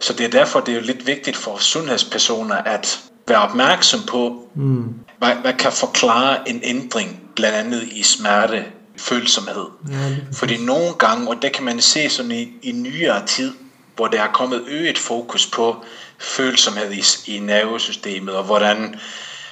Så 0.00 0.12
det 0.12 0.26
er 0.26 0.30
derfor, 0.30 0.60
det 0.60 0.72
er 0.72 0.76
jo 0.76 0.84
lidt 0.84 1.06
vigtigt 1.06 1.36
for 1.36 1.58
sundhedspersoner 1.58 2.54
at 2.54 3.00
være 3.28 3.38
opmærksom 3.38 4.00
på, 4.06 4.48
mm. 4.54 4.94
hvad, 5.18 5.34
hvad 5.34 5.52
kan 5.52 5.72
forklare 5.72 6.48
en 6.48 6.60
ændring, 6.62 7.20
blandt 7.36 7.56
andet 7.56 7.82
i 7.82 8.02
smerte, 8.02 8.64
følsomhed. 8.96 9.66
Ja, 9.90 10.16
Fordi 10.32 10.56
nogle 10.56 10.94
gange, 10.98 11.28
og 11.28 11.42
det 11.42 11.52
kan 11.52 11.64
man 11.64 11.80
se 11.80 12.08
sådan 12.08 12.32
i, 12.32 12.52
i 12.62 12.72
nyere 12.72 13.26
tid, 13.26 13.52
hvor 13.98 14.08
der 14.08 14.22
er 14.22 14.32
kommet 14.32 14.64
øget 14.66 14.98
fokus 14.98 15.46
på 15.46 15.84
følsomhed 16.18 16.92
i, 16.92 17.02
i 17.34 17.38
nervesystemet, 17.38 18.34
og 18.34 18.44
hvordan, 18.44 19.00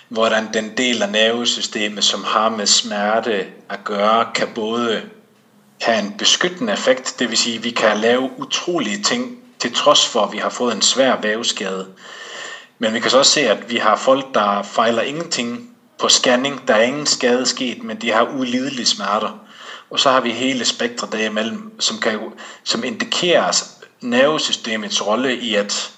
hvordan 0.09 0.55
den 0.55 0.77
del 0.77 1.03
af 1.03 1.09
nervesystemet, 1.09 2.05
som 2.05 2.25
har 2.25 2.49
med 2.49 2.67
smerte 2.67 3.47
at 3.71 3.85
gøre, 3.85 4.27
kan 4.35 4.49
både 4.55 5.03
have 5.81 5.99
en 5.99 6.15
beskyttende 6.19 6.73
effekt, 6.73 7.17
det 7.19 7.31
vil 7.31 7.39
sige, 7.39 7.57
at 7.57 7.65
vi 7.65 7.71
kan 7.71 7.97
lave 7.97 8.31
utrolige 8.39 9.03
ting, 9.03 9.39
til 9.59 9.75
trods 9.75 10.07
for, 10.07 10.21
at 10.21 10.33
vi 10.33 10.39
har 10.39 10.49
fået 10.49 10.75
en 10.75 10.83
svær 10.83 11.21
væveskade. 11.21 11.87
Men 12.79 12.95
vi 12.95 13.01
kan 13.01 13.11
så 13.11 13.19
også 13.19 13.33
se, 13.33 13.41
at 13.41 13.71
vi 13.71 13.77
har 13.77 13.97
folk, 13.97 14.35
der 14.35 14.63
fejler 14.63 15.03
ingenting 15.03 15.71
på 15.99 16.09
scanning. 16.09 16.69
Der 16.69 16.75
er 16.75 16.83
ingen 16.83 17.07
skade 17.07 17.47
sket, 17.47 17.83
men 17.83 18.01
de 18.01 18.11
har 18.11 18.23
ulidelige 18.39 18.87
smerter. 18.87 19.39
Og 19.91 20.01
så 20.01 20.11
har 20.11 20.21
vi 20.21 20.31
hele 20.31 20.65
spektret 20.65 21.13
derimellem, 21.13 21.81
som, 21.81 21.99
kan, 21.99 22.21
som 22.65 22.85
indikerer 22.85 23.53
nervesystemets 24.01 25.07
rolle 25.07 25.37
i 25.37 25.55
at 25.55 25.93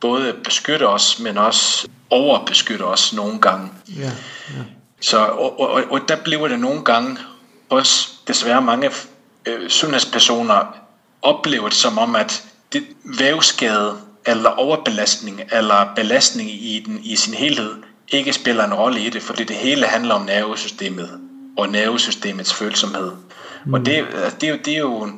både 0.00 0.34
beskytte 0.44 0.88
os, 0.88 1.18
men 1.18 1.38
også 1.38 1.88
overbeskytte 2.10 2.82
os 2.82 3.12
nogle 3.12 3.40
gange. 3.40 3.68
Ja, 3.96 4.02
ja. 4.02 4.62
Så, 5.00 5.18
og, 5.18 5.60
og, 5.60 5.82
og 5.90 6.00
der 6.08 6.16
bliver 6.16 6.48
det 6.48 6.58
nogle 6.58 6.84
gange 6.84 7.18
også 7.68 8.08
desværre 8.28 8.62
mange 8.62 8.90
øh, 9.46 9.70
sundhedspersoner 9.70 10.76
oplevet 11.22 11.74
som 11.74 11.98
om, 11.98 12.16
at 12.16 12.44
det 12.72 12.84
vævskade 13.04 13.96
eller 14.26 14.50
overbelastning 14.50 15.40
eller 15.52 15.94
belastning 15.96 16.50
i, 16.50 16.82
den, 16.86 17.00
i 17.04 17.16
sin 17.16 17.34
helhed 17.34 17.74
ikke 18.08 18.32
spiller 18.32 18.64
en 18.64 18.74
rolle 18.74 19.00
i 19.00 19.10
det, 19.10 19.22
fordi 19.22 19.44
det 19.44 19.56
hele 19.56 19.86
handler 19.86 20.14
om 20.14 20.22
nervesystemet 20.22 21.20
og 21.58 21.68
nervesystemets 21.68 22.54
følsomhed. 22.54 23.12
Mm. 23.64 23.74
Og 23.74 23.86
det, 23.86 24.06
det, 24.40 24.48
er 24.48 24.50
jo, 24.50 24.58
det 24.64 24.74
er 24.74 24.78
jo 24.78 25.12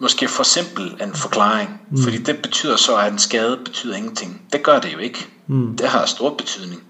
måske 0.00 0.28
for 0.28 0.42
simpel 0.42 0.84
en 1.02 1.14
forklaring, 1.14 1.80
mm. 1.90 2.02
fordi 2.02 2.16
det 2.16 2.36
betyder 2.42 2.76
så, 2.76 2.96
at 2.96 3.12
en 3.12 3.18
skade 3.18 3.58
betyder 3.64 3.96
ingenting. 3.96 4.42
Det 4.52 4.62
gør 4.62 4.78
det 4.78 4.92
jo 4.92 4.98
ikke. 4.98 5.26
Mm. 5.46 5.76
Det 5.76 5.88
har 5.88 6.06
stor 6.06 6.34
betydning. 6.38 6.82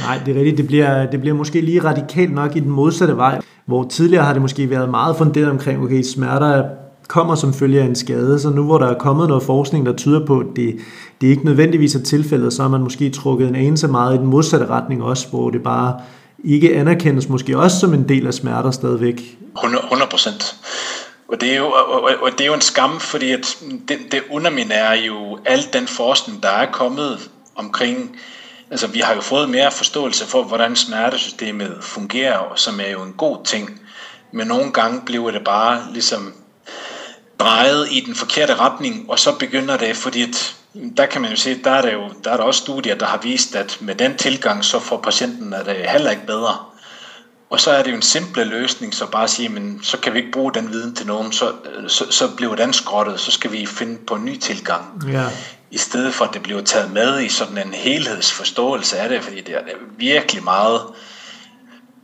Nej, 0.00 0.20
det 0.26 0.36
er 0.36 0.38
rigtigt. 0.38 0.58
Det 0.58 0.66
bliver, 0.66 1.10
det 1.10 1.20
bliver 1.20 1.34
måske 1.34 1.60
lige 1.60 1.84
radikalt 1.84 2.32
nok 2.32 2.56
i 2.56 2.60
den 2.60 2.70
modsatte 2.70 3.16
vej, 3.16 3.40
hvor 3.66 3.88
tidligere 3.88 4.24
har 4.24 4.32
det 4.32 4.42
måske 4.42 4.70
været 4.70 4.90
meget 4.90 5.16
funderet 5.16 5.50
omkring, 5.50 5.82
okay, 5.82 6.02
smerter 6.02 6.64
kommer 7.08 7.34
som 7.34 7.54
følge 7.54 7.80
af 7.80 7.84
en 7.84 7.94
skade, 7.94 8.40
så 8.40 8.50
nu 8.50 8.64
hvor 8.64 8.78
der 8.78 8.86
er 8.86 8.98
kommet 8.98 9.28
noget 9.28 9.42
forskning, 9.42 9.86
der 9.86 9.92
tyder 9.92 10.26
på, 10.26 10.38
at 10.38 10.46
det, 10.56 10.76
det 11.20 11.26
ikke 11.26 11.44
nødvendigvis 11.44 11.94
er 11.94 12.02
tilfældet, 12.02 12.52
så 12.52 12.62
har 12.62 12.68
man 12.68 12.80
måske 12.80 13.10
trukket 13.10 13.48
en 13.48 13.56
anelse 13.56 13.88
meget 13.88 14.14
i 14.14 14.18
den 14.18 14.26
modsatte 14.26 14.66
retning 14.66 15.02
også, 15.02 15.28
hvor 15.28 15.50
det 15.50 15.62
bare 15.62 16.00
ikke 16.44 16.76
anerkendes 16.76 17.28
måske 17.28 17.58
også 17.58 17.78
som 17.78 17.94
en 17.94 18.08
del 18.08 18.26
af 18.26 18.34
smerter 18.34 18.70
stadigvæk. 18.70 19.38
100 19.64 20.10
procent. 20.10 20.56
Og 21.32 21.40
det, 21.40 21.52
er 21.52 21.56
jo, 21.56 21.70
og, 21.70 22.02
og 22.22 22.32
det 22.32 22.40
er 22.40 22.46
jo 22.46 22.54
en 22.54 22.60
skam, 22.60 23.00
fordi 23.00 23.32
at 23.32 23.58
det, 23.88 23.98
det 24.12 24.22
underminerer 24.30 24.94
jo 24.94 25.38
alt 25.44 25.72
den 25.72 25.88
forskning, 25.88 26.42
der 26.42 26.48
er 26.48 26.72
kommet 26.72 27.30
omkring 27.54 28.16
Altså, 28.72 28.86
vi 28.86 28.98
har 28.98 29.14
jo 29.14 29.20
fået 29.20 29.50
mere 29.50 29.70
forståelse 29.70 30.26
for, 30.26 30.42
hvordan 30.42 30.76
smertesystemet 30.76 31.78
fungerer, 31.80 32.52
som 32.56 32.80
er 32.80 32.90
jo 32.90 33.02
en 33.02 33.12
god 33.12 33.44
ting. 33.44 33.80
Men 34.30 34.46
nogle 34.46 34.72
gange 34.72 35.00
bliver 35.06 35.30
det 35.30 35.44
bare 35.44 35.82
ligesom 35.92 36.34
drejet 37.38 37.88
i 37.90 38.00
den 38.00 38.14
forkerte 38.14 38.54
retning, 38.54 39.10
og 39.10 39.18
så 39.18 39.38
begynder 39.38 39.76
det, 39.76 39.96
fordi 39.96 40.22
at, 40.22 40.56
der 40.96 41.06
kan 41.06 41.20
man 41.20 41.30
jo 41.30 41.36
se, 41.36 41.62
der 41.64 41.70
er 41.70 41.82
der 41.82 41.92
jo 41.92 42.10
der 42.24 42.30
er 42.32 42.36
der 42.36 42.44
også 42.44 42.60
studier, 42.60 42.94
der 42.94 43.06
har 43.06 43.18
vist, 43.18 43.56
at 43.56 43.78
med 43.80 43.94
den 43.94 44.16
tilgang, 44.16 44.64
så 44.64 44.78
får 44.78 44.96
patienten 44.96 45.54
at 45.54 45.66
det 45.66 45.76
heller 45.90 46.10
ikke 46.10 46.26
bedre. 46.26 46.71
Og 47.52 47.60
så 47.60 47.70
er 47.70 47.82
det 47.82 47.90
jo 47.90 47.96
en 47.96 48.02
simple 48.02 48.44
løsning, 48.44 48.94
så 48.94 49.06
bare 49.06 49.28
sige, 49.28 49.48
men 49.48 49.80
så 49.82 49.98
kan 49.98 50.12
vi 50.12 50.18
ikke 50.18 50.32
bruge 50.32 50.52
den 50.54 50.72
viden 50.72 50.94
til 50.94 51.06
nogen, 51.06 51.32
så, 51.32 51.52
så, 51.88 52.04
så 52.10 52.36
bliver 52.36 52.54
den 52.54 52.72
skrottet, 52.72 53.20
så 53.20 53.30
skal 53.30 53.52
vi 53.52 53.66
finde 53.66 53.98
på 54.06 54.14
en 54.14 54.24
ny 54.24 54.38
tilgang. 54.38 55.02
Ja. 55.12 55.24
I 55.70 55.78
stedet 55.78 56.14
for, 56.14 56.24
at 56.24 56.34
det 56.34 56.42
bliver 56.42 56.62
taget 56.62 56.92
med 56.92 57.20
i 57.20 57.28
sådan 57.28 57.66
en 57.66 57.74
helhedsforståelse 57.74 58.98
af 58.98 59.08
det, 59.08 59.22
fordi 59.22 59.40
det 59.40 59.54
er 59.54 59.60
virkelig 59.98 60.44
meget 60.44 60.80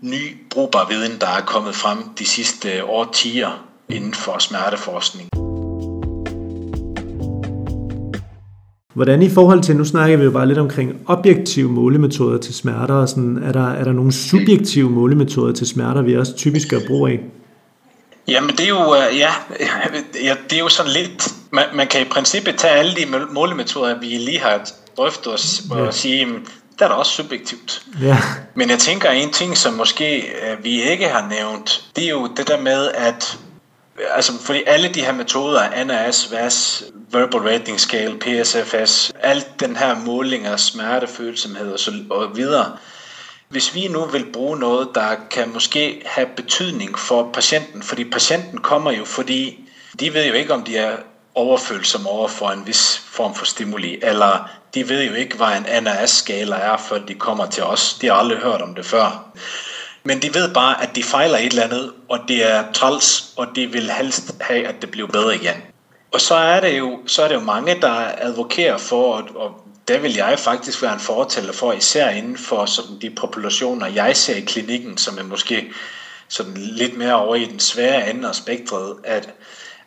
ny 0.01 0.37
brugbar 0.51 0.89
viden, 0.89 1.21
der 1.21 1.29
er 1.29 1.41
kommet 1.41 1.75
frem 1.75 2.15
de 2.19 2.27
sidste 2.27 2.85
årtier 2.85 3.65
inden 3.89 4.15
for 4.15 4.39
smerteforskning. 4.39 5.48
Hvordan 8.99 9.23
i 9.23 9.31
forhold 9.31 9.63
til, 9.63 9.77
nu 9.77 9.85
snakker 9.85 10.17
vi 10.17 10.25
jo 10.25 10.31
bare 10.31 10.47
lidt 10.47 10.59
omkring 10.59 10.97
objektive 11.07 11.71
målemetoder 11.71 12.39
til 12.39 12.55
smerter, 12.55 12.95
og 12.95 13.09
sådan, 13.09 13.43
er, 13.45 13.53
der, 13.53 13.69
er 13.69 13.85
der 13.85 13.93
nogle 13.93 14.13
subjektive 14.13 14.91
målemetoder 14.91 15.53
til 15.53 15.67
smerter, 15.67 16.03
vi 16.03 16.17
også 16.17 16.35
typisk 16.37 16.69
gør 16.69 16.79
brug 16.87 17.09
af? 17.09 17.21
Jamen 18.29 18.51
det 18.51 18.61
er 18.61 18.69
jo, 18.69 18.95
øh, 18.95 19.19
ja, 19.19 19.31
ja, 20.29 20.35
det 20.51 20.57
er 20.57 20.61
jo 20.61 20.69
sådan 20.69 20.93
lidt, 20.93 21.29
man, 21.51 21.65
man 21.75 21.87
kan 21.87 22.01
i 22.01 22.05
princippet 22.05 22.57
tage 22.57 22.73
alle 22.73 22.95
de 22.95 23.05
målemetoder, 23.33 24.01
vi 24.01 24.07
lige 24.07 24.41
har 24.41 24.71
drøftet 24.97 25.35
os, 25.35 25.63
og 25.71 25.85
ja. 25.85 25.91
sige, 25.91 26.27
der 26.79 26.85
er 26.85 26.89
der 26.89 26.97
også 26.97 27.13
subjektivt. 27.13 27.83
Ja. 28.03 28.17
Men 28.55 28.71
jeg 28.71 28.79
tænker, 28.79 29.11
en 29.11 29.31
ting, 29.31 29.57
som 29.57 29.75
måske 29.75 30.19
øh, 30.21 30.65
vi 30.65 30.83
ikke 30.83 31.09
har 31.09 31.29
nævnt, 31.29 31.85
det 31.97 32.05
er 32.05 32.11
jo 32.11 32.29
det 32.37 32.49
der 32.49 32.61
med, 32.61 32.91
at 32.95 33.39
altså 34.15 34.33
fordi 34.41 34.63
alle 34.67 34.89
de 34.89 35.01
her 35.05 35.13
metoder, 35.13 35.85
NAS, 35.85 36.33
VAS, 36.33 36.85
Verbal 37.11 37.41
Rating 37.41 37.81
Scale, 37.81 38.19
PSFS, 38.19 39.13
alt 39.21 39.61
den 39.61 39.77
her 39.77 39.97
måling 39.99 40.47
af 40.47 40.61
smertefølsomhed 40.61 41.73
og 41.73 41.79
så 41.79 41.93
og 42.11 42.37
videre, 42.37 42.77
hvis 43.49 43.75
vi 43.75 43.89
nu 43.89 44.05
vil 44.05 44.27
bruge 44.33 44.59
noget, 44.59 44.89
der 44.95 45.15
kan 45.31 45.49
måske 45.53 46.03
have 46.07 46.29
betydning 46.37 46.99
for 46.99 47.31
patienten, 47.33 47.83
fordi 47.83 48.05
patienten 48.05 48.59
kommer 48.59 48.91
jo, 48.91 49.05
fordi 49.05 49.59
de 50.01 50.15
ved 50.15 50.27
jo 50.27 50.33
ikke, 50.33 50.55
om 50.55 50.63
de 50.63 50.77
er 50.77 50.97
overfølsomme 51.35 52.09
over 52.09 52.29
for 52.29 52.49
en 52.51 52.67
vis 52.67 53.03
form 53.07 53.35
for 53.35 53.45
stimuli, 53.45 53.99
eller 54.03 54.51
de 54.75 54.89
ved 54.89 55.05
jo 55.05 55.15
ikke, 55.15 55.37
hvad 55.37 55.49
en 55.49 55.85
NAS-skala 55.85 56.57
er, 56.57 56.77
før 56.77 56.99
de 56.99 57.15
kommer 57.15 57.47
til 57.47 57.63
os. 57.63 57.95
De 58.01 58.07
har 58.07 58.15
aldrig 58.15 58.39
hørt 58.39 58.63
om 58.63 58.75
det 58.75 58.87
før. 58.87 59.31
Men 60.09 60.23
de 60.23 60.35
ved 60.35 60.55
bare, 60.55 60.83
at 60.83 60.97
de 60.97 61.03
fejler 61.03 61.39
et 61.39 61.47
eller 61.47 61.63
andet, 61.63 61.93
og 62.09 62.19
det 62.29 62.51
er 62.53 62.73
træls, 62.73 63.33
og 63.37 63.47
de 63.55 63.67
vil 63.67 63.91
helst 63.91 64.35
have, 64.41 64.67
at 64.67 64.75
det 64.81 64.91
bliver 64.91 65.09
bedre 65.09 65.35
igen. 65.35 65.55
Og 66.13 66.21
så 66.21 66.35
er 66.35 66.61
det 66.61 66.79
jo, 66.79 66.99
så 67.07 67.23
er 67.23 67.29
det 67.29 67.35
jo 67.35 67.41
mange, 67.41 67.81
der 67.81 68.13
advokerer 68.19 68.79
for, 68.79 69.13
og, 69.15 69.29
og 69.35 69.55
der 69.89 69.99
vil 69.99 70.15
jeg 70.15 70.39
faktisk 70.39 70.83
være 70.83 70.93
en 70.93 71.01
fortæller 71.01 71.53
for, 71.53 71.73
især 71.73 72.09
inden 72.09 72.39
for 72.39 72.67
sådan 72.67 73.01
de 73.01 73.11
populationer, 73.11 73.87
jeg 73.87 74.17
ser 74.17 74.37
i 74.37 74.41
klinikken, 74.41 74.97
som 74.97 75.19
er 75.19 75.23
måske 75.23 75.71
sådan 76.29 76.55
lidt 76.57 76.97
mere 76.97 77.15
over 77.15 77.35
i 77.35 77.45
den 77.45 77.61
svære 77.61 78.11
ende 78.11 78.29
af 78.29 78.35
spektret, 78.35 78.97
at 79.05 79.31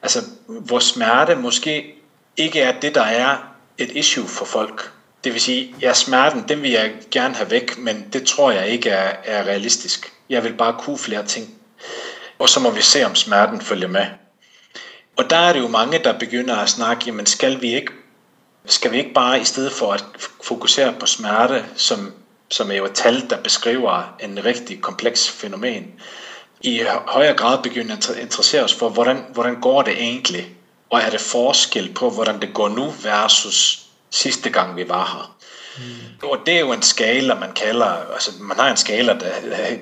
altså, 0.01 0.19
hvor 0.47 0.79
smerte 0.79 1.35
måske 1.35 1.95
ikke 2.37 2.59
er 2.59 2.79
det, 2.79 2.95
der 2.95 3.03
er 3.03 3.37
et 3.77 3.89
issue 3.89 4.27
for 4.27 4.45
folk. 4.45 4.91
Det 5.23 5.33
vil 5.33 5.41
sige, 5.41 5.75
ja, 5.81 5.93
smerten, 5.93 6.45
den 6.47 6.61
vil 6.61 6.71
jeg 6.71 6.91
gerne 7.11 7.35
have 7.35 7.51
væk, 7.51 7.77
men 7.77 8.09
det 8.13 8.27
tror 8.27 8.51
jeg 8.51 8.67
ikke 8.67 8.89
er, 8.89 9.15
er 9.23 9.43
realistisk. 9.43 10.13
Jeg 10.29 10.43
vil 10.43 10.53
bare 10.53 10.75
kunne 10.79 10.97
flere 10.97 11.25
ting. 11.25 11.55
Og 12.39 12.49
så 12.49 12.59
må 12.59 12.69
vi 12.69 12.81
se, 12.81 13.05
om 13.05 13.15
smerten 13.15 13.61
følger 13.61 13.87
med. 13.87 14.05
Og 15.17 15.29
der 15.29 15.37
er 15.37 15.53
det 15.53 15.59
jo 15.59 15.67
mange, 15.67 15.99
der 16.03 16.19
begynder 16.19 16.55
at 16.55 16.69
snakke, 16.69 17.03
jamen 17.05 17.25
skal 17.25 17.61
vi 17.61 17.75
ikke, 17.75 17.91
skal 18.65 18.91
vi 18.91 18.97
ikke 18.97 19.13
bare 19.13 19.41
i 19.41 19.43
stedet 19.43 19.71
for 19.71 19.93
at 19.93 20.05
fokusere 20.43 20.93
på 20.99 21.05
smerte, 21.05 21.65
som, 21.75 22.13
som 22.49 22.71
er 22.71 22.75
jo 22.75 22.85
et 22.85 22.93
tal, 22.93 23.29
der 23.29 23.37
beskriver 23.37 24.15
en 24.19 24.45
rigtig 24.45 24.81
kompleks 24.81 25.29
fænomen, 25.29 25.93
i 26.61 26.81
højere 27.07 27.33
grad 27.33 27.63
begynde 27.63 27.93
at 27.93 28.17
interessere 28.21 28.63
os 28.63 28.73
for, 28.73 28.89
hvordan, 28.89 29.25
hvordan 29.33 29.61
går 29.61 29.81
det 29.81 29.93
egentlig? 29.93 30.47
Og 30.89 30.99
er 30.99 31.09
det 31.09 31.21
forskel 31.21 31.93
på, 31.93 32.09
hvordan 32.09 32.41
det 32.41 32.53
går 32.53 32.69
nu 32.69 32.93
versus 33.03 33.87
sidste 34.11 34.49
gang 34.49 34.75
vi 34.75 34.89
var 34.89 35.05
her. 35.05 35.35
Mm. 35.77 36.29
Og 36.29 36.37
det 36.45 36.55
er 36.55 36.59
jo 36.59 36.71
en 36.71 36.81
skala, 36.81 37.35
man 37.35 37.51
kalder, 37.51 38.13
altså 38.13 38.31
man 38.39 38.59
har 38.59 38.71
en 38.71 38.77
skala, 38.77 39.13
der 39.13 39.31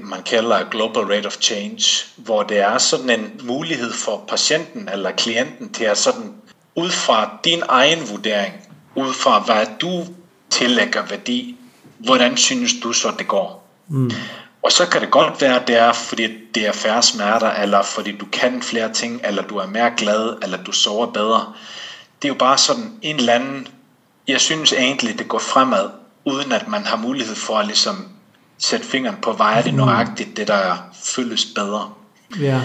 man 0.02 0.24
kalder 0.24 0.70
Global 0.70 1.04
Rate 1.04 1.26
of 1.26 1.38
Change, 1.42 2.06
hvor 2.16 2.44
det 2.44 2.58
er 2.58 2.78
sådan 2.78 3.10
en 3.10 3.42
mulighed 3.44 3.94
for 3.94 4.24
patienten 4.28 4.90
eller 4.94 5.12
klienten 5.12 5.74
til 5.74 5.84
at 5.84 5.98
sådan, 5.98 6.34
ud 6.76 6.90
fra 6.90 7.38
din 7.44 7.64
egen 7.70 8.10
vurdering, 8.10 8.54
ud 8.96 9.14
fra 9.14 9.40
hvad 9.40 9.66
du 9.82 10.06
tillægger 10.50 11.06
værdi, 11.06 11.56
hvordan 11.98 12.38
synes 12.38 12.72
du 12.84 12.94
så 12.94 13.12
det 13.18 13.28
går? 13.28 13.70
Mm. 13.88 14.12
Og 14.64 14.72
så 14.72 14.86
kan 14.86 15.02
det 15.02 15.12
godt 15.12 15.42
være, 15.42 15.60
at 15.62 15.68
det 15.68 15.76
er, 15.76 15.94
fordi 15.94 16.28
det 16.56 16.68
er 16.68 16.72
færre 16.72 17.04
smerter, 17.04 17.52
eller 17.52 17.82
fordi 17.82 18.18
du 18.18 18.26
kan 18.32 18.62
flere 18.62 18.94
ting, 18.94 19.22
eller 19.24 19.44
du 19.44 19.58
er 19.58 19.68
mere 19.68 19.92
glad, 19.98 20.38
eller 20.44 20.64
du 20.64 20.72
sover 20.72 21.12
bedre. 21.12 21.54
Det 22.22 22.28
er 22.28 22.34
jo 22.34 22.38
bare 22.40 22.58
sådan 22.58 22.94
en 23.02 23.16
eller 23.16 23.34
anden 23.34 23.68
jeg 24.30 24.40
synes 24.40 24.74
egentlig, 24.74 25.20
det 25.20 25.28
går 25.28 25.40
fremad, 25.40 25.90
uden 26.26 26.52
at 26.52 26.68
man 26.68 26.82
har 26.86 26.98
mulighed 26.98 27.36
for 27.36 27.54
at 27.54 27.66
ligesom 27.66 27.96
sætte 28.58 28.86
fingeren 28.86 29.16
på, 29.22 29.32
hvad 29.32 29.46
er 29.46 29.62
det 29.62 29.74
nøjagtigt, 29.74 30.38
det 30.38 30.48
der 30.48 30.90
føles 31.04 31.46
bedre. 31.46 31.90
Ja. 32.42 32.62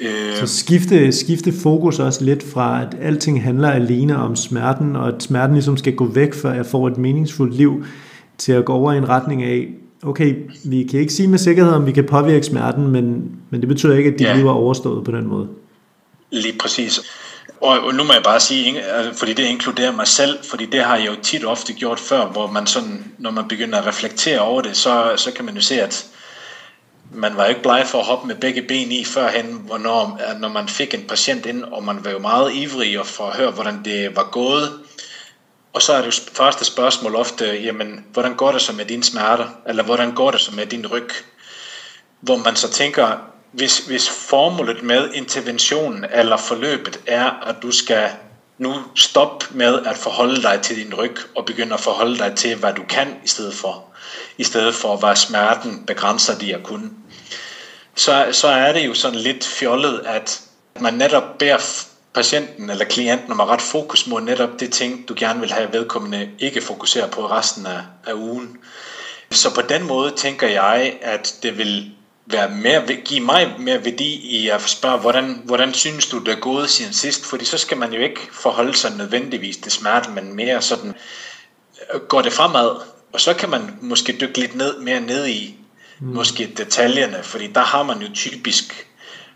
Øh, 0.00 0.36
så 0.36 0.46
skifte, 0.46 1.12
skifte 1.12 1.52
fokus 1.62 1.98
også 1.98 2.24
lidt 2.24 2.44
fra, 2.52 2.82
at 2.82 2.96
alting 3.00 3.42
handler 3.42 3.70
alene 3.70 4.16
om 4.16 4.36
smerten, 4.36 4.96
og 4.96 5.08
at 5.08 5.22
smerten 5.22 5.54
ligesom 5.54 5.76
skal 5.76 5.94
gå 5.94 6.04
væk, 6.04 6.34
før 6.34 6.52
jeg 6.54 6.66
får 6.66 6.88
et 6.88 6.98
meningsfuldt 6.98 7.54
liv, 7.54 7.84
til 8.38 8.52
at 8.52 8.64
gå 8.64 8.72
over 8.72 8.92
i 8.92 8.98
en 8.98 9.08
retning 9.08 9.42
af, 9.42 9.68
okay, 10.02 10.34
vi 10.64 10.82
kan 10.90 11.00
ikke 11.00 11.12
sige 11.12 11.28
med 11.28 11.38
sikkerhed, 11.38 11.72
om 11.72 11.86
vi 11.86 11.92
kan 11.92 12.04
påvirke 12.04 12.46
smerten, 12.46 12.88
men, 12.88 13.36
men 13.50 13.60
det 13.60 13.68
betyder 13.68 13.96
ikke, 13.96 14.10
at 14.10 14.18
dit 14.18 14.26
ja. 14.26 14.36
liv 14.36 14.46
er 14.46 14.52
overstået 14.52 15.04
på 15.04 15.10
den 15.10 15.26
måde. 15.26 15.48
Lige 16.30 16.58
præcis. 16.58 17.00
Og, 17.60 17.80
og 17.80 17.94
nu 17.94 18.04
må 18.04 18.12
jeg 18.12 18.22
bare 18.22 18.40
sige, 18.40 18.82
altså, 18.82 19.18
fordi 19.18 19.32
det 19.32 19.44
inkluderer 19.44 19.92
mig 19.92 20.06
selv, 20.06 20.44
fordi 20.44 20.66
det 20.66 20.84
har 20.84 20.96
jeg 20.96 21.06
jo 21.06 21.16
tit 21.22 21.44
ofte 21.44 21.72
gjort 21.72 22.00
før, 22.00 22.26
hvor 22.26 22.46
man 22.46 22.66
sådan, 22.66 23.12
når 23.18 23.30
man 23.30 23.48
begynder 23.48 23.78
at 23.78 23.86
reflektere 23.86 24.40
over 24.40 24.62
det, 24.62 24.76
så, 24.76 25.12
så 25.16 25.32
kan 25.32 25.44
man 25.44 25.54
jo 25.54 25.60
se, 25.60 25.82
at 25.82 26.06
man 27.12 27.36
var 27.36 27.42
jo 27.42 27.48
ikke 27.48 27.62
bleg 27.62 27.86
for 27.86 27.98
at 27.98 28.06
hoppe 28.06 28.26
med 28.26 28.34
begge 28.34 28.62
ben 28.62 28.92
i 28.92 29.04
førhen, 29.04 29.60
hvornår, 29.66 30.20
når 30.38 30.48
man 30.48 30.68
fik 30.68 30.94
en 30.94 31.04
patient 31.08 31.46
ind, 31.46 31.64
og 31.64 31.84
man 31.84 32.04
var 32.04 32.10
jo 32.10 32.18
meget 32.18 32.54
ivrig 32.54 33.00
og 33.00 33.06
for 33.06 33.26
at 33.26 33.36
høre, 33.36 33.50
hvordan 33.50 33.84
det 33.84 34.16
var 34.16 34.28
gået. 34.32 34.80
Og 35.72 35.82
så 35.82 35.92
er 35.92 36.02
det 36.02 36.06
jo 36.06 36.22
første 36.32 36.64
spørgsmål 36.64 37.16
ofte, 37.16 37.44
jamen, 37.44 38.04
hvordan 38.12 38.34
går 38.34 38.52
det 38.52 38.62
så 38.62 38.72
med 38.72 38.84
dine 38.84 39.04
smerter? 39.04 39.46
Eller 39.66 39.82
hvordan 39.82 40.14
går 40.14 40.30
det 40.30 40.40
så 40.40 40.54
med 40.54 40.66
din 40.66 40.86
ryg? 40.86 41.08
Hvor 42.20 42.36
man 42.36 42.56
så 42.56 42.70
tænker, 42.70 43.18
hvis, 43.56 43.78
hvis 43.78 44.08
formålet 44.08 44.82
med 44.82 45.08
interventionen 45.12 46.04
eller 46.12 46.36
forløbet 46.36 47.00
er, 47.06 47.30
at 47.46 47.56
du 47.62 47.72
skal 47.72 48.10
nu 48.58 48.82
stoppe 48.94 49.46
med 49.50 49.78
at 49.84 49.96
forholde 49.96 50.42
dig 50.42 50.60
til 50.60 50.76
din 50.76 50.94
ryg 50.94 51.16
og 51.34 51.44
begynde 51.44 51.74
at 51.74 51.80
forholde 51.80 52.18
dig 52.18 52.32
til, 52.34 52.56
hvad 52.56 52.72
du 52.72 52.82
kan 52.88 53.16
i 53.24 53.28
stedet 53.28 53.54
for, 53.54 53.84
i 54.38 54.44
stedet 54.44 54.74
for, 54.74 54.96
hvad 54.96 55.16
smerten 55.16 55.84
begrænser 55.86 56.34
dig 56.38 56.54
at 56.54 56.62
kunne, 56.62 56.90
så, 57.94 58.28
så 58.32 58.48
er 58.48 58.72
det 58.72 58.86
jo 58.86 58.94
sådan 58.94 59.18
lidt 59.18 59.44
fjollet, 59.44 60.02
at 60.04 60.40
man 60.80 60.94
netop 60.94 61.38
beder 61.38 61.86
patienten 62.14 62.70
eller 62.70 62.84
klienten 62.84 63.32
om 63.32 63.40
at 63.40 63.48
ret 63.48 63.62
fokus 63.62 64.06
mod 64.06 64.20
netop 64.20 64.60
det 64.60 64.72
ting, 64.72 65.08
du 65.08 65.14
gerne 65.18 65.40
vil 65.40 65.52
have 65.52 65.72
vedkommende 65.72 66.28
ikke 66.38 66.60
fokusere 66.60 67.08
på 67.08 67.30
resten 67.30 67.66
af, 67.66 67.80
af 68.06 68.12
ugen. 68.12 68.56
Så 69.30 69.54
på 69.54 69.62
den 69.62 69.82
måde 69.82 70.10
tænker 70.10 70.48
jeg, 70.48 70.96
at 71.02 71.34
det 71.42 71.58
vil 71.58 71.90
være 72.26 72.50
mere, 72.50 72.96
give 73.04 73.20
mig 73.20 73.54
mere 73.58 73.84
værdi 73.84 74.14
i 74.14 74.48
at 74.48 74.62
spørge, 74.62 74.98
hvordan, 74.98 75.42
hvordan 75.44 75.74
synes 75.74 76.06
du, 76.06 76.18
det 76.18 76.28
er 76.28 76.40
gået 76.40 76.70
siden 76.70 76.92
sidst? 76.92 77.26
Fordi 77.26 77.44
så 77.44 77.58
skal 77.58 77.76
man 77.76 77.92
jo 77.92 78.00
ikke 78.00 78.20
forholde 78.32 78.76
sig 78.76 78.96
nødvendigvis 78.96 79.56
til 79.56 79.72
smerte, 79.72 80.10
men 80.10 80.36
mere 80.36 80.62
sådan, 80.62 80.94
øh, 81.94 82.00
går 82.00 82.22
det 82.22 82.32
fremad? 82.32 82.70
Og 83.12 83.20
så 83.20 83.34
kan 83.34 83.50
man 83.50 83.78
måske 83.80 84.16
dykke 84.20 84.40
lidt 84.40 84.54
ned, 84.54 84.78
mere 84.78 85.00
ned 85.00 85.26
i 85.26 85.54
mm. 86.00 86.06
måske 86.14 86.52
detaljerne, 86.56 87.22
fordi 87.22 87.46
der 87.46 87.60
har 87.60 87.82
man 87.82 87.98
jo 87.98 88.08
typisk 88.14 88.86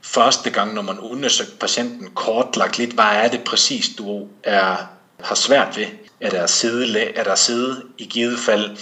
første 0.03 0.51
gang, 0.51 0.75
når 0.75 0.83
man 0.83 0.99
undersøger 0.99 1.51
patienten 1.61 2.11
kortlagt 2.15 2.79
lidt, 2.79 2.93
hvad 2.93 3.05
er 3.05 3.29
det 3.29 3.45
præcis, 3.45 3.91
du 3.99 4.29
er, 4.45 4.77
har 5.23 5.35
svært 5.35 5.77
ved? 5.77 5.87
Er 6.21 6.31
der 6.31 6.47
sidde, 6.47 7.01
er 7.01 7.25
der 7.25 7.35
sidde 7.35 7.83
i 7.99 8.05
givet 8.05 8.39
fald? 8.39 8.77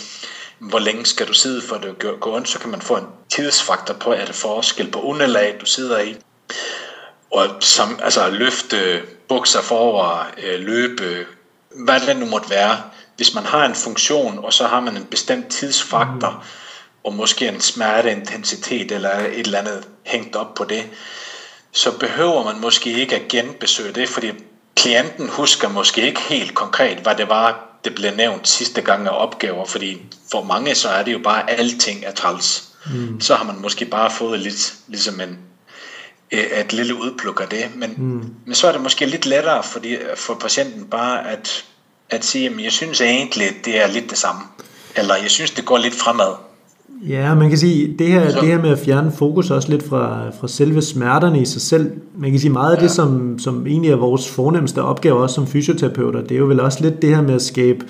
Hvor 0.58 0.78
længe 0.78 1.06
skal 1.06 1.28
du 1.28 1.32
sidde 1.32 1.62
for 1.62 1.76
det 1.76 1.98
går 2.20 2.36
ondt, 2.36 2.48
så 2.48 2.58
kan 2.58 2.70
man 2.70 2.80
få 2.80 2.96
en 2.96 3.06
tidsfaktor 3.28 3.94
på, 3.94 4.10
at 4.10 4.26
det 4.26 4.34
forskel 4.34 4.90
på 4.90 5.00
underlag, 5.00 5.56
du 5.60 5.66
sidder 5.66 5.98
i. 5.98 6.16
Og 7.30 7.48
som, 7.60 8.00
altså 8.02 8.30
løfte 8.30 9.02
bukser 9.28 9.62
forover, 9.62 10.26
øh, 10.42 10.60
løbe, 10.60 11.26
hvad 11.70 12.00
det 12.00 12.16
nu 12.16 12.26
måtte 12.26 12.50
være. 12.50 12.82
Hvis 13.16 13.34
man 13.34 13.44
har 13.44 13.66
en 13.66 13.74
funktion, 13.74 14.38
og 14.38 14.52
så 14.52 14.66
har 14.66 14.80
man 14.80 14.96
en 14.96 15.04
bestemt 15.04 15.48
tidsfaktor, 15.48 16.30
mm. 16.30 16.46
og 17.04 17.14
måske 17.14 17.48
en 17.48 17.60
smerteintensitet 17.60 18.92
eller 18.92 19.18
et 19.18 19.38
eller 19.38 19.58
andet 19.58 19.88
hængt 20.04 20.36
op 20.36 20.54
på 20.54 20.64
det, 20.64 20.84
så 21.72 21.98
behøver 21.98 22.44
man 22.44 22.60
måske 22.60 22.92
ikke 22.92 23.16
at 23.16 23.28
genbesøge 23.28 23.92
det, 23.92 24.08
fordi 24.08 24.32
klienten 24.76 25.28
husker 25.28 25.68
måske 25.68 26.02
ikke 26.02 26.20
helt 26.20 26.54
konkret, 26.54 26.98
hvad 26.98 27.14
det 27.14 27.28
var, 27.28 27.67
det 27.84 27.94
blev 27.94 28.16
nævnt 28.16 28.48
sidste 28.48 28.82
gang 28.82 29.06
af 29.06 29.24
opgaver, 29.24 29.64
fordi 29.64 30.02
for 30.30 30.42
mange 30.42 30.74
så 30.74 30.88
er 30.88 31.02
det 31.02 31.12
jo 31.12 31.18
bare, 31.18 31.50
alting 31.50 32.04
er 32.04 32.12
træls. 32.12 32.68
Mm. 32.86 33.20
Så 33.20 33.34
har 33.34 33.44
man 33.44 33.60
måske 33.60 33.84
bare 33.84 34.10
fået 34.10 34.40
lidt, 34.40 34.74
ligesom 34.88 35.20
en, 35.20 35.38
øh, 36.32 36.60
et 36.60 36.72
lille 36.72 36.94
udpluk 36.94 37.40
af 37.40 37.48
det, 37.48 37.70
men, 37.76 37.94
mm. 37.96 38.34
men 38.46 38.54
så 38.54 38.68
er 38.68 38.72
det 38.72 38.80
måske 38.80 39.06
lidt 39.06 39.26
lettere 39.26 39.62
for, 39.62 39.78
de, 39.78 39.98
for 40.16 40.34
patienten 40.34 40.84
bare 40.84 41.30
at, 41.30 41.64
at 42.10 42.24
sige, 42.24 42.50
at 42.50 42.64
jeg 42.64 42.72
synes 42.72 43.00
egentlig, 43.00 43.50
det 43.64 43.82
er 43.82 43.86
lidt 43.86 44.10
det 44.10 44.18
samme, 44.18 44.42
eller 44.96 45.16
jeg 45.16 45.30
synes, 45.30 45.50
det 45.50 45.64
går 45.64 45.78
lidt 45.78 45.94
fremad. 45.94 46.34
Ja, 47.08 47.34
man 47.34 47.48
kan 47.48 47.58
sige, 47.58 47.94
det 47.98 48.06
her, 48.06 48.40
det 48.40 48.48
her 48.48 48.62
med 48.62 48.70
at 48.70 48.78
fjerne 48.78 49.12
fokus 49.12 49.50
også 49.50 49.70
lidt 49.70 49.82
fra, 49.82 50.30
fra 50.40 50.48
selve 50.48 50.82
smerterne 50.82 51.40
i 51.40 51.44
sig 51.44 51.62
selv, 51.62 51.90
man 52.16 52.30
kan 52.30 52.40
sige 52.40 52.52
meget 52.52 52.72
af 52.72 52.76
ja. 52.76 52.82
det, 52.82 52.90
som, 52.90 53.38
som 53.38 53.66
egentlig 53.66 53.90
er 53.90 53.96
vores 53.96 54.28
fornemmeste 54.30 54.82
opgave 54.82 55.22
også 55.22 55.34
som 55.34 55.46
fysioterapeuter, 55.46 56.20
det 56.20 56.32
er 56.32 56.38
jo 56.38 56.44
vel 56.44 56.60
også 56.60 56.78
lidt 56.82 57.02
det 57.02 57.16
her 57.16 57.22
med 57.22 57.34
at 57.34 57.42
skabe 57.42 57.84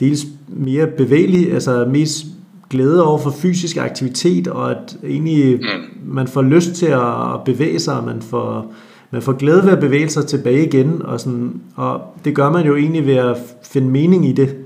dels 0.00 0.24
mere 0.48 0.86
bevægelig, 0.86 1.52
altså 1.52 1.86
mest 1.90 2.24
glæde 2.70 3.04
over 3.04 3.18
for 3.18 3.30
fysisk 3.30 3.76
aktivitet, 3.76 4.48
og 4.48 4.70
at 4.70 4.96
egentlig 5.04 5.56
mm. 5.56 6.14
man 6.14 6.28
får 6.28 6.42
lyst 6.42 6.74
til 6.74 6.86
at 6.86 7.44
bevæge 7.44 7.80
sig, 7.80 7.96
og 7.96 8.04
man 8.04 8.22
får, 8.22 8.72
man 9.10 9.22
får 9.22 9.32
glæde 9.32 9.64
ved 9.64 9.72
at 9.72 9.80
bevæge 9.80 10.08
sig 10.08 10.26
tilbage 10.26 10.66
igen, 10.66 11.02
og, 11.04 11.20
sådan, 11.20 11.60
og 11.76 12.00
det 12.24 12.34
gør 12.34 12.50
man 12.50 12.66
jo 12.66 12.76
egentlig 12.76 13.06
ved 13.06 13.14
at 13.16 13.36
finde 13.62 13.88
mening 13.88 14.28
i 14.28 14.32
det. 14.32 14.56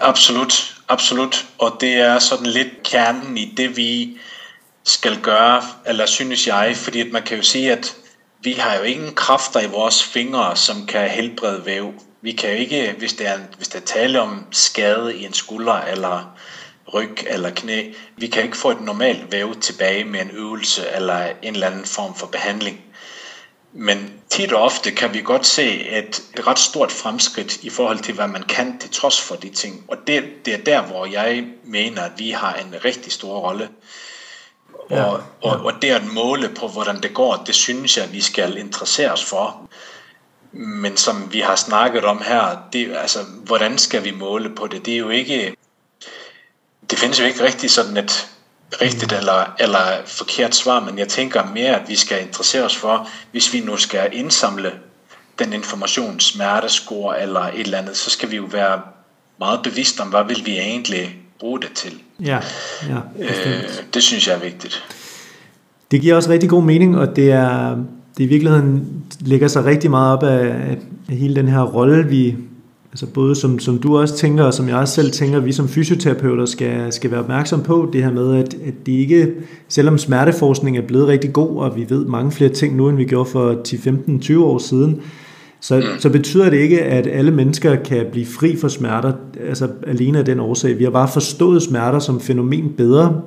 Absolut. 0.00 0.73
Absolut, 0.94 1.46
og 1.58 1.80
det 1.80 1.94
er 1.94 2.18
sådan 2.18 2.46
lidt 2.46 2.68
kernen 2.84 3.36
i 3.38 3.44
det, 3.44 3.76
vi 3.76 4.10
skal 4.84 5.16
gøre, 5.16 5.62
eller 5.86 6.06
synes 6.06 6.46
jeg, 6.46 6.76
fordi 6.76 7.00
at 7.00 7.12
man 7.12 7.22
kan 7.22 7.36
jo 7.36 7.42
sige, 7.42 7.72
at 7.72 7.96
vi 8.42 8.52
har 8.52 8.74
jo 8.74 8.82
ingen 8.82 9.12
kræfter 9.12 9.60
i 9.60 9.66
vores 9.66 10.02
fingre, 10.02 10.56
som 10.56 10.82
kan 10.82 11.10
helbrede 11.10 11.66
væv. 11.66 11.94
Vi 12.20 12.32
kan 12.32 12.50
jo 12.50 12.56
ikke, 12.56 12.94
hvis 12.98 13.12
det 13.12 13.26
er, 13.26 13.38
hvis 13.56 13.68
det 13.68 13.80
er 13.80 13.84
tale 13.84 14.20
om 14.20 14.46
skade 14.50 15.16
i 15.16 15.24
en 15.24 15.32
skulder 15.32 15.80
eller 15.80 16.22
ryg 16.92 17.16
eller 17.26 17.50
knæ, 17.50 17.84
vi 18.16 18.26
kan 18.26 18.42
ikke 18.42 18.56
få 18.56 18.70
et 18.70 18.80
normalt 18.80 19.32
væv 19.32 19.54
tilbage 19.54 20.04
med 20.04 20.20
en 20.20 20.30
øvelse 20.30 20.90
eller 20.90 21.32
en 21.42 21.54
eller 21.54 21.66
anden 21.66 21.84
form 21.84 22.14
for 22.14 22.26
behandling. 22.26 22.80
Men 23.76 24.20
tit 24.30 24.52
og 24.52 24.62
ofte 24.62 24.90
kan 24.90 25.14
vi 25.14 25.20
godt 25.20 25.46
se 25.46 25.88
et, 25.88 26.22
et 26.34 26.46
ret 26.46 26.58
stort 26.58 26.92
fremskridt 26.92 27.56
i 27.62 27.70
forhold 27.70 27.98
til, 27.98 28.14
hvad 28.14 28.28
man 28.28 28.42
kan 28.42 28.78
til 28.78 28.90
trods 28.90 29.20
for 29.20 29.34
de 29.34 29.50
ting. 29.50 29.84
Og 29.88 29.96
det, 30.06 30.24
det 30.44 30.54
er 30.54 30.58
der, 30.58 30.82
hvor 30.82 31.06
jeg 31.06 31.44
mener, 31.64 32.02
at 32.02 32.12
vi 32.16 32.30
har 32.30 32.54
en 32.54 32.74
rigtig 32.84 33.12
stor 33.12 33.38
rolle. 33.38 33.68
Ja, 34.90 35.04
og, 35.04 35.22
ja. 35.44 35.50
og, 35.50 35.64
og 35.64 35.82
det 35.82 35.90
at 35.90 36.04
måle 36.04 36.48
på, 36.48 36.68
hvordan 36.68 37.02
det 37.02 37.14
går, 37.14 37.42
det 37.46 37.54
synes 37.54 37.96
jeg, 37.96 38.12
vi 38.12 38.20
skal 38.20 38.56
interessere 38.56 39.12
os 39.12 39.24
for. 39.24 39.70
Men 40.52 40.96
som 40.96 41.32
vi 41.32 41.40
har 41.40 41.56
snakket 41.56 42.04
om 42.04 42.22
her, 42.22 42.58
det, 42.72 42.96
altså, 42.96 43.18
hvordan 43.44 43.78
skal 43.78 44.04
vi 44.04 44.10
måle 44.10 44.54
på 44.54 44.66
det? 44.66 44.86
Det 44.86 44.94
er 44.94 44.98
jo 44.98 45.08
ikke... 45.08 45.56
Det 46.90 46.98
findes 46.98 47.20
jo 47.20 47.24
ikke 47.24 47.44
rigtig 47.44 47.70
sådan 47.70 47.96
et 47.96 48.33
rigtigt 48.82 49.12
eller, 49.12 49.54
eller 49.60 49.78
forkert 50.06 50.54
svar, 50.54 50.80
men 50.80 50.98
jeg 50.98 51.08
tænker 51.08 51.42
mere, 51.54 51.80
at 51.80 51.88
vi 51.88 51.96
skal 51.96 52.22
interessere 52.22 52.64
os 52.64 52.76
for, 52.76 53.08
hvis 53.32 53.52
vi 53.52 53.60
nu 53.60 53.76
skal 53.76 54.08
indsamle 54.12 54.72
den 55.38 55.52
information, 55.52 56.20
smertescore 56.20 57.22
eller 57.22 57.40
et 57.40 57.60
eller 57.60 57.78
andet, 57.78 57.96
så 57.96 58.10
skal 58.10 58.30
vi 58.30 58.36
jo 58.36 58.44
være 58.52 58.80
meget 59.38 59.60
bevidste 59.62 60.00
om, 60.00 60.08
hvad 60.08 60.24
vil 60.28 60.42
vi 60.46 60.58
egentlig 60.58 61.16
bruge 61.40 61.60
det 61.60 61.72
til. 61.74 61.92
Ja, 62.20 62.38
ja 62.88 63.24
øh, 63.24 63.62
det 63.94 64.02
synes 64.02 64.28
jeg 64.28 64.34
er 64.34 64.40
vigtigt. 64.40 64.84
Det 65.90 66.00
giver 66.00 66.16
også 66.16 66.30
rigtig 66.30 66.50
god 66.50 66.62
mening, 66.62 66.98
og 66.98 67.16
det 67.16 67.32
er, 67.32 67.76
det 68.16 68.24
i 68.24 68.26
virkeligheden 68.26 69.04
ligger 69.20 69.48
sig 69.48 69.64
rigtig 69.64 69.90
meget 69.90 70.12
op 70.12 70.22
af, 70.22 70.46
af 71.08 71.16
hele 71.16 71.36
den 71.36 71.48
her 71.48 71.62
rolle, 71.62 72.08
vi, 72.08 72.36
Altså 72.94 73.06
både 73.06 73.34
som, 73.34 73.58
som 73.58 73.78
du 73.78 73.98
også 73.98 74.16
tænker, 74.16 74.44
og 74.44 74.54
som 74.54 74.68
jeg 74.68 74.76
også 74.76 74.94
selv 74.94 75.10
tænker, 75.10 75.40
vi 75.40 75.52
som 75.52 75.68
fysioterapeuter 75.68 76.44
skal, 76.44 76.92
skal 76.92 77.10
være 77.10 77.20
opmærksom 77.20 77.62
på, 77.62 77.90
det 77.92 78.04
her 78.04 78.12
med, 78.12 78.36
at, 78.36 78.54
at 78.54 78.74
det 78.86 78.92
ikke, 78.92 79.32
selvom 79.68 79.98
smerteforskning 79.98 80.78
er 80.78 80.82
blevet 80.82 81.08
rigtig 81.08 81.32
god, 81.32 81.56
og 81.56 81.76
vi 81.76 81.86
ved 81.88 82.04
mange 82.04 82.32
flere 82.32 82.50
ting 82.50 82.76
nu, 82.76 82.88
end 82.88 82.96
vi 82.96 83.04
gjorde 83.04 83.30
for 83.30 83.60
10, 83.64 83.78
15, 83.78 84.20
20 84.20 84.44
år 84.44 84.58
siden, 84.58 85.00
så, 85.60 85.82
så 85.98 86.10
betyder 86.10 86.50
det 86.50 86.56
ikke, 86.56 86.82
at 86.82 87.06
alle 87.06 87.30
mennesker 87.30 87.76
kan 87.76 88.06
blive 88.12 88.26
fri 88.26 88.56
for 88.56 88.68
smerter, 88.68 89.12
altså 89.48 89.68
alene 89.86 90.18
af 90.18 90.24
den 90.24 90.40
årsag. 90.40 90.78
Vi 90.78 90.84
har 90.84 90.90
bare 90.90 91.08
forstået 91.08 91.62
smerter 91.62 91.98
som 91.98 92.20
fænomen 92.20 92.72
bedre, 92.76 93.20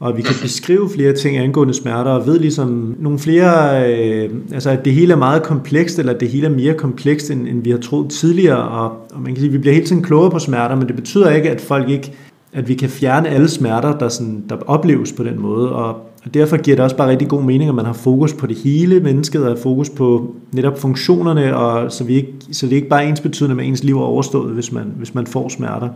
og 0.00 0.16
vi 0.16 0.22
kan 0.22 0.34
beskrive 0.42 0.90
flere 0.90 1.12
ting 1.12 1.36
angående 1.36 1.74
smerter, 1.74 2.10
og 2.10 2.26
ved 2.26 2.38
ligesom 2.38 2.96
nogle 2.98 3.18
flere, 3.18 3.82
øh, 3.92 4.30
altså 4.52 4.70
at 4.70 4.84
det 4.84 4.92
hele 4.92 5.12
er 5.12 5.16
meget 5.16 5.42
komplekst, 5.42 5.98
eller 5.98 6.14
at 6.14 6.20
det 6.20 6.28
hele 6.28 6.46
er 6.46 6.50
mere 6.50 6.74
komplekst, 6.74 7.30
end, 7.30 7.48
end 7.48 7.64
vi 7.64 7.70
har 7.70 7.78
troet 7.78 8.10
tidligere, 8.10 8.68
og, 8.68 8.90
og 9.14 9.20
man 9.20 9.26
kan 9.26 9.36
sige, 9.36 9.46
at 9.46 9.52
vi 9.52 9.58
bliver 9.58 9.74
hele 9.74 9.86
tiden 9.86 10.02
klogere 10.02 10.30
på 10.30 10.38
smerter, 10.38 10.76
men 10.76 10.86
det 10.86 10.96
betyder 10.96 11.30
ikke, 11.30 11.50
at 11.50 11.60
folk 11.60 11.88
ikke, 11.90 12.12
at 12.52 12.68
vi 12.68 12.74
kan 12.74 12.88
fjerne 12.88 13.28
alle 13.28 13.48
smerter, 13.48 13.98
der, 13.98 14.08
sådan, 14.08 14.44
der 14.48 14.56
opleves 14.66 15.12
på 15.12 15.24
den 15.24 15.40
måde, 15.40 15.72
og, 15.72 15.88
og 16.24 16.34
derfor 16.34 16.56
giver 16.56 16.76
det 16.76 16.84
også 16.84 16.96
bare 16.96 17.10
rigtig 17.10 17.28
god 17.28 17.42
mening, 17.42 17.68
at 17.68 17.74
man 17.74 17.84
har 17.84 17.92
fokus 17.92 18.32
på 18.32 18.46
det 18.46 18.56
hele 18.56 19.00
mennesket, 19.00 19.48
og 19.48 19.58
fokus 19.58 19.90
på 19.90 20.34
netop 20.52 20.78
funktionerne, 20.78 21.56
og 21.56 21.92
så, 21.92 22.04
vi 22.04 22.14
ikke, 22.14 22.32
så 22.52 22.66
det 22.66 22.72
er 22.72 22.76
ikke 22.76 22.88
bare 22.88 23.06
ens 23.08 23.20
betydende 23.20 23.56
med 23.56 23.66
ens 23.66 23.84
liv 23.84 23.98
er 23.98 24.02
overstået, 24.04 24.54
hvis 24.54 24.72
man, 24.72 24.92
hvis 24.96 25.14
man 25.14 25.26
får 25.26 25.48
smerter 25.48 25.88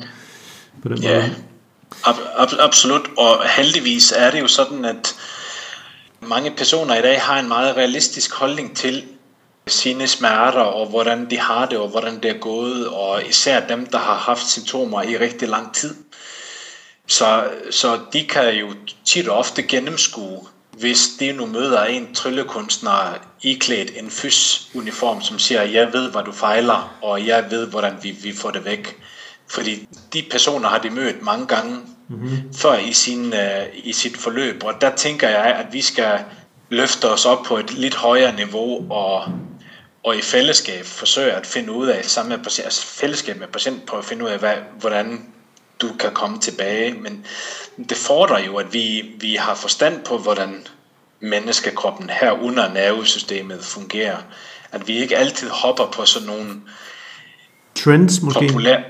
på 0.83 0.89
den 0.89 0.99
måde 1.03 1.49
ab- 2.05 2.59
absolut, 2.59 3.11
og 3.17 3.49
heldigvis 3.49 4.13
er 4.13 4.31
det 4.31 4.41
jo 4.41 4.49
sådan, 4.49 4.85
at 4.85 5.17
mange 6.21 6.51
personer 6.51 6.95
i 6.95 7.03
dag 7.03 7.21
har 7.23 7.39
en 7.39 7.49
meget 7.49 7.77
realistisk 7.77 8.35
holdning 8.35 8.77
til 8.77 9.05
sine 9.67 10.07
smerter, 10.09 10.61
og 10.61 10.87
hvordan 10.87 11.31
de 11.31 11.39
har 11.39 11.67
det, 11.67 11.79
og 11.79 11.89
hvordan 11.89 12.23
det 12.23 12.31
er 12.31 12.39
gået, 12.39 12.89
og 12.89 13.29
især 13.29 13.67
dem, 13.67 13.87
der 13.87 13.99
har 13.99 14.15
haft 14.15 14.49
symptomer 14.51 15.03
i 15.03 15.19
rigtig 15.19 15.49
lang 15.49 15.75
tid. 15.75 15.95
Så, 17.07 17.45
så 17.71 17.99
de 18.13 18.27
kan 18.27 18.55
jo 18.55 18.75
tit 19.05 19.29
og 19.29 19.37
ofte 19.39 19.63
gennemskue, 19.63 20.47
hvis 20.73 21.09
de 21.21 21.33
nu 21.33 21.47
møder 21.47 21.85
en 21.85 22.15
tryllekunstner 22.15 23.15
iklædt 23.43 23.91
en 23.97 24.11
fys-uniform, 24.11 25.23
som 25.23 25.39
siger, 25.39 25.63
jeg 25.63 25.93
ved, 25.93 26.11
hvad 26.11 26.23
du 26.23 26.33
fejler, 26.33 26.95
og 27.03 27.27
jeg 27.27 27.51
ved, 27.51 27.67
hvordan 27.67 27.95
vi, 28.03 28.11
vi 28.11 28.37
får 28.37 28.51
det 28.51 28.65
væk. 28.65 28.97
Fordi 29.51 29.89
de 30.13 30.25
personer 30.31 30.69
har 30.69 30.79
de 30.79 30.91
mødt 30.91 31.23
mange 31.23 31.47
gange 31.47 31.77
mm-hmm. 32.09 32.55
før 32.55 32.75
i, 32.75 32.93
sin, 32.93 33.33
uh, 33.33 33.65
i 33.75 33.93
sit 33.93 34.17
forløb, 34.17 34.65
og 34.65 34.75
der 34.81 34.97
tænker 34.97 35.29
jeg, 35.29 35.45
at 35.45 35.67
vi 35.73 35.83
skal 35.83 36.21
løfte 36.69 37.11
os 37.11 37.27
op 37.27 37.45
på 37.47 37.57
et 37.57 37.73
lidt 37.73 37.95
højere 37.95 38.37
niveau, 38.37 38.93
og, 38.93 39.25
og 40.05 40.17
i 40.17 40.23
fællesskab 40.23 40.85
forsøge 40.85 41.33
at 41.33 41.47
finde 41.47 41.73
ud 41.73 41.87
af, 41.87 42.05
sammen 42.05 42.37
med 42.37 42.45
patient, 42.45 42.67
altså 42.67 42.87
fællesskab 42.87 43.39
med 43.39 43.49
patient, 43.49 43.87
på 43.87 43.97
at 43.97 44.05
finde 44.05 44.25
ud 44.25 44.31
af, 44.31 44.39
hvad, 44.39 44.55
hvordan 44.81 45.27
du 45.81 45.89
kan 46.01 46.11
komme 46.13 46.39
tilbage. 46.39 46.95
Men 46.95 47.27
det 47.89 47.97
fordrer 47.97 48.39
jo, 48.39 48.57
at 48.57 48.73
vi, 48.73 49.11
vi 49.21 49.35
har 49.35 49.55
forstand 49.55 50.05
på, 50.05 50.19
hvordan 50.19 50.67
menneskekroppen 51.21 52.11
her 52.11 52.33
under 52.33 52.73
nervesystemet 52.73 53.65
fungerer. 53.65 54.17
At 54.73 54.89
vi 54.89 54.99
ikke 54.99 55.17
altid 55.17 55.49
hopper 55.49 55.87
på 55.87 56.05
sådan 56.05 56.29
nogle 56.29 56.61
trends 57.75 58.23
måske. 58.23 58.47
Populær, 58.49 58.81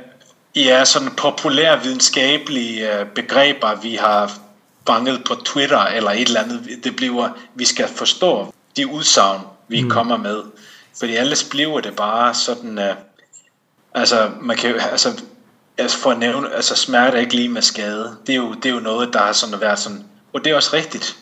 ja, 0.65 0.85
sådan 0.85 1.11
populære 1.11 1.83
videnskabelige 1.83 2.99
øh, 2.99 3.07
begreber, 3.07 3.75
vi 3.75 3.95
har 3.95 4.33
fanget 4.87 5.25
på 5.25 5.35
Twitter 5.35 5.81
eller 5.81 6.11
et 6.11 6.29
eller 6.29 6.41
andet. 6.41 6.85
Det 6.85 6.97
bliver, 6.97 7.29
vi 7.55 7.65
skal 7.65 7.89
forstå 7.89 8.55
de 8.77 8.87
udsagn, 8.87 9.41
vi 9.69 9.83
mm. 9.83 9.91
kommer 9.91 10.17
med. 10.17 10.43
Fordi 10.99 11.17
ellers 11.17 11.45
bliver 11.45 11.81
det 11.81 11.97
bare 11.97 12.35
sådan, 12.35 12.79
uh, 12.79 12.95
altså 13.95 14.31
man 14.41 14.57
kan 14.57 14.75
altså 14.81 15.21
altså 15.79 15.99
for 15.99 16.11
at 16.11 16.19
nævne, 16.19 16.55
altså 16.55 16.75
smerte 16.75 17.17
er 17.17 17.21
ikke 17.21 17.35
lige 17.35 17.49
med 17.49 17.63
skade. 17.63 18.17
Det 18.27 18.33
er 18.33 18.37
jo, 18.37 18.55
det 18.55 18.67
er 18.67 18.75
jo 18.75 18.81
noget, 18.81 19.13
der 19.13 19.19
har 19.19 19.33
sådan 19.33 19.61
været 19.61 19.79
sådan, 19.79 20.05
og 20.33 20.45
det 20.45 20.51
er 20.51 20.57
også 20.57 20.71
rigtigt. 20.73 21.17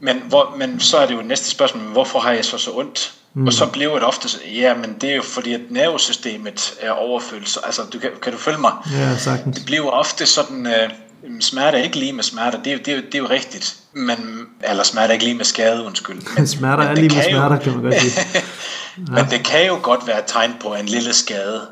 Men, 0.00 0.22
hvor, 0.28 0.54
men 0.56 0.80
så 0.80 0.98
er 0.98 1.06
det 1.06 1.14
jo 1.14 1.22
næste 1.22 1.50
spørgsmål, 1.50 1.84
hvorfor 1.84 2.18
har 2.18 2.32
jeg 2.32 2.44
så 2.44 2.58
så 2.58 2.70
ondt? 2.74 3.14
Mm. 3.34 3.46
Og 3.46 3.52
så 3.52 3.66
bliver 3.66 3.94
det 3.94 4.02
ofte, 4.02 4.28
ja, 4.54 4.74
men 4.74 4.96
det 5.00 5.10
er 5.10 5.16
jo 5.16 5.22
fordi, 5.22 5.54
at 5.54 5.60
nervesystemet 5.70 6.74
er 6.80 6.90
overfyldt. 6.90 7.58
Altså, 7.64 7.82
du, 7.92 7.98
kan, 7.98 8.10
kan 8.22 8.32
du 8.32 8.38
følge 8.38 8.58
mig? 8.58 8.72
Ja, 8.92 9.16
sagtens. 9.16 9.56
Det 9.56 9.66
bliver 9.66 9.90
ofte 9.90 10.26
sådan, 10.26 10.66
uh, 10.66 11.40
smerte 11.40 11.78
er 11.78 11.82
ikke 11.82 11.98
lige 11.98 12.12
med 12.12 12.24
smerte, 12.24 12.58
det 12.64 12.72
er, 12.72 12.78
det 12.78 12.94
er, 12.94 13.00
det 13.00 13.14
er 13.14 13.18
jo 13.18 13.28
rigtigt. 13.30 13.76
Men, 13.92 14.46
eller 14.64 14.82
smerte 14.82 15.08
er 15.08 15.12
ikke 15.12 15.24
lige 15.24 15.36
med 15.36 15.44
skade, 15.44 15.84
undskyld. 15.84 16.22
Men, 16.36 16.46
smerter 16.46 16.84
er 16.84 16.94
lige 16.94 17.16
med 17.16 17.24
smerter, 17.30 17.58
kan 17.58 17.72
man 17.72 17.82
godt 17.82 18.00
sige. 18.00 18.26
ja. 18.34 18.42
Men 18.96 19.24
det 19.30 19.44
kan 19.44 19.66
jo 19.66 19.78
godt 19.82 20.06
være 20.06 20.18
et 20.18 20.24
tegn 20.26 20.54
på 20.60 20.74
en 20.74 20.86
lille 20.86 21.12
skade. 21.12 21.66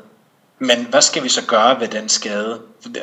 Men 0.59 0.87
hvad 0.89 1.01
skal 1.01 1.23
vi 1.23 1.29
så 1.29 1.45
gøre 1.45 1.79
ved 1.79 1.87
den 1.87 2.09
skade? 2.09 2.59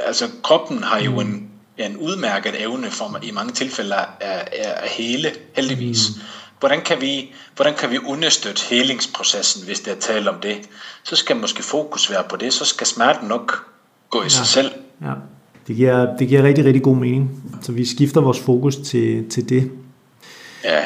Altså 0.07 0.29
kroppen 0.43 0.83
har 0.83 1.01
jo 1.01 1.21
en, 1.21 1.51
en 1.79 1.97
udmærket 1.97 2.63
evne 2.63 2.91
for 2.91 3.19
i 3.23 3.31
mange 3.31 3.53
tilfælde 3.53 3.95
at, 4.21 4.49
at 4.53 4.89
hele, 4.89 5.33
heldigvis. 5.57 5.99
Mm. 6.17 6.23
Hvordan 6.61 6.81
kan, 6.81 6.97
vi, 7.01 7.33
hvordan 7.57 7.75
kan 7.75 7.91
vi 7.91 7.99
understøtte 8.07 8.63
helingsprocessen, 8.71 9.67
hvis 9.67 9.81
det 9.81 9.93
er 9.93 9.97
tale 10.01 10.31
om 10.31 10.37
det? 10.43 10.57
Så 11.03 11.17
skal 11.17 11.37
måske 11.37 11.63
fokus 11.63 12.11
være 12.11 12.23
på 12.31 12.37
det, 12.37 12.53
så 12.53 12.65
skal 12.65 12.87
smerten 12.87 13.29
nok 13.29 13.65
gå 14.11 14.21
i 14.21 14.25
ja. 14.25 14.29
sig 14.29 14.47
selv. 14.47 14.71
Ja. 15.03 15.13
Det 15.67 15.77
giver, 15.77 16.17
det 16.17 16.29
giver 16.29 16.43
rigtig, 16.43 16.65
rigtig 16.65 16.83
god 16.83 16.97
mening. 16.97 17.31
Så 17.63 17.73
vi 17.73 17.85
skifter 17.85 18.21
vores 18.21 18.41
fokus 18.41 18.77
til, 18.77 19.31
til 19.31 19.49
det. 19.49 19.71
Ja. 20.65 20.81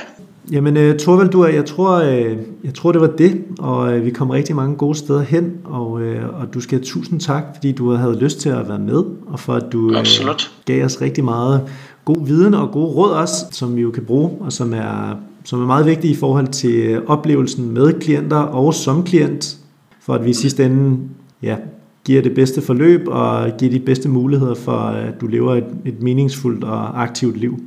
Jamen, 0.53 0.77
uh, 0.77 0.97
Torvald, 0.97 1.29
du, 1.29 1.47
jeg 1.47 1.66
tror, 1.66 2.01
uh, 2.01 2.37
jeg 2.64 2.75
tror, 2.75 2.93
det 2.93 3.01
var 3.01 3.07
det, 3.18 3.45
og 3.59 4.05
vi 4.05 4.11
kom 4.11 4.31
rigtig 4.31 4.57
mange 4.57 4.77
gode 4.77 4.99
steder 4.99 5.23
hen, 5.23 5.59
og, 5.64 5.91
og 6.33 6.55
du 6.55 6.61
skal 6.61 6.79
have 6.79 6.85
tusind 6.85 7.21
tak, 7.21 7.45
fordi 7.55 7.73
du 7.73 7.91
havde 7.91 8.18
lyst 8.18 8.41
til 8.41 8.49
at 8.49 8.68
være 8.68 8.79
med, 8.79 9.05
og 9.27 9.41
for 9.41 9.55
at 9.55 9.64
du 9.73 9.79
uh, 9.79 10.37
gav 10.64 10.85
os 10.85 11.01
rigtig 11.01 11.25
meget 11.25 11.68
god 12.05 12.27
viden 12.27 12.55
og 12.55 12.71
gode 12.73 12.87
råd 12.87 13.11
også, 13.11 13.35
som 13.51 13.77
vi 13.77 13.81
jo 13.81 13.91
kan 13.91 14.05
bruge, 14.05 14.31
og 14.41 14.53
som 14.53 14.75
er, 14.75 15.16
som 15.45 15.62
er 15.62 15.66
meget 15.66 15.86
vigtige 15.86 16.12
i 16.12 16.16
forhold 16.16 16.49
til 16.49 17.07
oplevelsen 17.07 17.70
med 17.70 18.01
klienter 18.01 18.36
og 18.36 18.74
som 18.74 19.05
klient, 19.05 19.57
for 20.01 20.14
at 20.14 20.24
vi 20.24 20.30
i 20.30 20.34
sidste 20.34 20.64
ende 20.64 20.99
ja, 21.43 21.57
giver 22.05 22.22
det 22.22 22.34
bedste 22.34 22.62
forløb 22.62 23.09
og 23.09 23.51
giver 23.59 23.72
de 23.72 23.80
bedste 23.80 24.09
muligheder 24.09 24.55
for, 24.55 24.78
at 24.78 25.20
du 25.20 25.26
lever 25.26 25.55
et, 25.55 25.66
et 25.84 26.03
meningsfuldt 26.03 26.64
og 26.64 27.03
aktivt 27.03 27.36
liv. 27.36 27.62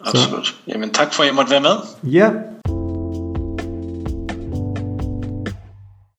Absolut. 0.00 0.46
Så. 0.46 0.52
Jamen 0.68 0.90
tak 0.90 1.14
for, 1.14 1.22
at 1.22 1.26
jeg 1.26 1.34
måtte 1.34 1.50
være 1.50 1.60
med. 1.60 2.10
Ja. 2.10 2.30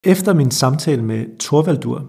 Efter 0.03 0.33
min 0.33 0.51
samtale 0.51 1.01
med 1.01 1.39
Torvaldur, 1.39 2.05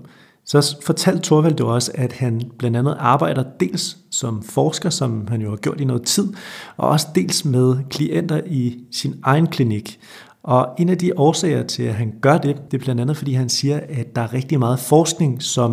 så 0.47 0.77
fortalte 0.83 1.23
Torvaldur 1.23 1.73
også, 1.73 1.93
at 1.95 2.13
han 2.13 2.43
blandt 2.59 2.77
andet 2.77 2.97
arbejder 2.99 3.45
dels 3.61 3.97
som 4.11 4.43
forsker, 4.43 4.91
som 4.91 5.27
han 5.29 5.43
jo 5.43 5.51
har 5.51 5.57
gjort 5.57 5.81
i 5.81 5.85
noget 5.85 6.03
tid, 6.03 6.33
og 6.77 6.89
også 6.89 7.07
dels 7.15 7.45
med 7.45 7.77
klienter 7.91 8.41
i 8.47 8.79
sin 8.93 9.15
egen 9.23 9.47
klinik. 9.47 9.99
Og 10.43 10.69
en 10.79 10.89
af 10.89 10.99
de 10.99 11.13
årsager 11.17 11.63
til, 11.63 11.83
at 11.83 11.95
han 11.95 12.13
gør 12.21 12.39
det, 12.39 12.57
det 12.71 12.81
er 12.81 12.85
blandt 12.85 13.01
andet, 13.01 13.17
fordi 13.17 13.33
han 13.33 13.49
siger, 13.49 13.81
at 13.89 14.17
der 14.17 14.23
er 14.23 14.33
rigtig 14.33 14.59
meget 14.59 14.79
forskning, 14.79 15.43
som 15.43 15.73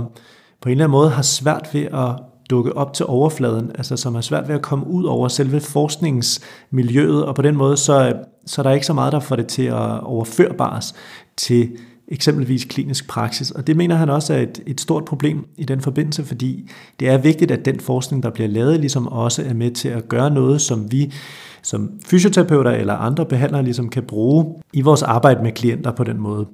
på 0.61 0.69
en 0.69 0.71
eller 0.71 0.83
anden 0.83 0.91
måde 0.91 1.09
har 1.09 1.21
svært 1.21 1.69
ved 1.73 1.81
at 1.81 2.15
dukke 2.49 2.77
op 2.77 2.93
til 2.93 3.05
overfladen, 3.05 3.71
altså 3.75 3.97
som 3.97 4.15
har 4.15 4.21
svært 4.21 4.47
ved 4.47 4.55
at 4.55 4.61
komme 4.61 4.87
ud 4.87 5.03
over 5.03 5.27
selve 5.27 5.59
forskningsmiljøet, 5.59 7.25
og 7.25 7.35
på 7.35 7.41
den 7.41 7.55
måde, 7.55 7.77
så, 7.77 8.13
så 8.45 8.61
er 8.61 8.63
der 8.63 8.71
ikke 8.71 8.85
så 8.85 8.93
meget, 8.93 9.13
der 9.13 9.19
får 9.19 9.35
det 9.35 9.47
til 9.47 9.63
at 9.63 10.01
overførbares 10.03 10.95
til 11.37 11.69
eksempelvis 12.11 12.65
klinisk 12.65 13.07
praksis. 13.07 13.51
Og 13.51 13.67
det 13.67 13.77
mener 13.77 13.95
han 13.95 14.09
også 14.09 14.33
er 14.33 14.41
et, 14.41 14.59
et 14.65 14.81
stort 14.81 15.05
problem 15.05 15.45
i 15.57 15.63
den 15.63 15.81
forbindelse, 15.81 16.23
fordi 16.25 16.69
det 16.99 17.09
er 17.09 17.17
vigtigt, 17.17 17.51
at 17.51 17.65
den 17.65 17.79
forskning, 17.79 18.23
der 18.23 18.29
bliver 18.29 18.49
lavet, 18.49 18.79
ligesom 18.79 19.07
også 19.07 19.43
er 19.43 19.53
med 19.53 19.71
til 19.71 19.89
at 19.89 20.09
gøre 20.09 20.31
noget, 20.31 20.61
som 20.61 20.91
vi 20.91 21.13
som 21.61 21.91
fysioterapeuter 22.05 22.71
eller 22.71 22.93
andre 22.93 23.25
behandlere 23.25 23.63
ligesom 23.63 23.89
kan 23.89 24.03
bruge 24.03 24.55
i 24.73 24.81
vores 24.81 25.03
arbejde 25.03 25.43
med 25.43 25.51
klienter 25.51 25.91
på 25.91 26.03
den 26.03 26.19
måde. 26.19 26.47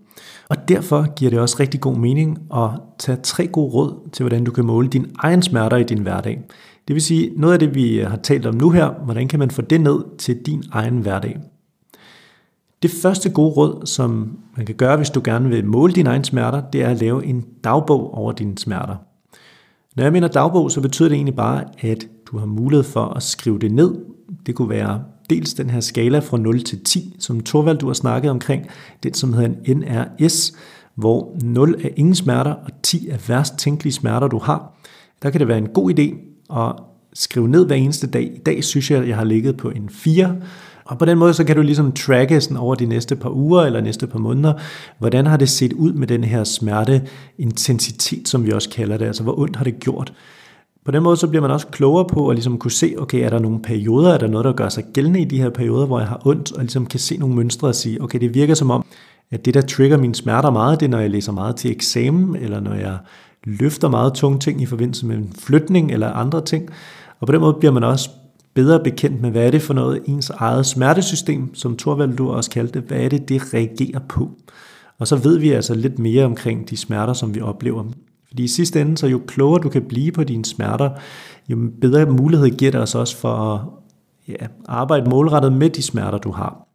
Og 0.49 0.67
derfor 0.67 1.15
giver 1.15 1.31
det 1.31 1.39
også 1.39 1.57
rigtig 1.59 1.81
god 1.81 1.95
mening 1.95 2.37
at 2.55 2.69
tage 2.99 3.17
tre 3.23 3.47
gode 3.47 3.73
råd 3.73 4.09
til, 4.13 4.23
hvordan 4.23 4.43
du 4.43 4.51
kan 4.51 4.65
måle 4.65 4.87
dine 4.87 5.07
egen 5.19 5.41
smerter 5.41 5.77
i 5.77 5.83
din 5.83 5.99
hverdag. 5.99 6.41
Det 6.87 6.93
vil 6.93 7.01
sige, 7.01 7.31
noget 7.37 7.53
af 7.53 7.59
det, 7.59 7.75
vi 7.75 7.97
har 7.97 8.17
talt 8.17 8.45
om 8.45 8.55
nu 8.55 8.69
her, 8.69 8.89
hvordan 9.05 9.27
kan 9.27 9.39
man 9.39 9.51
få 9.51 9.61
det 9.61 9.81
ned 9.81 10.17
til 10.17 10.37
din 10.45 10.63
egen 10.71 10.97
hverdag. 10.97 11.37
Det 12.81 12.91
første 13.01 13.29
gode 13.29 13.51
råd, 13.51 13.85
som 13.85 14.37
man 14.57 14.65
kan 14.65 14.75
gøre, 14.75 14.97
hvis 14.97 15.09
du 15.09 15.21
gerne 15.23 15.49
vil 15.49 15.65
måle 15.65 15.93
dine 15.93 16.09
egne 16.09 16.25
smerter, 16.25 16.61
det 16.73 16.81
er 16.81 16.89
at 16.89 17.01
lave 17.01 17.25
en 17.25 17.45
dagbog 17.63 18.13
over 18.13 18.31
dine 18.31 18.57
smerter. 18.57 18.95
Når 19.95 20.03
jeg 20.03 20.13
mener 20.13 20.27
dagbog, 20.27 20.71
så 20.71 20.81
betyder 20.81 21.09
det 21.09 21.15
egentlig 21.15 21.35
bare, 21.35 21.63
at 21.79 22.07
du 22.31 22.37
har 22.37 22.45
mulighed 22.45 22.83
for 22.83 23.05
at 23.05 23.23
skrive 23.23 23.59
det 23.59 23.71
ned. 23.71 23.95
Det 24.45 24.55
kunne 24.55 24.69
være 24.69 25.03
dels 25.29 25.53
den 25.53 25.69
her 25.69 25.79
skala 25.79 26.19
fra 26.19 26.37
0 26.37 26.63
til 26.63 26.83
10, 26.83 27.15
som 27.19 27.39
Torvald 27.39 27.77
du 27.77 27.87
har 27.87 27.93
snakket 27.93 28.31
omkring, 28.31 28.65
den 29.03 29.13
som 29.13 29.33
hedder 29.33 29.49
en 29.65 29.77
NRS, 29.77 30.53
hvor 30.95 31.37
0 31.43 31.75
er 31.83 31.89
ingen 31.95 32.15
smerter, 32.15 32.51
og 32.51 32.69
10 32.83 33.09
er 33.09 33.17
værst 33.27 33.57
tænkelige 33.57 33.93
smerter, 33.93 34.27
du 34.27 34.37
har. 34.37 34.73
Der 35.21 35.29
kan 35.29 35.39
det 35.39 35.47
være 35.47 35.57
en 35.57 35.69
god 35.69 35.99
idé 35.99 36.15
at 36.59 36.75
skrive 37.13 37.47
ned 37.47 37.65
hver 37.65 37.75
eneste 37.75 38.07
dag. 38.07 38.23
I 38.35 38.39
dag 38.45 38.63
synes 38.63 38.91
jeg, 38.91 39.01
at 39.01 39.07
jeg 39.07 39.17
har 39.17 39.23
ligget 39.23 39.57
på 39.57 39.69
en 39.69 39.89
4, 39.89 40.35
og 40.85 40.97
på 40.97 41.05
den 41.05 41.17
måde, 41.17 41.33
så 41.33 41.43
kan 41.43 41.55
du 41.55 41.61
ligesom 41.61 41.91
tracke 41.91 42.41
sådan 42.41 42.57
over 42.57 42.75
de 42.75 42.85
næste 42.85 43.15
par 43.15 43.29
uger 43.29 43.61
eller 43.61 43.81
næste 43.81 44.07
par 44.07 44.19
måneder, 44.19 44.53
hvordan 44.99 45.27
har 45.27 45.37
det 45.37 45.49
set 45.49 45.73
ud 45.73 45.93
med 45.93 46.07
den 46.07 46.23
her 46.23 46.43
smerteintensitet, 46.43 48.27
som 48.27 48.45
vi 48.45 48.51
også 48.51 48.69
kalder 48.69 48.97
det, 48.97 49.05
altså 49.05 49.23
hvor 49.23 49.39
ondt 49.39 49.55
har 49.55 49.63
det 49.63 49.79
gjort. 49.79 50.13
På 50.85 50.91
den 50.91 51.03
måde 51.03 51.17
så 51.17 51.27
bliver 51.27 51.41
man 51.41 51.51
også 51.51 51.67
klogere 51.67 52.05
på 52.05 52.29
at 52.29 52.35
ligesom 52.35 52.57
kunne 52.57 52.71
se, 52.71 52.95
okay, 52.97 53.19
er 53.25 53.29
der 53.29 53.39
nogle 53.39 53.61
perioder, 53.61 54.13
er 54.13 54.17
der 54.17 54.27
noget, 54.27 54.45
der 54.45 54.53
gør 54.53 54.69
sig 54.69 54.83
gældende 54.93 55.21
i 55.21 55.25
de 55.25 55.41
her 55.41 55.49
perioder, 55.49 55.85
hvor 55.85 55.99
jeg 55.99 56.07
har 56.07 56.21
ondt, 56.25 56.51
og 56.51 56.59
ligesom 56.59 56.85
kan 56.85 56.99
se 56.99 57.17
nogle 57.17 57.35
mønstre 57.35 57.67
og 57.67 57.75
sige, 57.75 58.01
okay, 58.01 58.19
det 58.19 58.33
virker 58.33 58.53
som 58.53 58.71
om, 58.71 58.85
at 59.31 59.45
det, 59.45 59.53
der 59.53 59.61
trigger 59.61 59.97
mine 59.97 60.15
smerter 60.15 60.49
meget, 60.49 60.79
det 60.79 60.85
er, 60.85 60.89
når 60.89 60.99
jeg 60.99 61.09
læser 61.09 61.31
meget 61.31 61.55
til 61.55 61.71
eksamen, 61.71 62.35
eller 62.35 62.59
når 62.59 62.73
jeg 62.73 62.97
løfter 63.43 63.89
meget 63.89 64.13
tunge 64.13 64.39
ting 64.39 64.61
i 64.61 64.65
forbindelse 64.65 65.05
med 65.05 65.15
en 65.15 65.33
flytning 65.39 65.91
eller 65.91 66.11
andre 66.11 66.41
ting. 66.41 66.69
Og 67.19 67.27
på 67.27 67.33
den 67.33 67.41
måde 67.41 67.53
bliver 67.53 67.71
man 67.71 67.83
også 67.83 68.09
bedre 68.55 68.83
bekendt 68.83 69.21
med, 69.21 69.31
hvad 69.31 69.45
er 69.47 69.51
det 69.51 69.61
for 69.61 69.73
noget 69.73 70.01
ens 70.05 70.29
eget 70.29 70.65
smertesystem, 70.65 71.55
som 71.55 71.77
Thorvald 71.77 72.17
du 72.17 72.29
også 72.29 72.49
kaldte 72.49 72.79
hvad 72.79 72.97
er 72.97 73.09
det, 73.09 73.29
det 73.29 73.53
reagerer 73.53 73.99
på. 74.09 74.31
Og 74.99 75.07
så 75.07 75.15
ved 75.15 75.37
vi 75.37 75.51
altså 75.51 75.73
lidt 75.73 75.99
mere 75.99 76.25
omkring 76.25 76.69
de 76.69 76.77
smerter, 76.77 77.13
som 77.13 77.35
vi 77.35 77.41
oplever. 77.41 77.83
Fordi 78.27 78.43
i 78.43 78.47
sidste 78.47 78.81
ende, 78.81 78.97
så 78.97 79.07
jo 79.07 79.21
klogere 79.27 79.61
du 79.61 79.69
kan 79.69 79.81
blive 79.81 80.11
på 80.11 80.23
dine 80.23 80.45
smerter, 80.45 80.89
jo 81.49 81.57
bedre 81.81 82.05
mulighed 82.05 82.49
giver 82.49 82.71
det 82.71 82.81
os 82.81 82.95
også 82.95 83.17
for 83.17 83.29
at 83.29 83.61
ja, 84.27 84.47
arbejde 84.65 85.09
målrettet 85.09 85.53
med 85.53 85.69
de 85.69 85.81
smerter, 85.81 86.17
du 86.17 86.31
har. 86.31 86.67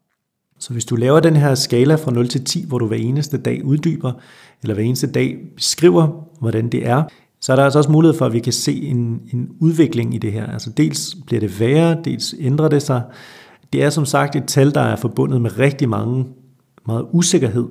Så 0.58 0.72
hvis 0.72 0.84
du 0.84 0.96
laver 0.96 1.20
den 1.20 1.36
her 1.36 1.54
skala 1.54 1.94
fra 1.94 2.10
0 2.10 2.28
til 2.28 2.44
10, 2.44 2.64
hvor 2.68 2.78
du 2.78 2.86
hver 2.86 2.96
eneste 2.96 3.38
dag 3.38 3.64
uddyber, 3.64 4.12
eller 4.62 4.74
hver 4.74 4.84
eneste 4.84 5.06
dag 5.06 5.38
beskriver, 5.56 6.28
hvordan 6.40 6.68
det 6.68 6.86
er, 6.86 7.04
så 7.40 7.52
er 7.52 7.56
der 7.56 7.64
altså 7.64 7.78
også 7.78 7.92
mulighed 7.92 8.18
for, 8.18 8.26
at 8.26 8.32
vi 8.32 8.38
kan 8.38 8.52
se 8.52 8.82
en, 8.82 9.20
en 9.32 9.48
udvikling 9.60 10.14
i 10.14 10.18
det 10.18 10.32
her. 10.32 10.46
Altså 10.46 10.70
dels 10.70 11.16
bliver 11.26 11.40
det 11.40 11.60
værre, 11.60 11.96
dels 12.04 12.34
ændrer 12.40 12.68
det 12.68 12.82
sig. 12.82 13.02
Det 13.72 13.82
er 13.82 13.90
som 13.90 14.04
sagt 14.04 14.36
et 14.36 14.44
tal, 14.46 14.74
der 14.74 14.80
er 14.80 14.96
forbundet 14.96 15.40
med 15.40 15.58
rigtig 15.58 15.88
mange, 15.88 16.26
meget 16.86 17.06
usikkerhed. 17.12 17.68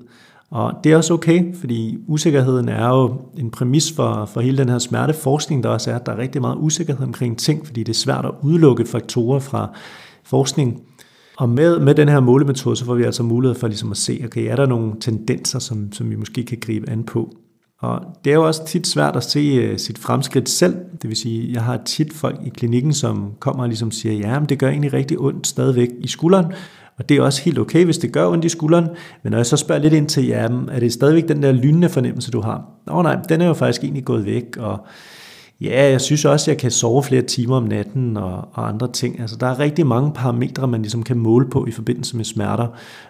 Og 0.52 0.74
det 0.84 0.92
er 0.92 0.98
også 0.98 1.14
okay, 1.14 1.56
fordi 1.56 1.98
usikkerheden 2.08 2.70
er 2.70 2.88
jo 2.88 3.22
en 3.38 3.52
præmis 3.52 3.92
for, 3.92 4.26
for 4.26 4.42
hele 4.42 4.58
den 4.58 4.70
her 4.70 4.80
smerteforskning, 4.80 5.64
der 5.64 5.70
også 5.70 5.92
er, 5.92 5.96
at 5.96 6.06
der 6.06 6.12
er 6.12 6.18
rigtig 6.18 6.42
meget 6.42 6.58
usikkerhed 6.60 7.06
omkring 7.06 7.38
ting, 7.38 7.66
fordi 7.66 7.84
det 7.84 7.94
er 7.94 7.98
svært 7.98 8.26
at 8.26 8.32
udelukke 8.42 8.86
faktorer 8.86 9.40
fra 9.40 9.70
forskning. 10.24 10.82
Og 11.38 11.50
med, 11.50 11.80
med 11.80 11.96
den 11.96 12.10
her 12.10 12.20
målemetode, 12.20 12.76
så 12.76 12.86
får 12.86 12.94
vi 12.94 13.04
altså 13.04 13.24
mulighed 13.24 13.56
for 13.60 13.68
ligesom 13.68 13.92
at 13.92 13.98
se, 13.98 14.22
okay, 14.26 14.52
er 14.52 14.56
der 14.56 14.66
nogle 14.66 14.94
tendenser, 15.00 15.60
som, 15.60 15.92
som 15.92 16.10
vi 16.10 16.16
måske 16.16 16.44
kan 16.44 16.58
gribe 16.62 16.90
an 16.90 17.04
på. 17.04 17.36
Og 17.82 18.02
det 18.26 18.32
er 18.32 18.36
jo 18.36 18.48
også 18.48 18.66
tit 18.66 18.88
svært 18.88 19.16
at 19.16 19.24
se 19.24 19.40
øh, 19.40 19.78
sit 19.78 19.98
fremskridt 19.98 20.50
selv. 20.50 20.76
Det 21.02 21.08
vil 21.10 21.16
sige, 21.16 21.54
jeg 21.54 21.64
har 21.64 21.78
tit 21.86 22.14
folk 22.14 22.40
i 22.46 22.50
klinikken, 22.50 22.94
som 22.94 23.32
kommer 23.40 23.64
og 23.64 23.70
ligesom 23.70 23.92
siger, 23.92 24.16
ja, 24.16 24.40
men 24.40 24.50
det 24.50 24.60
gør 24.60 24.70
egentlig 24.70 24.94
rigtig 24.94 25.20
ondt 25.20 25.48
stadigvæk 25.48 25.90
i 26.00 26.08
skulderen, 26.08 26.46
og 26.98 27.10
det 27.10 27.18
er 27.18 27.22
også 27.22 27.42
helt 27.42 27.60
okay, 27.60 27.86
hvis 27.86 27.98
det 27.98 28.12
gør 28.12 28.28
ondt 28.28 28.46
i 28.46 28.50
skulderen. 28.50 28.88
Men 29.24 29.32
når 29.32 29.38
jeg 29.38 29.46
så 29.46 29.58
spørger 29.58 29.82
lidt 29.82 29.94
ind 29.94 30.08
til, 30.08 30.28
ja, 30.28 30.48
er 30.72 30.80
det 30.80 30.94
stadigvæk 30.94 31.28
den 31.28 31.44
der 31.44 31.52
lynende 31.52 31.90
fornemmelse, 31.90 32.32
du 32.32 32.42
har? 32.42 32.66
Nå 32.88 33.02
nej, 33.02 33.18
den 33.30 33.42
er 33.42 33.48
jo 33.48 33.54
faktisk 33.54 33.84
egentlig 33.84 34.06
gået 34.06 34.26
væk, 34.26 34.58
og 34.58 34.80
ja, 35.62 35.90
jeg 35.90 36.02
synes 36.02 36.26
også, 36.26 36.44
at 36.44 36.48
jeg 36.48 36.62
kan 36.62 36.72
sove 36.72 37.04
flere 37.04 37.22
timer 37.22 37.56
om 37.56 37.64
natten 37.64 38.18
og, 38.18 38.48
og 38.54 38.68
andre 38.68 38.92
ting. 38.92 39.20
Altså, 39.20 39.36
der 39.36 39.48
er 39.48 39.60
rigtig 39.60 39.88
mange 39.88 40.12
parametre, 40.14 40.68
man 40.68 40.82
ligesom 40.82 41.04
kan 41.04 41.18
måle 41.18 41.50
på 41.50 41.66
i 41.66 41.72
forbindelse 41.72 42.18
med 42.18 42.26
smerter, 42.26 42.68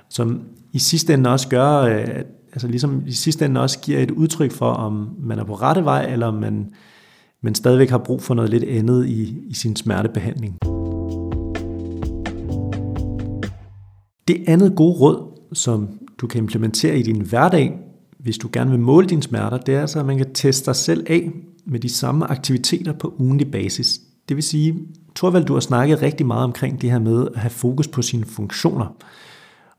som 0.09 0.41
i 0.74 0.80
sidste 0.80 1.13
ende 1.13 1.30
også 1.30 1.47
gør, 1.47 1.82
øh, 1.82 2.07
at 2.07 2.26
altså 2.54 2.68
ligesom 2.68 3.04
i 3.08 3.12
sidste 3.12 3.45
ende 3.45 3.62
også 3.62 3.80
giver 3.80 4.00
et 4.00 4.12
udtryk 4.12 4.52
for, 4.52 4.72
om 4.72 5.10
man 5.20 5.39
er 5.39 5.43
på 5.43 5.54
rette 5.54 5.86
vej, 5.86 6.12
eller 6.12 6.28
om 6.28 6.34
man, 6.34 6.72
man 7.41 7.56
stadigvæk 7.56 7.89
har 7.89 7.97
brug 7.97 8.22
for 8.22 8.34
noget 8.34 8.50
lidt 8.50 8.64
andet 8.64 9.08
i, 9.08 9.38
i 9.47 9.54
sin 9.54 9.76
smertebehandling. 9.76 10.58
Det 14.28 14.43
andet 14.47 14.76
gode 14.76 14.93
råd, 15.00 15.39
som 15.54 15.89
du 16.18 16.28
kan 16.28 16.41
implementere 16.41 17.00
i 17.00 17.04
din 17.04 17.22
hverdag, 17.22 17.80
hvis 18.20 18.38
du 18.38 18.50
gerne 18.54 18.72
vil 18.72 18.80
måle 18.80 19.08
dine 19.08 19.24
smerter, 19.24 19.58
det 19.58 19.76
er 19.76 19.82
altså, 19.82 20.00
at 20.00 20.06
man 20.06 20.18
kan 20.18 20.34
teste 20.34 20.66
dig 20.66 20.76
selv 20.76 21.06
af 21.10 21.32
med 21.66 21.80
de 21.80 21.89
samme 21.89 22.32
aktiviteter 22.32 22.93
på 22.93 23.16
ugenlig 23.18 23.52
basis. 23.52 24.00
Det 24.30 24.36
vil 24.36 24.43
sige, 24.43 24.80
Torvald, 25.16 25.45
du 25.45 25.54
har 25.54 25.60
snakket 25.60 26.02
rigtig 26.02 26.26
meget 26.26 26.43
omkring 26.43 26.82
det 26.82 26.91
her 26.91 27.00
med 27.00 27.28
at 27.36 27.41
have 27.41 27.50
fokus 27.50 27.88
på 27.88 28.02
sine 28.02 28.26
funktioner. 28.26 28.95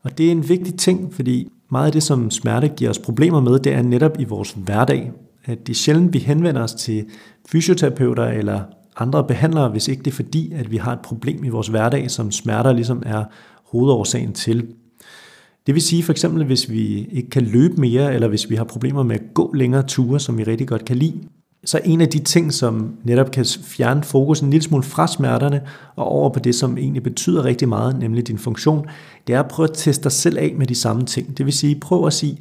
Og 0.03 0.17
det 0.17 0.27
er 0.27 0.31
en 0.31 0.49
vigtig 0.49 0.75
ting, 0.75 1.13
fordi 1.13 1.51
meget 1.71 1.85
af 1.85 1.91
det, 1.91 2.03
som 2.03 2.31
smerte 2.31 2.67
giver 2.67 2.89
os 2.89 2.99
problemer 2.99 3.41
med, 3.41 3.59
det 3.59 3.73
er 3.73 3.81
netop 3.81 4.19
i 4.19 4.23
vores 4.23 4.51
hverdag. 4.51 5.11
At 5.45 5.67
det 5.67 5.73
er 5.73 5.77
sjældent, 5.77 6.13
vi 6.13 6.19
henvender 6.19 6.63
os 6.63 6.73
til 6.73 7.05
fysioterapeuter 7.51 8.25
eller 8.25 8.61
andre 8.97 9.23
behandlere, 9.23 9.69
hvis 9.69 9.87
ikke 9.87 10.03
det 10.03 10.11
er 10.11 10.15
fordi, 10.15 10.53
at 10.53 10.71
vi 10.71 10.77
har 10.77 10.93
et 10.93 10.99
problem 10.99 11.43
i 11.43 11.49
vores 11.49 11.67
hverdag, 11.67 12.11
som 12.11 12.31
smerter 12.31 12.73
ligesom 12.73 13.03
er 13.05 13.23
hovedårsagen 13.71 14.33
til. 14.33 14.67
Det 15.67 15.73
vil 15.75 15.81
sige 15.81 16.03
for 16.03 16.11
eksempel, 16.11 16.45
hvis 16.45 16.69
vi 16.69 17.07
ikke 17.11 17.29
kan 17.29 17.43
løbe 17.43 17.81
mere, 17.81 18.13
eller 18.13 18.27
hvis 18.27 18.49
vi 18.49 18.55
har 18.55 18.63
problemer 18.63 19.03
med 19.03 19.15
at 19.15 19.33
gå 19.33 19.53
længere 19.53 19.83
ture, 19.83 20.19
som 20.19 20.37
vi 20.37 20.43
rigtig 20.43 20.67
godt 20.67 20.85
kan 20.85 20.97
lide, 20.97 21.21
så 21.65 21.79
en 21.85 22.01
af 22.01 22.09
de 22.09 22.19
ting, 22.19 22.53
som 22.53 22.95
netop 23.03 23.31
kan 23.31 23.45
fjerne 23.63 24.03
fokus 24.03 24.39
en 24.39 24.49
lille 24.49 24.63
smule 24.63 24.83
fra 24.83 25.07
smerterne 25.07 25.61
og 25.95 26.05
over 26.05 26.29
på 26.29 26.39
det, 26.39 26.55
som 26.55 26.77
egentlig 26.77 27.03
betyder 27.03 27.45
rigtig 27.45 27.69
meget, 27.69 27.99
nemlig 27.99 28.27
din 28.27 28.37
funktion, 28.37 28.85
det 29.27 29.35
er 29.35 29.39
at 29.39 29.47
prøve 29.47 29.69
at 29.69 29.75
teste 29.75 30.03
dig 30.03 30.11
selv 30.11 30.37
af 30.37 30.53
med 30.57 30.67
de 30.67 30.75
samme 30.75 31.05
ting. 31.05 31.37
Det 31.37 31.45
vil 31.45 31.53
sige, 31.53 31.79
prøv 31.79 32.07
at 32.07 32.13
sige, 32.13 32.37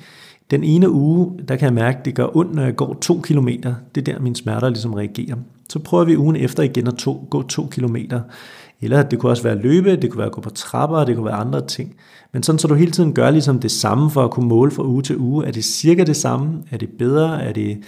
den 0.51 0.64
ene 0.64 0.91
uge, 0.91 1.33
der 1.49 1.57
kan 1.57 1.66
jeg 1.66 1.74
mærke, 1.74 1.99
at 1.99 2.05
det 2.05 2.14
gør 2.14 2.37
ondt, 2.37 2.55
når 2.55 2.62
jeg 2.62 2.76
går 2.76 2.99
to 3.01 3.20
kilometer. 3.20 3.74
Det 3.95 4.09
er 4.09 4.12
der, 4.12 4.20
mine 4.20 4.37
smerter 4.37 4.68
ligesom 4.68 4.95
reagerer. 4.95 5.37
Så 5.68 5.78
prøver 5.78 6.05
vi 6.05 6.16
ugen 6.16 6.37
efter 6.37 6.62
igen 6.62 6.87
at 6.87 6.95
to, 6.95 7.26
gå 7.31 7.43
to 7.43 7.66
kilometer. 7.70 8.20
Eller 8.81 9.03
det 9.03 9.18
kunne 9.18 9.33
også 9.33 9.43
være 9.43 9.53
at 9.53 9.62
løbe, 9.62 9.97
det 9.97 10.11
kunne 10.11 10.18
være 10.18 10.26
at 10.26 10.33
gå 10.33 10.41
på 10.41 10.51
trapper, 10.51 11.05
det 11.05 11.16
kunne 11.16 11.26
være 11.26 11.35
andre 11.35 11.66
ting. 11.66 11.95
Men 12.33 12.43
sådan 12.43 12.59
så 12.59 12.68
du 12.68 12.74
hele 12.74 12.91
tiden 12.91 13.12
gør 13.12 13.31
ligesom 13.31 13.61
det 13.61 13.70
samme 13.70 14.11
for 14.11 14.24
at 14.24 14.31
kunne 14.31 14.49
måle 14.49 14.70
fra 14.70 14.85
uge 14.85 15.03
til 15.03 15.16
uge. 15.16 15.47
Er 15.47 15.51
det 15.51 15.64
cirka 15.64 16.05
det 16.05 16.16
samme? 16.16 16.62
Er 16.70 16.76
det 16.76 16.89
bedre? 16.99 17.43
Er 17.43 17.53
det, 17.53 17.78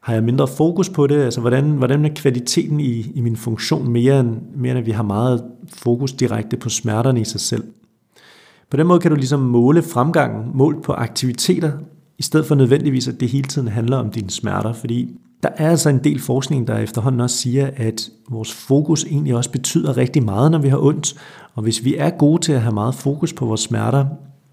har 0.00 0.14
jeg 0.14 0.22
mindre 0.22 0.48
fokus 0.48 0.88
på 0.88 1.06
det? 1.06 1.22
Altså 1.22 1.40
hvordan, 1.40 1.70
hvordan 1.70 2.04
er 2.04 2.10
kvaliteten 2.14 2.80
i, 2.80 3.12
i 3.14 3.20
min 3.20 3.36
funktion 3.36 3.88
mere 3.88 4.20
end, 4.20 4.36
mere 4.56 4.70
end 4.70 4.78
at 4.78 4.86
vi 4.86 4.90
har 4.90 5.02
meget 5.02 5.44
fokus 5.68 6.12
direkte 6.12 6.56
på 6.56 6.68
smerterne 6.68 7.20
i 7.20 7.24
sig 7.24 7.40
selv? 7.40 7.64
På 8.70 8.76
den 8.76 8.86
måde 8.86 9.00
kan 9.00 9.10
du 9.10 9.16
ligesom 9.16 9.40
måle 9.40 9.82
fremgangen 9.82 10.50
målt 10.54 10.82
på 10.82 10.92
aktiviteter, 10.92 11.72
i 12.18 12.22
stedet 12.22 12.46
for 12.46 12.54
nødvendigvis, 12.54 13.08
at 13.08 13.20
det 13.20 13.28
hele 13.28 13.48
tiden 13.48 13.68
handler 13.68 13.96
om 13.96 14.10
dine 14.10 14.30
smerter, 14.30 14.72
fordi 14.72 15.16
der 15.42 15.48
er 15.56 15.70
altså 15.70 15.88
en 15.88 16.04
del 16.04 16.20
forskning, 16.20 16.66
der 16.66 16.78
efterhånden 16.78 17.20
også 17.20 17.36
siger, 17.36 17.70
at 17.76 18.10
vores 18.30 18.52
fokus 18.52 19.04
egentlig 19.04 19.34
også 19.34 19.50
betyder 19.50 19.96
rigtig 19.96 20.22
meget, 20.22 20.50
når 20.50 20.58
vi 20.58 20.68
har 20.68 20.78
ondt. 20.78 21.14
Og 21.54 21.62
hvis 21.62 21.84
vi 21.84 21.96
er 21.96 22.10
gode 22.10 22.42
til 22.42 22.52
at 22.52 22.60
have 22.60 22.74
meget 22.74 22.94
fokus 22.94 23.32
på 23.32 23.46
vores 23.46 23.60
smerter, 23.60 24.06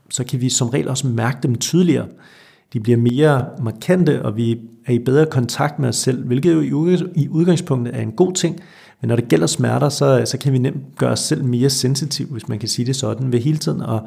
så 0.09 0.23
kan 0.23 0.41
vi 0.41 0.49
som 0.49 0.69
regel 0.69 0.87
også 0.87 1.07
mærke 1.07 1.37
dem 1.43 1.55
tydeligere. 1.55 2.07
De 2.73 2.79
bliver 2.79 2.97
mere 2.97 3.45
markante, 3.63 4.25
og 4.25 4.37
vi 4.37 4.59
er 4.85 4.93
i 4.93 4.99
bedre 4.99 5.25
kontakt 5.25 5.79
med 5.79 5.89
os 5.89 5.95
selv, 5.95 6.25
hvilket 6.25 6.53
jo 6.53 6.61
i 7.15 7.29
udgangspunktet 7.29 7.95
er 7.95 8.01
en 8.01 8.11
god 8.11 8.33
ting. 8.33 8.59
Men 9.01 9.07
når 9.07 9.15
det 9.15 9.27
gælder 9.27 9.47
smerter, 9.47 9.89
så, 9.89 10.21
så 10.25 10.37
kan 10.37 10.53
vi 10.53 10.57
nemt 10.57 10.97
gøre 10.97 11.11
os 11.11 11.19
selv 11.19 11.43
mere 11.43 11.69
sensitiv, 11.69 12.27
hvis 12.27 12.49
man 12.49 12.59
kan 12.59 12.69
sige 12.69 12.85
det 12.85 12.95
sådan, 12.95 13.31
ved 13.31 13.39
hele 13.39 13.57
tiden 13.57 13.81
at 13.81 14.01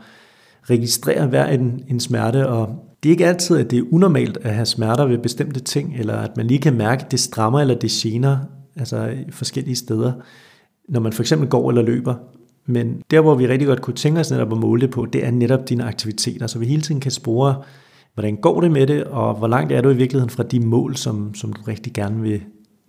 registrere 0.62 1.26
hver 1.26 1.46
en, 1.46 1.84
en 1.88 2.00
smerte. 2.00 2.48
Og 2.48 2.68
det 3.02 3.08
er 3.08 3.12
ikke 3.12 3.26
altid, 3.26 3.58
at 3.58 3.70
det 3.70 3.78
er 3.78 3.82
unormalt 3.90 4.38
at 4.42 4.54
have 4.54 4.66
smerter 4.66 5.06
ved 5.06 5.18
bestemte 5.18 5.60
ting, 5.60 5.94
eller 5.98 6.14
at 6.14 6.36
man 6.36 6.46
lige 6.46 6.60
kan 6.60 6.74
mærke, 6.74 7.04
at 7.04 7.10
det 7.10 7.20
strammer 7.20 7.60
eller 7.60 7.74
det 7.74 7.90
gener, 7.90 8.38
altså 8.76 9.14
forskellige 9.30 9.76
steder, 9.76 10.12
når 10.88 11.00
man 11.00 11.12
for 11.12 11.22
eksempel 11.22 11.48
går 11.48 11.68
eller 11.68 11.82
løber. 11.82 12.14
Men 12.66 13.02
der, 13.10 13.20
hvor 13.20 13.34
vi 13.34 13.48
rigtig 13.48 13.68
godt 13.68 13.82
kunne 13.82 13.94
tænke 13.94 14.20
os 14.20 14.30
netop 14.30 14.52
at 14.52 14.58
måle 14.58 14.80
det 14.80 14.90
på, 14.90 15.06
det 15.06 15.26
er 15.26 15.30
netop 15.30 15.68
dine 15.68 15.84
aktiviteter, 15.84 16.46
så 16.46 16.58
vi 16.58 16.66
hele 16.66 16.82
tiden 16.82 17.00
kan 17.00 17.10
spore, 17.10 17.62
hvordan 18.14 18.36
går 18.36 18.60
det 18.60 18.70
med 18.70 18.86
det, 18.86 19.04
og 19.04 19.34
hvor 19.34 19.48
langt 19.48 19.72
er 19.72 19.80
du 19.80 19.90
i 19.90 19.96
virkeligheden 19.96 20.30
fra 20.30 20.42
de 20.42 20.60
mål, 20.60 20.96
som, 20.96 21.34
som 21.34 21.52
du 21.52 21.62
rigtig 21.68 21.92
gerne 21.92 22.22
vil 22.22 22.40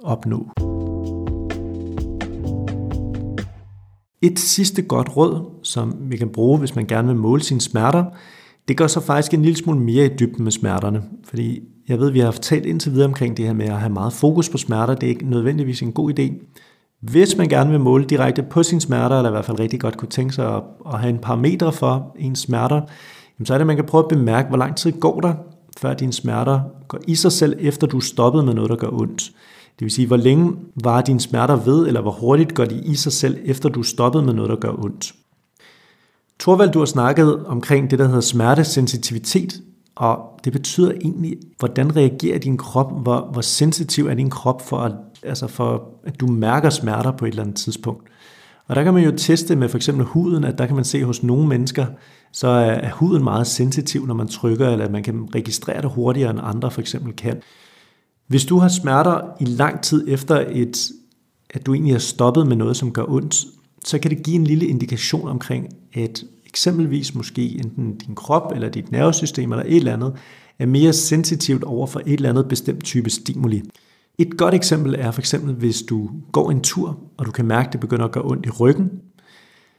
opnå. 0.04 0.65
Et 4.26 4.40
sidste 4.40 4.82
godt 4.82 5.18
råd, 5.18 5.46
som 5.64 5.96
vi 6.00 6.18
kan 6.18 6.30
bruge, 6.30 6.60
hvis 6.60 6.76
man 6.76 6.86
gerne 6.86 7.08
vil 7.08 7.18
måle 7.18 7.44
sine 7.44 7.62
smerter, 7.62 8.06
det 8.68 8.78
går 8.78 8.88
så 8.88 9.00
faktisk 9.00 9.34
en 9.34 9.42
lille 9.42 9.58
smule 9.58 9.80
mere 9.80 10.06
i 10.06 10.10
dybden 10.20 10.44
med 10.44 10.52
smerterne. 10.52 11.04
Fordi 11.24 11.60
jeg 11.88 12.00
ved, 12.00 12.10
vi 12.10 12.20
har 12.20 12.32
talt 12.32 12.66
indtil 12.66 12.92
videre 12.92 13.08
omkring 13.08 13.38
det 13.38 13.46
her 13.46 13.54
med 13.54 13.66
at 13.66 13.80
have 13.80 13.94
meget 13.94 14.14
fokus 14.14 14.50
på 14.50 14.58
smerter. 14.58 14.96
Det 14.96 15.04
er 15.04 15.10
ikke 15.10 15.30
nødvendigvis 15.30 15.82
en 15.82 15.92
god 15.92 16.20
idé. 16.20 16.34
Hvis 17.02 17.38
man 17.38 17.48
gerne 17.48 17.70
vil 17.70 17.80
måle 17.80 18.06
direkte 18.06 18.44
på 18.44 18.64
sine 18.64 18.82
smerter, 18.82 19.18
eller 19.18 19.30
i 19.30 19.32
hvert 19.32 19.46
fald 19.46 19.60
rigtig 19.60 19.80
godt 19.80 19.98
kunne 19.98 20.10
tænke 20.10 20.34
sig 20.34 20.62
at, 20.94 21.00
have 21.00 21.10
en 21.10 21.20
parameter 21.20 21.72
for 21.72 22.16
ens 22.20 22.40
smerter, 22.40 22.82
så 23.44 23.54
er 23.54 23.58
det, 23.58 23.64
at 23.64 23.68
man 23.68 23.76
kan 23.76 23.86
prøve 23.86 24.04
at 24.04 24.18
bemærke, 24.18 24.48
hvor 24.50 24.58
lang 24.58 24.76
tid 24.76 24.92
går 24.92 25.20
der, 25.20 25.34
før 25.78 25.94
dine 25.94 26.14
smerter 26.14 26.60
går 26.88 27.00
i 27.08 27.16
sig 27.16 27.32
selv, 27.32 27.58
efter 27.60 27.88
du 27.88 27.98
er 27.98 28.02
stoppet 28.02 28.46
med 28.46 28.54
noget, 28.54 28.70
der 28.70 28.76
gør 28.76 28.90
ondt. 28.92 29.32
Det 29.80 29.86
vil 29.86 29.92
sige, 29.92 30.08
hvor 30.08 30.18
længe 30.18 30.56
var 30.84 31.02
dine 31.02 31.20
smerter 31.20 31.56
ved, 31.56 31.88
eller 31.88 32.02
hvor 32.02 32.12
hurtigt 32.12 32.54
går 32.54 32.66
de 32.66 32.82
i 32.86 32.96
sig 32.96 33.12
selv, 33.12 33.38
efter 33.46 33.70
du 33.70 33.80
er 33.80 33.84
stoppet 33.84 34.24
med 34.24 34.34
noget, 34.34 34.50
der 34.50 34.56
gør 34.56 34.84
ondt. 34.84 35.14
Torvald, 36.40 36.72
du 36.72 36.80
har 36.80 36.86
snakket 36.86 37.46
omkring 37.46 37.92
det, 37.92 38.00
der 38.00 38.06
hedder 38.06 38.22
smertesensitivitet, 38.22 39.62
og 39.96 40.40
det 40.44 40.54
betyder 40.54 40.92
egentlig, 40.92 41.38
hvordan 41.60 41.96
reagerer 41.96 42.40
din 42.40 42.58
krop, 42.58 43.02
hvor, 43.02 43.30
hvor 43.32 43.42
sensitiv 43.42 44.08
er 44.08 44.14
din 44.14 44.30
krop 44.30 44.68
for 44.68 44.78
at, 44.78 44.92
altså 45.24 45.48
for, 45.48 45.90
at 46.04 46.20
du 46.20 46.28
mærker 46.28 46.70
smerter 46.70 47.12
på 47.12 47.26
et 47.26 47.30
eller 47.30 47.44
andet 47.44 47.56
tidspunkt. 47.56 48.08
Og 48.68 48.76
der 48.76 48.84
kan 48.84 48.94
man 48.94 49.04
jo 49.04 49.12
teste 49.18 49.56
med 49.56 49.70
for 49.70 49.78
eksempel 49.78 50.06
huden, 50.06 50.44
at 50.44 50.58
der 50.58 50.66
kan 50.66 50.76
man 50.76 50.86
se 50.86 51.04
hos 51.04 51.24
nogle 51.24 51.48
mennesker, 51.48 51.86
så 52.32 52.48
er 52.48 52.90
huden 52.92 53.24
meget 53.24 53.48
sensitiv, 53.48 54.06
når 54.06 54.14
man 54.14 54.28
trykker, 54.28 54.70
eller 54.70 54.90
man 54.90 55.04
kan 55.04 55.28
registrere 55.36 55.82
det 55.82 55.90
hurtigere 55.90 56.30
end 56.30 56.40
andre 56.44 56.72
for 56.72 56.82
eksempel 56.82 57.14
kan. 57.14 57.42
Hvis 58.28 58.46
du 58.46 58.58
har 58.58 58.68
smerter 58.68 59.22
i 59.40 59.46
lang 59.46 59.82
tid 59.82 60.06
efter, 60.08 60.46
et, 60.50 60.92
at 61.50 61.66
du 61.66 61.74
egentlig 61.74 61.94
har 61.94 62.00
stoppet 62.00 62.48
med 62.48 62.56
noget, 62.56 62.78
som 62.78 62.92
gør 62.92 63.06
ondt, 63.08 63.46
så 63.86 64.00
kan 64.00 64.12
det 64.12 64.24
give 64.24 64.36
en 64.36 64.44
lille 64.44 64.66
indikation 64.66 65.28
omkring, 65.28 65.68
at 65.94 66.24
eksempelvis 66.46 67.16
måske 67.16 67.42
enten 67.42 67.98
din 67.98 68.16
krop 68.16 68.52
eller 68.56 68.70
dit 68.70 68.92
nervesystem 68.92 69.52
eller 69.52 69.66
et 69.66 69.76
eller 69.76 69.94
andet 69.94 70.14
er 70.60 70.66
mere 70.66 70.94
sensitivt 70.94 71.64
over 71.64 71.88
for 71.88 72.02
et 72.06 72.14
eller 72.14 72.30
andet 72.30 72.48
bestemt 72.48 72.84
type 72.84 73.10
stimuli. 73.10 73.64
Et 74.18 74.38
godt 74.38 74.54
eksempel 74.54 74.96
er 75.00 75.12
for 75.12 75.22
eksempel, 75.22 75.54
hvis 75.54 75.82
du 75.82 76.10
går 76.32 76.52
en 76.52 76.62
tur, 76.62 77.00
og 77.18 77.26
du 77.26 77.32
kan 77.32 77.46
mærke, 77.46 77.68
at 77.68 77.74
det 77.74 77.82
begynder 77.82 78.06
at 78.06 78.12
gøre 78.12 78.26
ondt 78.26 78.46
i 78.46 78.50
ryggen. 78.50 78.92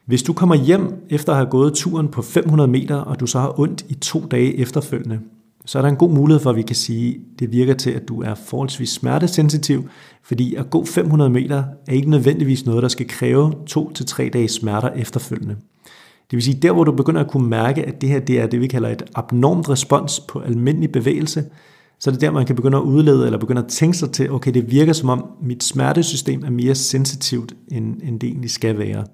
Hvis 0.07 0.22
du 0.22 0.32
kommer 0.32 0.55
hjem 0.55 1.07
efter 1.11 1.32
at 1.32 1.38
have 1.38 1.51
gået 1.51 1.74
turen 1.74 2.09
på 2.09 2.22
500 2.22 2.68
meter, 2.68 2.97
og 2.97 3.20
du 3.20 3.26
så 3.26 3.38
har 3.38 3.61
ondt 3.61 3.84
i 3.88 3.94
to 3.94 4.26
dage 4.30 4.57
efterfølgende, 4.57 5.20
så 5.66 5.78
er 5.78 5.82
der 5.82 5.88
en 5.88 5.96
god 5.96 6.10
mulighed 6.10 6.42
for, 6.42 6.50
at 6.50 6.56
vi 6.56 6.62
kan 6.62 6.76
sige, 6.76 7.14
at 7.14 7.38
det 7.38 7.52
virker 7.52 7.74
til, 7.74 7.90
at 7.90 8.08
du 8.08 8.22
er 8.22 8.34
forholdsvis 8.34 8.90
smertesensitiv, 8.90 9.88
fordi 10.22 10.54
at 10.54 10.70
gå 10.70 10.84
500 10.84 11.30
meter 11.30 11.64
er 11.86 11.92
ikke 11.92 12.10
nødvendigvis 12.10 12.66
noget, 12.66 12.82
der 12.82 12.88
skal 12.88 13.08
kræve 13.08 13.52
to 13.66 13.92
til 13.92 14.06
tre 14.06 14.30
dages 14.32 14.50
smerter 14.50 14.88
efterfølgende. 14.88 15.56
Det 16.30 16.36
vil 16.36 16.42
sige, 16.42 16.58
der 16.62 16.72
hvor 16.72 16.84
du 16.84 16.92
begynder 16.92 17.20
at 17.20 17.30
kunne 17.30 17.48
mærke, 17.48 17.84
at 17.84 18.00
det 18.00 18.08
her 18.08 18.20
det 18.20 18.40
er 18.40 18.46
det, 18.46 18.60
vi 18.60 18.66
kalder 18.66 18.88
et 18.88 19.02
abnormt 19.14 19.68
respons 19.68 20.20
på 20.20 20.40
almindelig 20.40 20.92
bevægelse, 20.92 21.44
så 22.00 22.10
er 22.10 22.12
det 22.12 22.20
der, 22.20 22.30
man 22.30 22.46
kan 22.46 22.56
begynde 22.56 22.76
at 22.76 22.82
udlede, 22.82 23.24
eller 23.24 23.38
begynde 23.38 23.62
at 23.62 23.68
tænke 23.68 23.96
sig 23.96 24.10
til, 24.10 24.32
okay, 24.32 24.54
det 24.54 24.70
virker 24.70 24.92
som 24.92 25.08
om 25.08 25.26
mit 25.42 25.64
smertesystem 25.64 26.44
er 26.44 26.50
mere 26.50 26.74
sensitivt, 26.74 27.54
end, 27.68 27.96
end 28.02 28.20
det 28.20 28.26
egentlig 28.26 28.50
skal 28.50 28.78
være. 28.78 29.04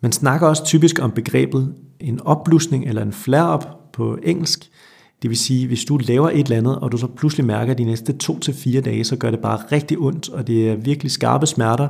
Man 0.00 0.12
snakker 0.12 0.46
også 0.46 0.64
typisk 0.64 0.98
om 1.02 1.10
begrebet 1.10 1.74
en 2.00 2.20
opblusning 2.20 2.84
eller 2.84 3.02
en 3.02 3.12
flare-up 3.12 3.66
på 3.92 4.18
engelsk. 4.22 4.70
Det 5.22 5.30
vil 5.30 5.38
sige, 5.38 5.66
hvis 5.66 5.84
du 5.84 5.96
laver 5.96 6.30
et 6.30 6.38
eller 6.38 6.56
andet, 6.56 6.78
og 6.78 6.92
du 6.92 6.96
så 6.96 7.06
pludselig 7.06 7.46
mærker, 7.46 7.72
at 7.72 7.78
de 7.78 7.84
næste 7.84 8.12
to 8.12 8.38
til 8.38 8.54
fire 8.54 8.80
dage, 8.80 9.04
så 9.04 9.16
gør 9.16 9.30
det 9.30 9.40
bare 9.40 9.58
rigtig 9.72 9.98
ondt, 9.98 10.28
og 10.28 10.46
det 10.46 10.70
er 10.70 10.76
virkelig 10.76 11.12
skarpe 11.12 11.46
smerter, 11.46 11.88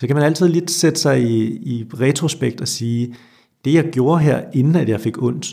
så 0.00 0.06
kan 0.06 0.16
man 0.16 0.24
altid 0.24 0.48
lidt 0.48 0.70
sætte 0.70 1.00
sig 1.00 1.22
i, 1.22 1.44
i 1.46 1.86
retrospekt 2.00 2.60
og 2.60 2.68
sige, 2.68 3.14
det 3.64 3.74
jeg 3.74 3.84
gjorde 3.84 4.22
her, 4.22 4.40
inden 4.54 4.76
at 4.76 4.88
jeg 4.88 5.00
fik 5.00 5.22
ondt, 5.22 5.46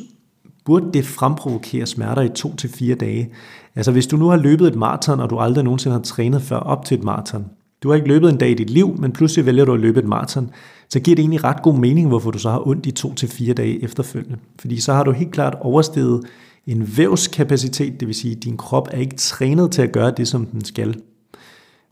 burde 0.66 0.86
det 0.94 1.06
fremprovokere 1.06 1.86
smerter 1.86 2.22
i 2.22 2.30
to 2.30 2.56
til 2.56 2.70
fire 2.70 2.96
dage. 2.96 3.30
Altså 3.76 3.92
hvis 3.92 4.08
du 4.08 4.18
nu 4.18 4.28
har 4.28 4.38
løbet 4.38 4.68
et 4.68 4.76
maraton, 4.76 5.20
og 5.20 5.30
du 5.30 5.38
aldrig 5.38 5.64
nogensinde 5.64 5.96
har 5.96 6.04
trænet 6.04 6.42
før 6.42 6.58
op 6.58 6.86
til 6.86 6.98
et 6.98 7.04
maraton, 7.04 7.46
du 7.84 7.90
har 7.90 7.96
ikke 7.96 8.08
løbet 8.08 8.30
en 8.30 8.38
dag 8.38 8.50
i 8.50 8.54
dit 8.54 8.70
liv, 8.70 8.96
men 9.00 9.12
pludselig 9.12 9.46
vælger 9.46 9.66
du 9.66 9.74
at 9.74 9.80
løbe 9.80 10.00
et 10.00 10.06
maraton, 10.06 10.50
så 10.90 11.00
giver 11.00 11.16
det 11.16 11.22
egentlig 11.22 11.44
ret 11.44 11.62
god 11.62 11.78
mening, 11.78 12.08
hvorfor 12.08 12.32
du 12.32 12.40
så 12.40 12.50
har 12.50 12.68
ondt 12.68 12.86
i 12.86 12.92
to 12.92 13.14
til 13.14 13.30
fire 13.30 13.54
dage 13.54 13.84
efterfølgende. 13.84 14.38
Fordi 14.60 14.80
så 14.80 14.94
har 14.94 15.04
du 15.04 15.12
helt 15.12 15.32
klart 15.32 15.56
oversteget 15.62 16.24
en 16.68 16.97
vævskapacitet, 16.97 17.99
det 17.99 18.07
vil 18.07 18.15
sige, 18.15 18.36
at 18.36 18.43
din 18.43 18.57
krop 18.57 18.88
er 18.91 18.97
ikke 18.97 19.15
trænet 19.15 19.72
til 19.72 19.82
at 19.82 19.91
gøre 19.91 20.11
det, 20.18 20.28
som 20.28 20.45
den 20.45 20.65
skal. 20.65 21.01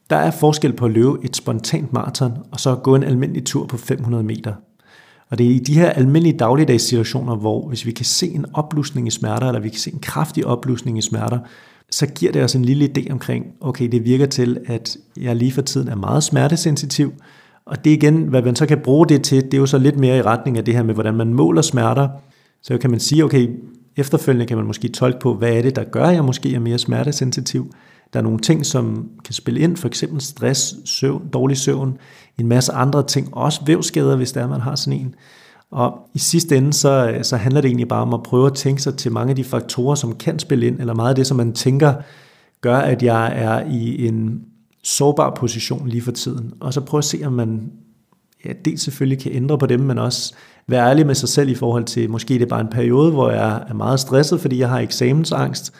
Der 0.09 0.15
er 0.15 0.31
forskel 0.31 0.73
på 0.73 0.85
at 0.85 0.91
løbe 0.91 1.17
et 1.23 1.35
spontant 1.35 1.93
maraton, 1.93 2.33
og 2.51 2.59
så 2.59 2.75
gå 2.75 2.95
en 2.95 3.03
almindelig 3.03 3.45
tur 3.45 3.65
på 3.65 3.77
500 3.77 4.23
meter. 4.23 4.53
Og 5.29 5.37
det 5.37 5.45
er 5.45 5.51
i 5.51 5.59
de 5.59 5.73
her 5.73 5.89
almindelige 5.89 6.37
dagligdags 6.37 6.83
situationer, 6.83 7.35
hvor 7.35 7.67
hvis 7.67 7.85
vi 7.85 7.91
kan 7.91 8.05
se 8.05 8.27
en 8.27 8.45
oplusning 8.53 9.07
i 9.07 9.11
smerter, 9.11 9.47
eller 9.47 9.61
vi 9.61 9.69
kan 9.69 9.79
se 9.79 9.93
en 9.93 9.99
kraftig 9.99 10.45
oplusning 10.45 10.97
i 10.97 11.01
smerter, 11.01 11.39
så 11.91 12.05
giver 12.05 12.31
det 12.31 12.43
os 12.43 12.55
en 12.55 12.65
lille 12.65 12.91
idé 12.97 13.11
omkring, 13.11 13.45
okay, 13.61 13.87
det 13.91 14.05
virker 14.05 14.25
til, 14.25 14.57
at 14.65 14.97
jeg 15.17 15.35
lige 15.35 15.51
for 15.51 15.61
tiden 15.61 15.87
er 15.87 15.95
meget 15.95 16.23
smertesensitiv, 16.23 17.13
og 17.65 17.85
det 17.85 17.91
igen, 17.91 18.23
hvad 18.23 18.41
man 18.41 18.55
så 18.55 18.65
kan 18.65 18.79
bruge 18.83 19.07
det 19.07 19.23
til, 19.23 19.43
det 19.43 19.53
er 19.53 19.57
jo 19.57 19.65
så 19.65 19.77
lidt 19.77 19.99
mere 19.99 20.17
i 20.17 20.21
retning 20.21 20.57
af 20.57 20.65
det 20.65 20.73
her 20.73 20.83
med, 20.83 20.93
hvordan 20.93 21.13
man 21.13 21.33
måler 21.33 21.61
smerter. 21.61 22.09
Så 22.63 22.77
kan 22.77 22.91
man 22.91 22.99
sige, 22.99 23.25
okay, 23.25 23.47
efterfølgende 23.97 24.45
kan 24.45 24.57
man 24.57 24.65
måske 24.65 24.87
tolke 24.87 25.19
på, 25.19 25.33
hvad 25.33 25.53
er 25.53 25.61
det, 25.61 25.75
der 25.75 25.83
gør, 25.83 26.05
at 26.05 26.15
jeg 26.15 26.25
måske 26.25 26.55
er 26.55 26.59
mere 26.59 26.77
smertesensitiv. 26.77 27.73
Der 28.13 28.19
er 28.19 28.23
nogle 28.23 28.39
ting, 28.39 28.65
som 28.65 29.09
kan 29.25 29.33
spille 29.33 29.59
ind, 29.59 29.77
for 29.77 29.87
eksempel 29.87 30.21
stress, 30.21 30.75
søvn, 30.85 31.27
dårlig 31.33 31.57
søvn, 31.57 31.97
en 32.37 32.47
masse 32.47 32.73
andre 32.73 33.07
ting, 33.07 33.37
også 33.37 33.61
vævskader, 33.65 34.15
hvis 34.15 34.31
der 34.31 34.43
er, 34.43 34.47
man 34.47 34.61
har 34.61 34.75
sådan 34.75 34.99
en. 34.99 35.15
Og 35.71 36.09
i 36.13 36.19
sidste 36.19 36.57
ende, 36.57 36.73
så, 36.73 37.19
så 37.23 37.37
handler 37.37 37.61
det 37.61 37.67
egentlig 37.67 37.87
bare 37.87 38.01
om 38.01 38.13
at 38.13 38.23
prøve 38.23 38.45
at 38.45 38.53
tænke 38.53 38.81
sig 38.81 38.97
til 38.97 39.11
mange 39.11 39.29
af 39.29 39.35
de 39.35 39.43
faktorer, 39.43 39.95
som 39.95 40.15
kan 40.15 40.39
spille 40.39 40.67
ind, 40.67 40.79
eller 40.79 40.93
meget 40.93 41.09
af 41.09 41.15
det, 41.15 41.27
som 41.27 41.37
man 41.37 41.53
tænker, 41.53 41.93
gør, 42.61 42.77
at 42.77 43.03
jeg 43.03 43.33
er 43.35 43.65
i 43.65 44.07
en 44.07 44.41
sårbar 44.83 45.35
position 45.37 45.87
lige 45.87 46.01
for 46.01 46.11
tiden. 46.11 46.53
Og 46.59 46.73
så 46.73 46.81
prøve 46.81 46.99
at 46.99 47.05
se, 47.05 47.21
om 47.25 47.33
man 47.33 47.71
ja, 48.45 48.53
dels 48.65 48.81
selvfølgelig 48.81 49.19
kan 49.19 49.31
ændre 49.31 49.57
på 49.57 49.65
dem, 49.65 49.79
men 49.79 49.97
også 49.97 50.33
være 50.67 50.89
ærlig 50.89 51.05
med 51.05 51.15
sig 51.15 51.29
selv 51.29 51.49
i 51.49 51.55
forhold 51.55 51.83
til, 51.83 52.09
måske 52.09 52.33
det 52.33 52.41
er 52.41 52.45
bare 52.45 52.61
en 52.61 52.67
periode, 52.67 53.11
hvor 53.11 53.29
jeg 53.31 53.63
er 53.69 53.73
meget 53.73 53.99
stresset, 53.99 54.41
fordi 54.41 54.59
jeg 54.59 54.69
har 54.69 54.79
eksamensangst, 54.79 55.73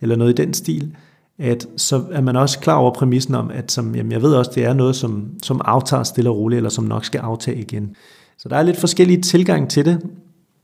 eller 0.00 0.16
noget 0.16 0.38
i 0.38 0.42
den 0.42 0.54
stil, 0.54 0.94
at 1.38 1.66
så 1.76 2.04
er 2.12 2.20
man 2.20 2.36
også 2.36 2.58
klar 2.58 2.76
over 2.76 2.94
præmissen 2.94 3.34
om, 3.34 3.50
at 3.50 3.72
som, 3.72 3.94
jamen 3.94 4.12
jeg 4.12 4.22
ved 4.22 4.34
også, 4.34 4.50
det 4.54 4.64
er 4.64 4.72
noget, 4.72 4.96
som, 4.96 5.28
som 5.42 5.60
aftager 5.64 6.02
stille 6.02 6.30
og 6.30 6.36
roligt, 6.36 6.56
eller 6.56 6.70
som 6.70 6.84
nok 6.84 7.04
skal 7.04 7.18
aftage 7.18 7.60
igen. 7.60 7.96
Så 8.38 8.48
der 8.48 8.56
er 8.56 8.62
lidt 8.62 8.76
forskellige 8.76 9.22
tilgang 9.22 9.70
til 9.70 9.84
det, 9.84 10.00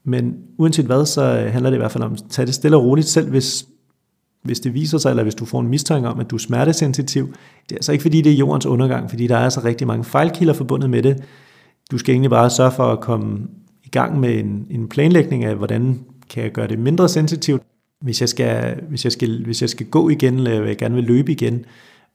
men 0.05 0.35
uanset 0.59 0.85
hvad, 0.85 1.07
så 1.07 1.23
øh, 1.23 1.53
handler 1.53 1.71
det 1.71 1.77
i 1.77 1.79
hvert 1.79 1.93
fald 1.93 2.05
om 2.05 2.13
at 2.13 2.23
tage 2.31 2.47
det 2.47 2.55
stille 2.55 2.77
og 2.77 2.85
roligt, 2.85 3.09
selv 3.09 3.31
hvis, 3.31 3.67
hvis 4.43 4.61
det 4.61 4.75
viser 4.75 4.99
sig, 4.99 5.11
eller 5.11 5.23
hvis 5.23 5.35
du 5.35 5.45
får 5.45 5.61
en 5.61 5.69
mistanke 5.69 6.09
om, 6.09 6.21
at 6.21 6.31
du 6.31 6.37
er 6.37 6.41
smertesensitiv. 6.41 7.27
Det 7.69 7.73
er 7.73 7.77
altså 7.77 7.93
ikke 7.93 8.03
fordi, 8.03 8.21
det 8.21 8.33
er 8.33 8.37
jordens 8.37 8.67
undergang, 8.67 9.11
fordi 9.11 9.27
der 9.27 9.37
er 9.37 9.45
altså 9.45 9.61
rigtig 9.65 9.87
mange 9.87 10.05
fejlkilder 10.05 10.55
forbundet 10.55 10.91
med 10.91 11.03
det. 11.03 11.25
Du 11.91 11.99
skal 11.99 12.13
egentlig 12.13 12.31
bare 12.31 12.51
sørge 12.51 12.73
for 12.73 12.93
at 12.93 13.01
komme 13.01 13.47
i 13.85 13.89
gang 13.89 14.21
med 14.21 14.39
en, 14.39 14.67
en 14.71 14.89
planlægning 14.89 15.45
af, 15.45 15.57
hvordan 15.57 16.01
kan 16.31 16.43
jeg 16.43 16.53
gøre 16.53 16.69
det 16.69 16.79
mindre 16.79 17.09
sensitivt. 17.09 17.63
Hvis 18.01 18.21
jeg 18.21 18.29
skal, 18.29 18.81
hvis 18.89 19.05
jeg 19.05 19.13
skal, 19.13 19.45
hvis 19.45 19.63
jeg 19.63 19.71
skal 19.71 19.87
gå 19.87 20.09
igen, 20.09 20.35
eller 20.35 20.65
jeg 20.65 20.77
gerne 20.77 20.95
vil 20.95 21.05
løbe 21.05 21.33
igen, 21.33 21.65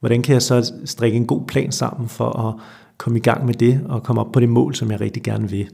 hvordan 0.00 0.22
kan 0.22 0.32
jeg 0.32 0.42
så 0.42 0.72
strikke 0.84 1.16
en 1.16 1.26
god 1.26 1.46
plan 1.46 1.72
sammen 1.72 2.08
for 2.08 2.48
at 2.48 2.54
komme 2.98 3.18
i 3.18 3.22
gang 3.22 3.46
med 3.46 3.54
det 3.54 3.80
og 3.88 4.02
komme 4.02 4.20
op 4.20 4.32
på 4.32 4.40
det 4.40 4.48
mål, 4.48 4.74
som 4.74 4.90
jeg 4.90 5.00
rigtig 5.00 5.22
gerne 5.22 5.50
vil. 5.50 5.68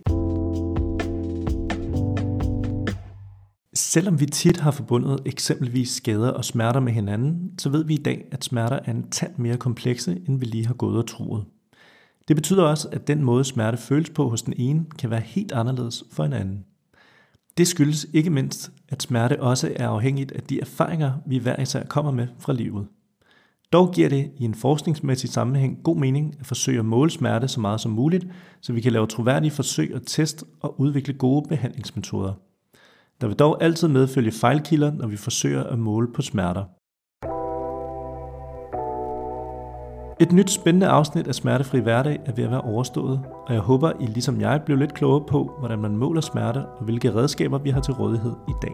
Selvom 3.75 4.21
vi 4.21 4.27
tit 4.27 4.57
har 4.57 4.71
forbundet 4.71 5.21
eksempelvis 5.27 5.89
skader 5.89 6.31
og 6.31 6.45
smerter 6.45 6.81
med 6.81 6.93
hinanden, 6.93 7.51
så 7.59 7.69
ved 7.69 7.85
vi 7.85 7.95
i 7.95 8.03
dag, 8.03 8.25
at 8.33 8.45
smerter 8.45 8.79
er 8.85 8.91
en 8.91 9.11
tand 9.11 9.33
mere 9.37 9.57
komplekse, 9.57 10.19
end 10.29 10.39
vi 10.41 10.47
lige 10.47 10.67
har 10.67 10.75
gået 10.75 10.99
og 10.99 11.07
troet. 11.07 11.45
Det 12.29 12.37
betyder 12.37 12.63
også, 12.63 12.89
at 12.93 13.09
den 13.09 13.25
måde 13.25 13.45
smerte 13.45 13.77
føles 13.77 14.11
på 14.11 14.29
hos 14.29 14.43
den 14.43 14.55
ene, 14.57 14.85
kan 14.99 15.11
være 15.11 15.21
helt 15.21 15.53
anderledes 15.53 16.05
for 16.13 16.25
en 16.25 16.33
anden. 16.33 16.65
Det 17.57 17.69
skyldes 17.69 18.07
ikke 18.13 18.31
mindst, 18.31 18.73
at 18.89 19.03
smerte 19.03 19.43
også 19.43 19.73
er 19.77 19.89
afhængigt 19.89 20.33
af 20.33 20.43
de 20.43 20.61
erfaringer, 20.61 21.13
vi 21.27 21.39
hver 21.39 21.61
især 21.61 21.85
kommer 21.85 22.13
med 22.13 22.27
fra 22.39 22.53
livet. 22.53 22.87
Dog 23.73 23.93
giver 23.95 24.09
det 24.09 24.31
i 24.39 24.45
en 24.45 24.55
forskningsmæssig 24.55 25.31
sammenhæng 25.31 25.83
god 25.83 25.97
mening 25.97 26.37
at 26.41 26.47
forsøge 26.47 26.79
at 26.79 26.85
måle 26.85 27.11
smerte 27.11 27.49
så 27.49 27.61
meget 27.61 27.81
som 27.81 27.93
muligt, 27.93 28.27
så 28.61 28.73
vi 28.73 28.81
kan 28.81 28.93
lave 28.93 29.07
troværdige 29.07 29.51
forsøg 29.51 29.95
og 29.95 30.07
test 30.07 30.45
og 30.61 30.81
udvikle 30.81 31.15
gode 31.15 31.49
behandlingsmetoder. 31.49 32.33
Der 33.21 33.27
vil 33.27 33.37
dog 33.37 33.63
altid 33.63 33.89
medfølge 33.89 34.33
fejlkilder, 34.33 34.93
når 34.93 35.07
vi 35.07 35.17
forsøger 35.17 35.65
at 35.65 35.79
måle 35.79 36.13
på 36.13 36.23
smerter. 36.23 36.65
Et 40.21 40.33
nyt 40.33 40.51
spændende 40.51 40.87
afsnit 40.87 41.29
af 41.29 41.35
Smertefri 41.35 41.79
Hverdag 41.81 42.21
er 42.27 42.33
ved 42.33 42.45
at 42.45 42.51
være 42.51 42.61
overstået, 42.61 43.21
og 43.47 43.55
jeg 43.55 43.61
håber, 43.61 43.93
I 44.01 44.07
ligesom 44.07 44.41
jeg 44.41 44.63
blev 44.67 44.79
lidt 44.79 44.95
klogere 44.95 45.25
på, 45.29 45.53
hvordan 45.59 45.79
man 45.79 45.97
måler 45.97 46.21
smerte 46.21 46.67
og 46.67 46.85
hvilke 46.85 47.15
redskaber 47.15 47.59
vi 47.59 47.71
har 47.71 47.81
til 47.81 47.95
rådighed 47.95 48.33
i 48.49 48.53
dag. 48.63 48.73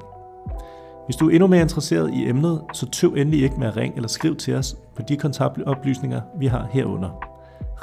Hvis 1.07 1.17
du 1.17 1.29
er 1.29 1.31
endnu 1.31 1.47
mere 1.47 1.63
interesseret 1.63 2.15
i 2.15 2.29
emnet, 2.29 2.63
så 2.73 2.91
tøv 2.91 3.15
endelig 3.15 3.43
ikke 3.43 3.59
med 3.59 3.67
at 3.67 3.77
ringe 3.77 3.97
eller 3.97 4.09
skriv 4.09 4.37
til 4.37 4.55
os 4.55 4.77
på 4.97 5.03
de 5.03 5.17
kontaktoplysninger, 5.17 6.21
vi 6.39 6.47
har 6.47 6.69
herunder. 6.71 7.11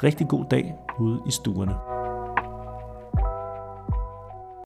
Rigtig 0.02 0.28
god 0.28 0.44
dag 0.50 0.74
ude 0.98 1.20
i 1.26 1.30
stuerne. 1.30 1.99